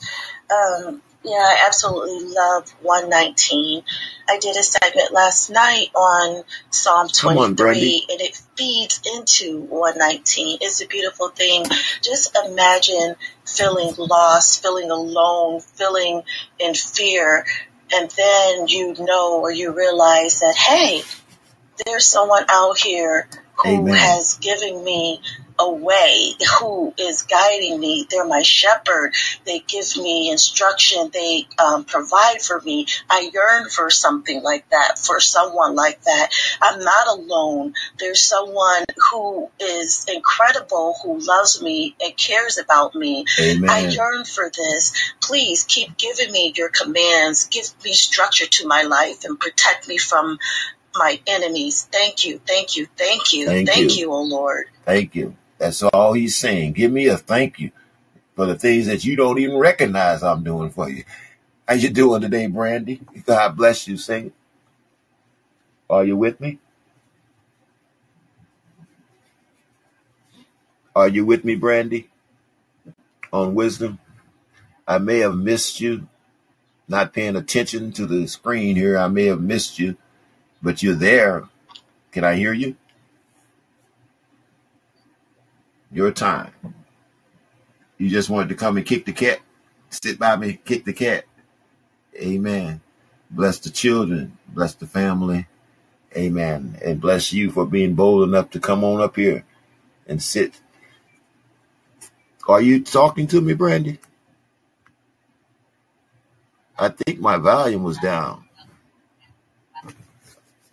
[0.50, 3.84] Um, yeah, I absolutely love 119.
[4.28, 10.58] I did a segment last night on Psalm 23, on, and it feeds into 119.
[10.60, 11.64] It's a beautiful thing.
[12.02, 13.14] Just imagine
[13.46, 16.22] feeling lost, feeling alone, feeling
[16.58, 17.46] in fear,
[17.94, 21.02] and then you know or you realize that, hey,
[21.84, 23.28] there's someone out here
[23.62, 23.94] who Amen.
[23.94, 25.20] has given me
[25.58, 28.06] a way, who is guiding me.
[28.08, 29.14] They're my shepherd.
[29.44, 31.10] They give me instruction.
[31.12, 32.86] They um, provide for me.
[33.10, 36.28] I yearn for something like that, for someone like that.
[36.62, 37.74] I'm not alone.
[37.98, 43.24] There's someone who is incredible, who loves me and cares about me.
[43.38, 45.12] I yearn for this.
[45.20, 47.48] Please keep giving me your commands.
[47.48, 50.38] Give me structure to my life and protect me from
[50.98, 51.88] my enemies.
[51.92, 53.98] Thank you, thank you, thank you, Thank thank you.
[53.98, 54.66] you, O Lord.
[54.84, 55.36] Thank you.
[55.58, 56.74] That's all he's saying.
[56.74, 57.72] Give me a thank you
[58.36, 61.04] for the things that you don't even recognize I'm doing for you.
[61.68, 63.00] How you doing today, Brandy?
[63.26, 64.32] God bless you, sing.
[65.90, 66.58] Are you with me?
[70.96, 72.10] Are you with me, Brandy?
[73.32, 73.98] On wisdom?
[74.86, 76.08] I may have missed you.
[76.88, 78.98] Not paying attention to the screen here.
[78.98, 79.96] I may have missed you,
[80.62, 81.44] but you're there.
[82.12, 82.76] Can I hear you?
[85.92, 86.52] Your time.
[87.98, 89.40] You just wanted to come and kick the cat.
[89.90, 91.24] Sit by me, kick the cat.
[92.16, 92.80] Amen.
[93.30, 94.38] Bless the children.
[94.48, 95.46] Bless the family.
[96.16, 96.78] Amen.
[96.84, 99.44] And bless you for being bold enough to come on up here
[100.06, 100.60] and sit.
[102.48, 103.98] Are you talking to me, Brandy?
[106.78, 108.47] I think my volume was down.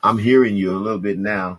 [0.05, 1.57] I'm hearing you a little bit now.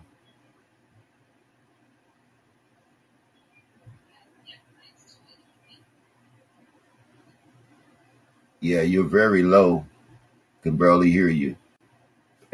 [8.61, 9.85] Yeah, you're very low.
[10.61, 11.57] Can barely hear you.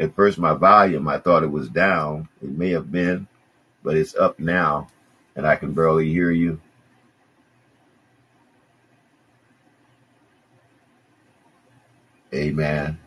[0.00, 2.28] At first, my volume, I thought it was down.
[2.42, 3.28] It may have been,
[3.84, 4.88] but it's up now,
[5.36, 6.60] and I can barely hear you.
[12.34, 12.98] Amen.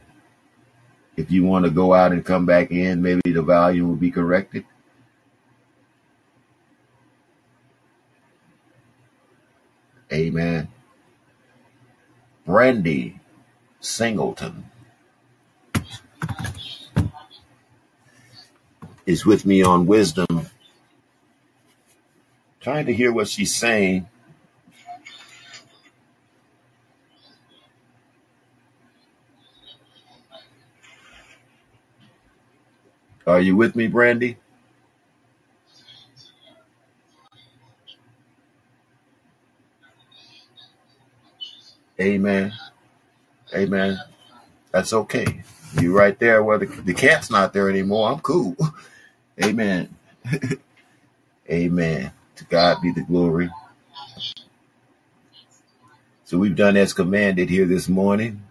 [1.18, 4.11] If you want to go out and come back in, maybe the volume will be
[4.11, 4.64] corrected.
[10.14, 10.69] Amen.
[12.45, 13.19] Brandy
[13.81, 14.64] Singleton.
[19.07, 20.48] is with me on wisdom,
[22.60, 24.07] trying to hear what she's saying.
[33.27, 34.37] Are you with me, Brandy?
[41.99, 42.53] Amen.
[43.55, 43.99] Amen.
[44.71, 45.43] That's okay.
[45.79, 48.11] You right there where the, the cat's not there anymore.
[48.11, 48.55] I'm cool.
[49.43, 49.95] Amen.
[51.51, 52.11] Amen.
[52.37, 53.49] To God be the glory.
[56.25, 58.43] So we've done as commanded here this morning.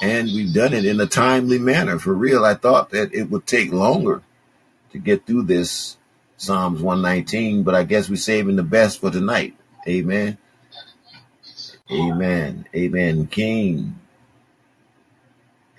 [0.00, 1.98] And we've done it in a timely manner.
[1.98, 4.22] For real, I thought that it would take longer
[4.92, 5.96] to get through this
[6.36, 9.56] Psalms 119, but I guess we're saving the best for tonight.
[9.86, 10.38] Amen.
[11.90, 12.66] Amen.
[12.74, 13.26] Amen.
[13.26, 13.98] King.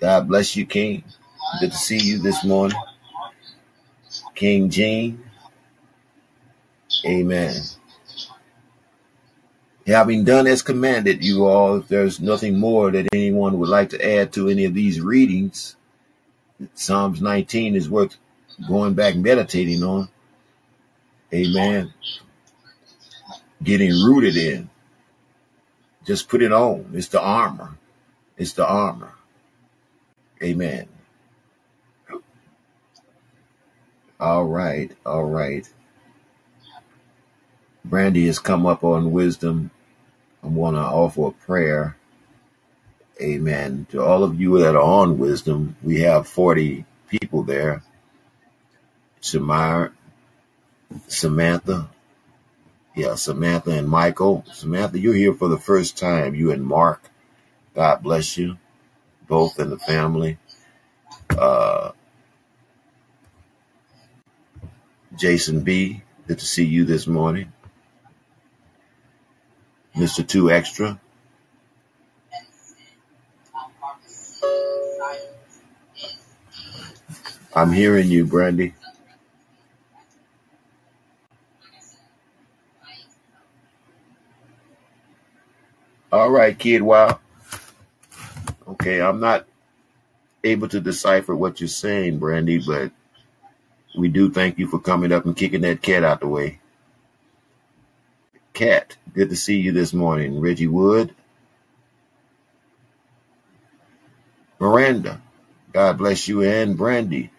[0.00, 1.04] God bless you, King.
[1.60, 2.78] Good to see you this morning.
[4.34, 5.22] King Gene.
[7.06, 7.54] Amen.
[9.86, 14.04] Having done as commanded, you all, if there's nothing more that anyone would like to
[14.04, 15.76] add to any of these readings,
[16.74, 18.16] Psalms 19 is worth
[18.66, 20.08] going back meditating on.
[21.32, 21.92] Amen.
[23.62, 24.70] Getting rooted in.
[26.06, 26.90] Just put it on.
[26.94, 27.76] It's the armor.
[28.36, 29.12] It's the armor.
[30.42, 30.88] Amen.
[34.20, 34.92] All right.
[35.04, 35.68] All right.
[37.84, 39.70] Brandy has come up on wisdom.
[40.42, 41.96] I want to offer a prayer.
[43.22, 43.86] Amen.
[43.90, 47.82] To all of you that are on wisdom, we have 40 people there.
[49.22, 49.92] Shamar,
[51.08, 51.90] Samantha,
[52.96, 54.44] yeah, Samantha and Michael.
[54.52, 56.34] Samantha, you're here for the first time.
[56.34, 57.10] You and Mark.
[57.74, 58.58] God bless you,
[59.28, 60.38] both in the family.
[61.30, 61.92] Uh,
[65.16, 67.53] Jason B, good to see you this morning.
[69.96, 70.26] Mr.
[70.26, 71.00] Two Extra.
[77.54, 78.74] I'm hearing you, Brandy.
[86.10, 86.82] All right, kid.
[86.82, 87.20] Wow.
[88.66, 89.46] Okay, I'm not
[90.42, 92.90] able to decipher what you're saying, Brandy, but
[93.96, 96.60] we do thank you for coming up and kicking that cat out the way.
[98.54, 100.38] Cat, good to see you this morning.
[100.38, 101.12] Reggie Wood.
[104.60, 105.20] Miranda,
[105.72, 107.32] God bless you, and Brandy.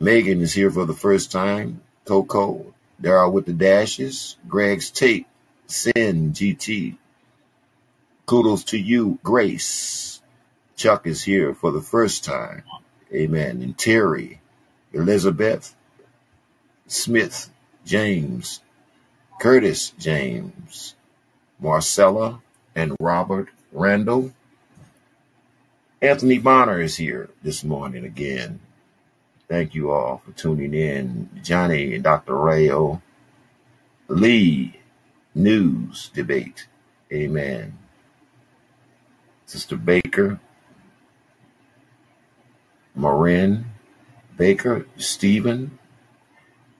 [0.00, 1.82] Megan is here for the first time.
[2.06, 2.72] Coco,
[3.02, 4.38] Daryl with the dashes.
[4.48, 5.26] Greg's tape.
[5.66, 6.96] Sin GT.
[8.24, 10.22] Kudos to you, Grace.
[10.74, 12.62] Chuck is here for the first time.
[13.12, 13.60] Amen.
[13.60, 14.40] And Terry,
[14.94, 15.76] Elizabeth,
[16.86, 17.50] Smith,
[17.84, 18.60] James,
[19.42, 20.94] Curtis James,
[21.58, 22.40] Marcella,
[22.76, 24.32] and Robert Randall.
[26.00, 28.60] Anthony Bonner is here this morning again.
[29.48, 31.28] Thank you all for tuning in.
[31.42, 32.36] Johnny and Dr.
[32.36, 33.02] Rayo,
[34.06, 34.78] Lee,
[35.34, 36.68] news debate.
[37.12, 37.76] Amen.
[39.46, 40.38] Sister Baker,
[42.94, 43.64] Marin
[44.36, 45.80] Baker, Stephen,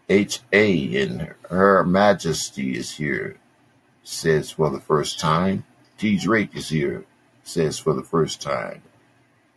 [0.09, 1.03] H.A.
[1.03, 3.37] and Her Majesty is here,
[4.03, 5.65] says for the first time.
[5.99, 6.19] T.
[6.19, 7.05] Drake is here,
[7.43, 8.83] says for the first time.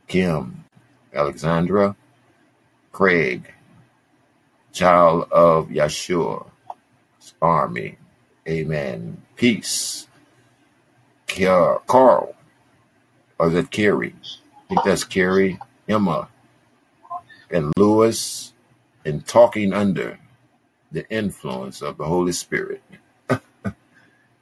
[0.07, 0.65] Kim,
[1.13, 1.95] Alexandra,
[2.91, 3.51] Craig,
[4.71, 6.47] child of Yeshua,
[7.41, 7.97] army,
[8.47, 9.23] Amen.
[9.35, 10.07] Peace.
[11.27, 12.35] Carl.
[13.39, 14.13] Or is that Carrie?
[14.23, 15.59] I think that's Carrie,
[15.89, 16.29] Emma,
[17.49, 18.53] and Lewis,
[19.03, 20.19] and talking under
[20.91, 22.81] the influence of the Holy Spirit.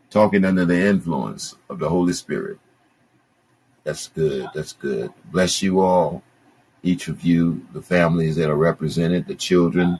[0.09, 2.59] talking under the influence of the Holy Spirit.
[3.83, 4.47] That's good.
[4.53, 5.11] That's good.
[5.31, 6.23] Bless you all,
[6.83, 9.99] each of you, the families that are represented, the children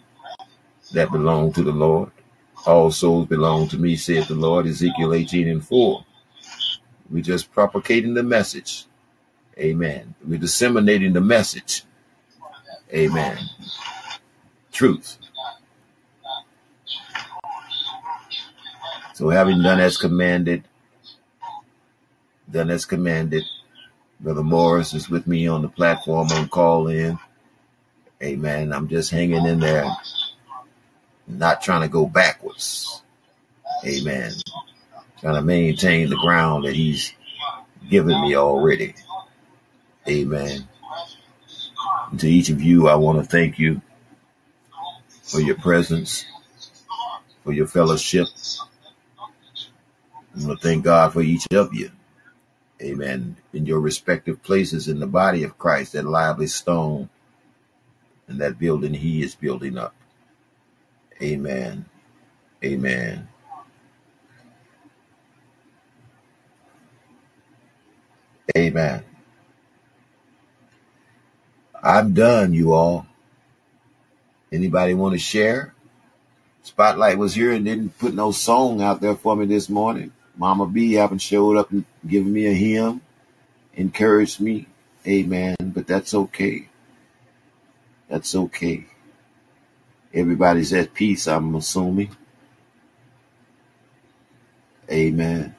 [0.94, 2.12] that belong to the Lord.
[2.66, 6.06] All souls belong to me, saith the Lord, Ezekiel 18 and 4.
[7.10, 8.86] We're just propagating the message.
[9.60, 10.16] Amen.
[10.26, 11.84] We're disseminating the message.
[12.94, 13.38] Amen.
[14.72, 15.18] Truth.
[19.14, 20.64] So having done as commanded,
[22.52, 23.44] done as commanded,
[24.20, 27.20] Brother Morris is with me on the platform on Callin.
[28.22, 28.74] Amen.
[28.74, 29.86] I'm just hanging in there
[31.28, 33.02] not trying to go backwards.
[33.86, 34.32] Amen.
[35.20, 37.14] Trying to maintain the ground that he's
[37.90, 38.96] given me already.
[40.08, 40.68] Amen.
[42.12, 43.82] And to each of you, I want to thank you
[45.24, 46.26] for your presence,
[47.44, 48.28] for your fellowship.
[50.38, 51.92] Want to thank God for each of you.
[52.82, 53.38] Amen.
[53.54, 57.10] In your respective places in the body of Christ, that lively stone
[58.28, 59.96] and that building he is building up.
[61.22, 61.86] Amen.
[62.64, 63.28] Amen.
[68.58, 69.04] Amen.
[71.82, 73.06] I'm done, you all.
[74.52, 75.74] Anybody want to share?
[76.64, 80.12] Spotlight was here and didn't put no song out there for me this morning.
[80.36, 83.02] Mama B haven't showed up and given me a hymn,
[83.76, 84.68] encouraged me.
[85.08, 85.56] Amen.
[85.60, 86.68] But that's okay.
[88.10, 88.86] That's okay.
[90.14, 92.16] Everybody's at peace, I'm assuming.
[94.92, 95.56] Amen.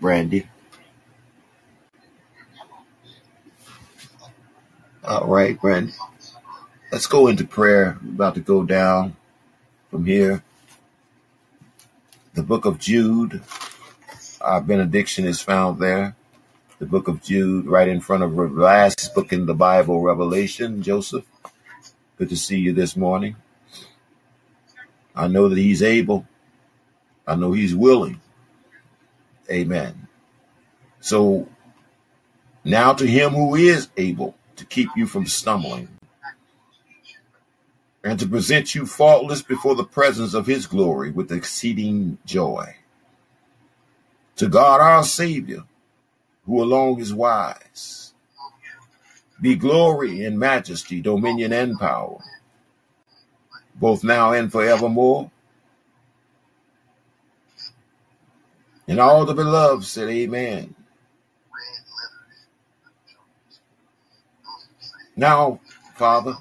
[0.00, 0.48] Brandy.
[5.04, 5.92] All right, Brandy.
[6.92, 7.98] Let's go into prayer.
[8.02, 9.16] We're about to go down
[9.92, 10.42] from here.
[12.32, 13.42] The book of Jude.
[14.40, 16.16] Our benediction is found there.
[16.78, 20.82] The book of Jude, right in front of the last book in the Bible, Revelation.
[20.82, 21.26] Joseph,
[22.16, 23.36] good to see you this morning.
[25.14, 26.26] I know that he's able.
[27.26, 28.18] I know he's willing.
[29.50, 30.08] Amen.
[31.00, 31.48] So
[32.64, 35.88] now to him who is able to keep you from stumbling
[38.04, 42.76] and to present you faultless before the presence of his glory with exceeding joy.
[44.36, 45.64] To God our Savior,
[46.46, 48.12] who alone is wise,
[49.40, 52.18] be glory and majesty, dominion and power,
[53.76, 55.30] both now and forevermore.
[58.88, 60.74] And all the beloved said, Amen.
[65.16, 65.60] Now,
[65.94, 66.34] Father,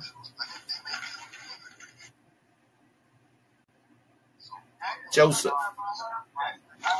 [5.11, 5.51] Joseph,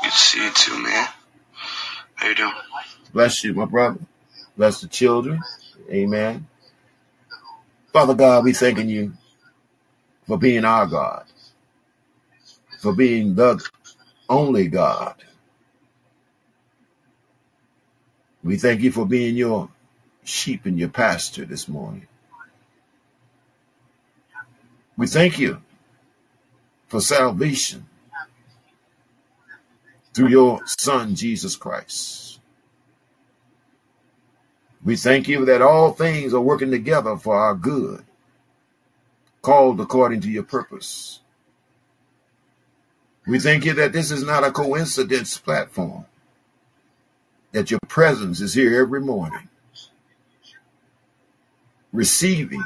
[0.02, 1.08] Good to see you too, man.
[2.14, 2.52] How you doing?
[3.12, 4.00] bless you, my brother.
[4.56, 5.40] Bless the children.
[5.90, 6.46] Amen.
[7.92, 9.14] Father God, we thanking you
[10.26, 11.24] for being our God,
[12.80, 13.62] for being the
[14.28, 15.14] only God.
[18.44, 19.70] We thank you for being your
[20.24, 22.06] sheep and your pastor this morning.
[24.96, 25.62] We thank you
[26.88, 27.86] for salvation
[30.14, 32.40] through your Son, Jesus Christ.
[34.84, 38.04] We thank you that all things are working together for our good,
[39.40, 41.20] called according to your purpose.
[43.26, 46.06] We thank you that this is not a coincidence platform,
[47.52, 49.48] that your presence is here every morning,
[51.92, 52.64] receiving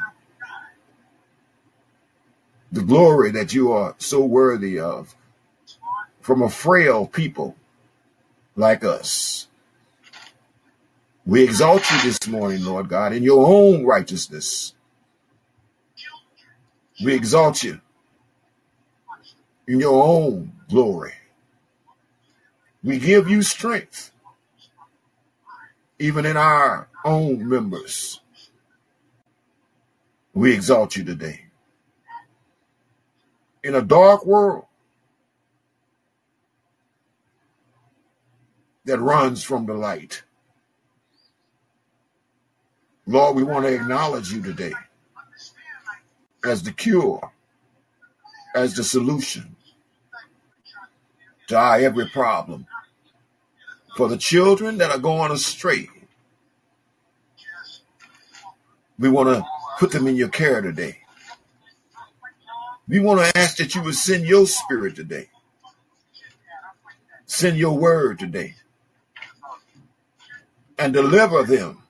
[2.73, 5.15] the glory that you are so worthy of
[6.27, 7.55] from a frail people
[8.57, 9.47] like us.
[11.25, 14.75] We exalt you this morning, Lord God, in your own righteousness.
[17.05, 17.81] We exalt you
[19.69, 21.13] in your own glory.
[22.83, 24.11] We give you strength,
[26.01, 28.21] even in our own members.
[30.35, 31.45] We exalt you today.
[33.63, 34.66] In a dark world
[38.87, 40.23] that runs from the light,
[43.07, 44.73] Lord, we want to acknowledge you today
[46.45, 47.33] as the cure,
[48.55, 49.55] as the solution
[51.49, 52.67] to our every problem.
[53.97, 55.89] For the children that are going astray,
[58.99, 59.45] we want to
[59.79, 60.99] put them in your care today.
[62.89, 65.29] We want to ask that you would send your spirit today.
[67.25, 68.55] Send your word today
[70.79, 71.83] and deliver them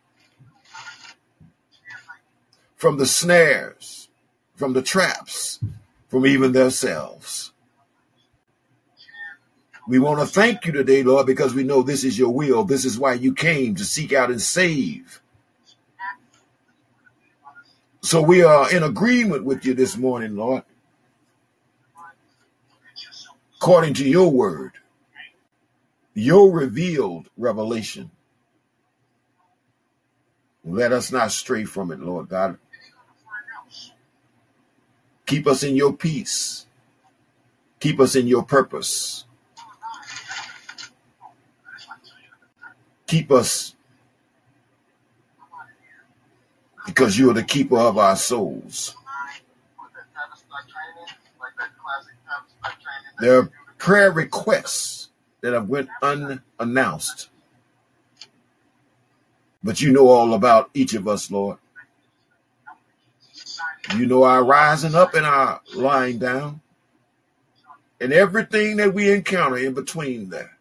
[2.77, 4.09] from the snares,
[4.55, 5.59] from the traps,
[6.09, 7.53] from even themselves.
[9.89, 12.65] We want to thank you today, Lord, because we know this is your will.
[12.65, 15.21] This is why you came to seek out and save.
[18.03, 20.65] So we are in agreement with you this morning, Lord,
[23.57, 24.73] according to your word,
[26.15, 28.11] your revealed revelation.
[30.67, 32.59] Let us not stray from it, Lord God.
[35.25, 36.67] Keep us in your peace.
[37.79, 39.25] Keep us in your purpose.
[43.07, 43.77] Keep us
[46.85, 48.97] because you are the keeper of our souls.
[53.21, 55.11] There are prayer requests
[55.41, 57.29] that have went unannounced.
[59.67, 61.59] But you know all about each of us, Lord.
[63.97, 66.61] You know our rising up and our lying down
[68.01, 70.57] and everything that we encounter in between there.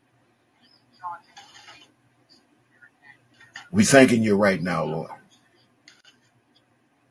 [3.71, 5.11] We thanking you right now, Lord,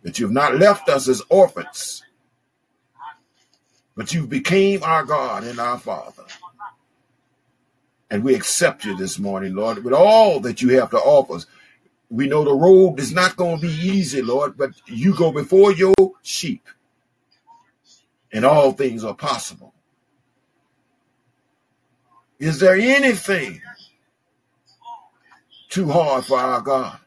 [0.02, 2.02] that you've not left us as orphans,
[3.94, 6.24] but you became our God and our Father.
[8.10, 11.46] And we accept you this morning, Lord, with all that you have to offer us.
[12.14, 15.72] We know the road is not going to be easy, Lord, but you go before
[15.72, 15.92] your
[16.22, 16.68] sheep,
[18.32, 19.74] and all things are possible.
[22.38, 23.60] Is there anything
[25.68, 27.00] too hard for our God?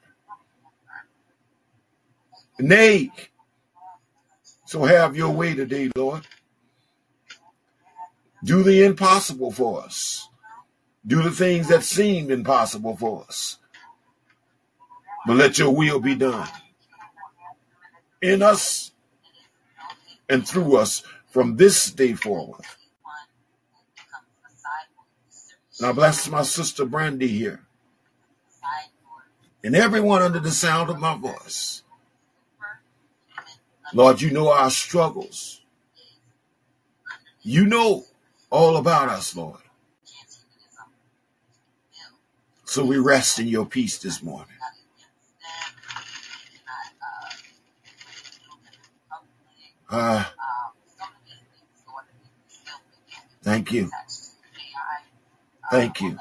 [2.59, 3.09] Nay.
[4.65, 6.27] So have your way today, Lord.
[8.43, 10.27] Do the impossible for us.
[11.05, 13.57] Do the things that seemed impossible for us.
[15.27, 16.47] But let your will be done
[18.21, 18.91] in us
[20.29, 22.63] and through us from this day forward.
[25.81, 27.61] Now bless my sister Brandy here
[29.63, 31.83] and everyone under the sound of my voice.
[33.93, 35.61] Lord, you know our struggles.
[37.41, 38.05] You know
[38.49, 39.59] all about us, Lord.
[42.65, 44.56] So we rest in your peace this morning.
[49.89, 50.25] Uh,
[53.43, 53.89] thank you.
[55.71, 56.17] Thank you.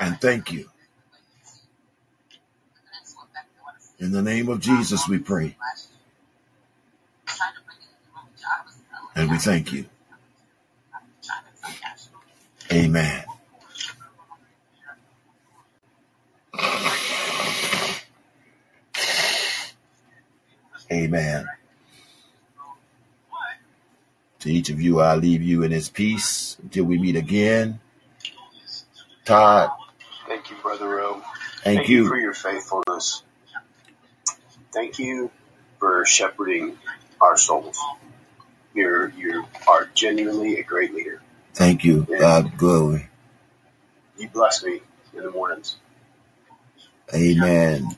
[0.00, 0.68] And thank you.
[3.98, 5.56] In the name of Jesus, we pray.
[9.16, 9.86] And we thank you.
[12.72, 13.24] Amen.
[20.98, 21.46] Amen.
[24.40, 27.80] To each of you, I leave you in his peace until we meet again.
[29.24, 29.70] Todd.
[30.26, 31.22] Thank you, Brother Rowe.
[31.62, 32.02] Thank, Thank you.
[32.04, 33.22] you for your faithfulness.
[34.72, 35.30] Thank you
[35.78, 36.78] for shepherding
[37.20, 37.78] our souls.
[38.74, 41.20] You're you are genuinely a great leader.
[41.54, 42.06] Thank you.
[42.18, 43.08] God glory.
[44.18, 44.80] You bless me
[45.16, 45.76] in the mornings.
[47.14, 47.96] Amen.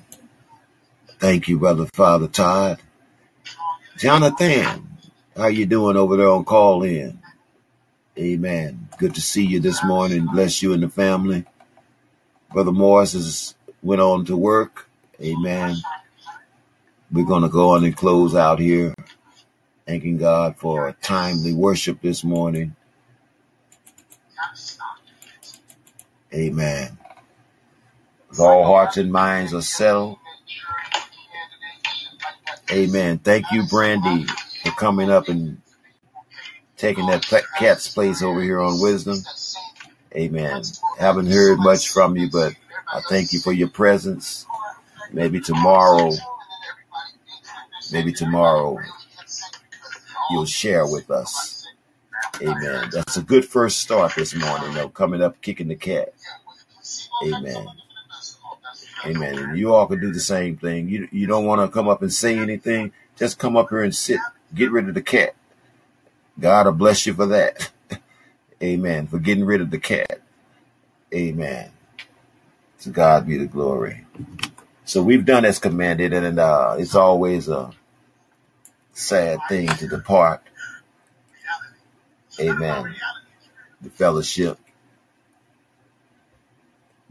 [1.18, 2.80] Thank you, brother Father Todd.
[4.00, 4.88] Jonathan,
[5.36, 7.20] how you doing over there on Callin?
[8.18, 8.88] Amen.
[8.96, 10.26] Good to see you this morning.
[10.32, 11.44] Bless you and the family.
[12.50, 14.88] Brother Morris has went on to work.
[15.20, 15.76] Amen.
[17.12, 18.94] We're going to go on and close out here.
[19.86, 22.74] Thanking God for a timely worship this morning.
[26.32, 26.96] Amen.
[28.32, 30.19] If all hearts and minds are settled.
[32.72, 33.18] Amen.
[33.18, 34.26] Thank you, Brandy,
[34.64, 35.60] for coming up and
[36.76, 37.24] taking that
[37.58, 39.18] cat's place over here on Wisdom.
[40.16, 40.62] Amen.
[40.98, 42.54] Haven't heard much from you, but
[42.92, 44.46] I thank you for your presence.
[45.12, 46.12] Maybe tomorrow,
[47.92, 48.78] maybe tomorrow
[50.30, 51.66] you'll share with us.
[52.42, 52.90] Amen.
[52.92, 56.14] That's a good first start this morning, though, coming up, kicking the cat.
[57.24, 57.66] Amen.
[59.06, 59.38] Amen.
[59.38, 60.88] And you all can do the same thing.
[60.88, 62.92] You you don't want to come up and say anything.
[63.16, 64.20] Just come up here and sit.
[64.54, 65.34] Get rid of the cat.
[66.38, 67.70] God will bless you for that.
[68.62, 69.06] Amen.
[69.06, 70.20] For getting rid of the cat.
[71.14, 71.70] Amen.
[72.82, 74.06] To God be the glory.
[74.84, 77.72] So we've done as commanded, and uh, it's always a
[78.92, 80.42] sad thing to depart.
[82.40, 82.94] Amen.
[83.82, 84.59] The fellowship.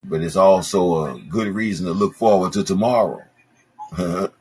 [0.04, 3.24] But it's also a good reason to look forward to tomorrow.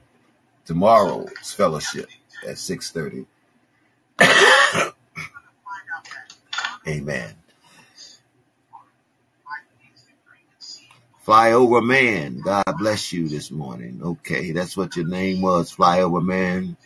[0.66, 2.08] Tomorrow's fellowship
[2.46, 3.24] at 6:30.
[6.86, 7.34] Amen.
[11.26, 14.00] Flyover man, God bless you this morning.
[14.02, 16.76] Okay, that's what your name was, Flyover man.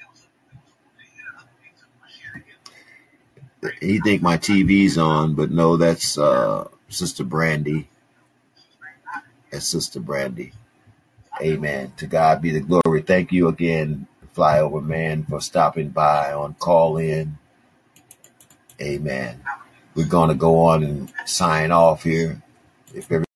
[3.80, 7.88] He think my TV's on, but no, that's uh, Sister Brandy.
[9.52, 10.52] That's Sister Brandy.
[11.40, 11.92] Amen.
[11.98, 13.02] To God be the glory.
[13.02, 17.38] Thank you again, Flyover Man, for stopping by on Callin.
[18.80, 19.42] Amen.
[19.94, 22.42] We're going to go on and sign off here.
[22.94, 23.26] If every